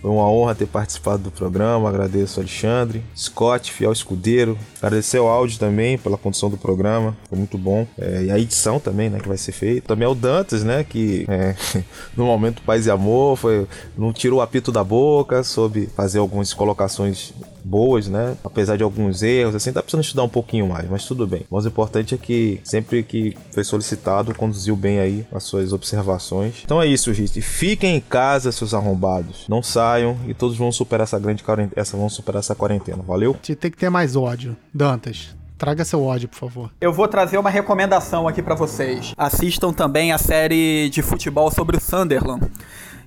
Foi 0.00 0.10
uma 0.10 0.28
honra 0.28 0.54
ter 0.54 0.66
participado 0.66 1.22
do 1.24 1.30
programa. 1.30 1.88
Agradeço 1.88 2.40
ao 2.40 2.44
Alexandre, 2.44 3.02
Scott, 3.16 3.72
fiel 3.72 3.92
escudeiro. 3.92 4.58
Agradecer 4.80 5.18
ao 5.18 5.28
áudio 5.28 5.58
também 5.58 5.98
pela 5.98 6.16
condução 6.16 6.48
do 6.48 6.56
programa. 6.56 7.16
Foi 7.28 7.36
muito 7.36 7.58
bom. 7.58 7.86
É, 7.98 8.24
e 8.24 8.30
a 8.30 8.38
edição 8.38 8.80
também, 8.80 9.10
né, 9.10 9.18
que 9.20 9.28
vai 9.28 9.36
ser 9.36 9.52
feita. 9.52 9.88
Também 9.88 10.06
ao 10.06 10.14
Dantas, 10.14 10.64
né, 10.64 10.84
que 10.84 11.26
é, 11.28 11.54
no 12.16 12.24
momento 12.24 12.62
Paz 12.62 12.86
e 12.86 12.90
Amor 12.90 13.36
foi, 13.36 13.66
não 13.96 14.12
tirou 14.12 14.38
o 14.38 14.42
apito 14.42 14.72
da 14.72 14.82
boca, 14.82 15.42
soube 15.42 15.88
fazer 15.94 16.18
algumas 16.18 16.52
colocações 16.52 17.32
boas, 17.64 18.08
né? 18.08 18.36
Apesar 18.44 18.76
de 18.76 18.82
alguns 18.82 19.22
erros, 19.22 19.54
assim, 19.54 19.72
tá 19.72 19.82
precisando 19.82 20.04
estudar 20.04 20.22
um 20.24 20.28
pouquinho 20.28 20.66
mais, 20.68 20.88
mas 20.88 21.04
tudo 21.04 21.26
bem. 21.26 21.44
O 21.50 21.54
mais 21.54 21.66
importante 21.66 22.14
é 22.14 22.18
que 22.18 22.60
sempre 22.64 23.02
que 23.02 23.36
foi 23.52 23.64
solicitado, 23.64 24.34
conduziu 24.34 24.76
bem 24.76 25.00
aí 25.00 25.26
as 25.32 25.44
suas 25.44 25.72
observações. 25.72 26.62
Então 26.64 26.80
é 26.80 26.86
isso, 26.86 27.12
gente. 27.14 27.40
Fiquem 27.40 27.96
em 27.96 28.00
casa, 28.00 28.52
seus 28.52 28.74
arrombados. 28.74 29.46
Não 29.48 29.62
saiam 29.62 30.16
e 30.26 30.34
todos 30.34 30.56
vão 30.56 30.72
superar 30.72 31.04
essa 31.04 31.18
grande 31.18 31.42
quarentena, 31.42 31.80
essa 31.80 31.96
vão 31.96 32.08
superar 32.08 32.40
essa 32.40 32.54
quarentena. 32.54 33.02
Valeu? 33.02 33.34
Tem 33.34 33.70
que 33.70 33.76
ter 33.76 33.90
mais 33.90 34.16
ódio. 34.16 34.56
Dantas, 34.72 35.34
traga 35.58 35.84
seu 35.84 36.02
ódio, 36.02 36.28
por 36.28 36.38
favor. 36.38 36.70
Eu 36.80 36.92
vou 36.92 37.06
trazer 37.06 37.38
uma 37.38 37.50
recomendação 37.50 38.26
aqui 38.26 38.42
pra 38.42 38.54
vocês. 38.54 39.12
Assistam 39.16 39.72
também 39.72 40.12
a 40.12 40.18
série 40.18 40.88
de 40.90 41.02
futebol 41.02 41.50
sobre 41.50 41.76
o 41.76 41.80
Sunderland. 41.80 42.46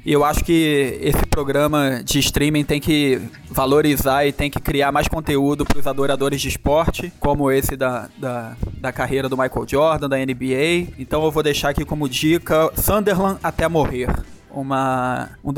E 0.06 0.12
eu 0.12 0.26
acho 0.26 0.44
que 0.44 1.00
esse 1.02 1.26
programa 1.28 2.02
de 2.04 2.20
streaming 2.20 2.66
tem 2.66 2.80
que 2.80 3.22
valorizar 3.50 4.26
e 4.26 4.34
tem 4.34 4.52
que 4.52 4.60
criar 4.60 4.92
mais 4.92 5.08
conteúdo 5.08 5.64
para 5.64 5.80
os 5.80 5.88
adoradores 5.88 6.42
de 6.42 6.50
esporte, 6.50 7.12
como 7.22 7.50
esse 7.50 7.78
da, 7.78 8.10
da, 8.18 8.58
da 8.80 8.92
carreira 8.92 9.30
do 9.30 9.38
Michael 9.38 9.66
Jordan, 9.66 10.10
da 10.10 10.18
NBA. 10.18 10.94
Então 11.00 11.24
eu 11.24 11.32
vou 11.32 11.42
deixar 11.42 11.70
aqui 11.70 11.86
como 11.86 12.10
dica 12.10 12.70
Sunderland 12.76 13.40
até 13.42 13.68
morrer 13.70 14.10
uma, 14.54 15.30
um 15.44 15.52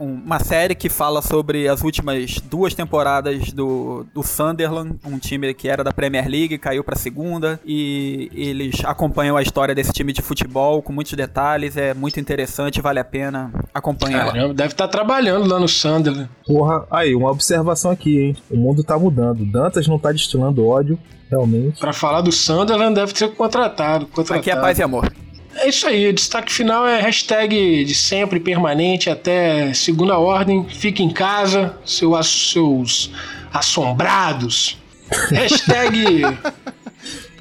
um- 0.00 0.14
uma 0.24 0.38
série 0.38 0.74
que 0.74 0.88
fala 0.88 1.20
sobre 1.22 1.68
as 1.68 1.82
últimas 1.82 2.38
duas 2.40 2.74
temporadas 2.74 3.52
do, 3.52 4.06
do 4.14 4.22
Sunderland, 4.22 4.96
um 5.04 5.18
time 5.18 5.52
que 5.54 5.68
era 5.68 5.82
da 5.84 5.92
Premier 5.92 6.28
League, 6.28 6.58
caiu 6.58 6.82
pra 6.84 6.96
segunda, 6.96 7.60
e 7.64 8.30
eles 8.34 8.84
acompanham 8.84 9.36
a 9.36 9.42
história 9.42 9.74
desse 9.74 9.92
time 9.92 10.12
de 10.12 10.22
futebol 10.22 10.82
com 10.82 10.92
muitos 10.92 11.12
detalhes, 11.14 11.76
é 11.76 11.94
muito 11.94 12.18
interessante, 12.20 12.80
vale 12.80 12.98
a 13.00 13.04
pena 13.04 13.52
acompanhar. 13.74 14.26
Caramba, 14.26 14.54
deve 14.54 14.72
estar 14.72 14.88
trabalhando 14.88 15.46
lá 15.48 15.58
no 15.58 15.68
Sunderland. 15.68 16.28
Porra, 16.46 16.84
aí, 16.90 17.14
uma 17.14 17.30
observação 17.30 17.90
aqui, 17.90 18.18
hein? 18.18 18.36
O 18.50 18.56
mundo 18.56 18.82
tá 18.84 18.98
mudando. 18.98 19.44
Dantas 19.44 19.86
não 19.86 19.98
tá 19.98 20.12
destilando 20.12 20.66
ódio, 20.66 20.98
realmente. 21.30 21.78
Pra 21.80 21.92
falar 21.92 22.20
do 22.20 22.30
Sunderland, 22.32 22.94
deve 22.94 23.16
ser 23.16 23.28
contratado. 23.34 24.06
contratado. 24.06 24.40
Aqui 24.40 24.50
é 24.50 24.56
paz 24.56 24.78
e 24.78 24.82
amor. 24.82 25.10
É 25.56 25.68
isso 25.68 25.86
aí, 25.86 26.08
o 26.08 26.12
destaque 26.12 26.52
final 26.52 26.86
é 26.86 27.00
hashtag 27.00 27.84
de 27.84 27.94
sempre, 27.94 28.40
permanente, 28.40 29.10
até 29.10 29.72
segunda 29.74 30.18
ordem. 30.18 30.66
Fique 30.68 31.02
em 31.02 31.10
casa, 31.10 31.76
seu, 31.84 32.20
seus 32.22 33.10
assombrados. 33.52 34.78
Hashtag, 35.30 36.24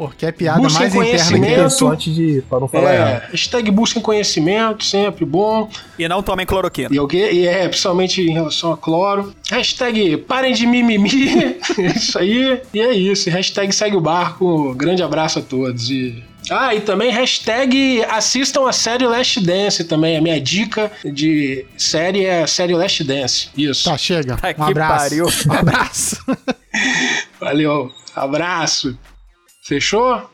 Pô, 0.01 0.07
que 0.09 0.25
é 0.25 0.31
piada 0.31 0.59
Busquem 0.61 0.79
mais 0.79 0.95
interna 0.95 1.11
que 1.13 1.29
conhecimento. 1.29 1.89
tem. 1.97 2.13
De. 2.13 2.43
pra 2.49 2.59
não 2.59 2.67
falar 2.67 2.91
é, 2.91 2.95
errado. 2.95 3.31
hashtag 3.31 3.69
busquem 3.69 4.01
conhecimento, 4.01 4.83
sempre 4.83 5.23
bom. 5.25 5.69
E 5.99 6.07
não 6.07 6.23
tomem 6.23 6.43
cloroquina. 6.43 6.89
E, 6.91 6.99
o 6.99 7.07
quê? 7.07 7.29
e 7.31 7.45
é, 7.45 7.67
principalmente 7.67 8.19
em 8.19 8.33
relação 8.33 8.71
a 8.71 8.77
cloro. 8.77 9.31
Hashtag 9.51 10.17
parem 10.17 10.53
de 10.53 10.65
mimimi. 10.65 11.11
É 11.77 11.85
isso 11.95 12.17
aí. 12.17 12.61
E 12.73 12.81
é 12.81 12.93
isso. 12.93 13.29
Hashtag 13.29 13.71
segue 13.71 13.95
o 13.95 14.01
barco. 14.01 14.73
Grande 14.73 15.03
abraço 15.03 15.37
a 15.39 15.41
todos. 15.41 15.89
E... 15.91 16.23
Ah, 16.49 16.73
e 16.75 16.81
também 16.81 17.11
hashtag 17.11 18.03
assistam 18.09 18.67
a 18.67 18.73
série 18.73 19.05
Last 19.05 19.39
Dance 19.41 19.83
também. 19.83 20.17
A 20.17 20.21
minha 20.21 20.39
dica 20.41 20.91
de 21.05 21.65
série 21.77 22.25
é 22.25 22.43
a 22.43 22.47
série 22.47 22.73
Last 22.75 23.03
Dance. 23.03 23.49
Isso. 23.55 23.89
Tá, 23.89 23.97
chega. 23.97 24.35
Tá 24.37 24.49
Um 24.49 24.53
que 24.53 24.61
abraço. 24.61 24.97
pariu. 24.97 25.25
Um 25.47 25.53
abraço. 25.53 26.17
Valeu. 27.39 27.91
Abraço. 28.15 28.97
Fechou? 29.63 30.29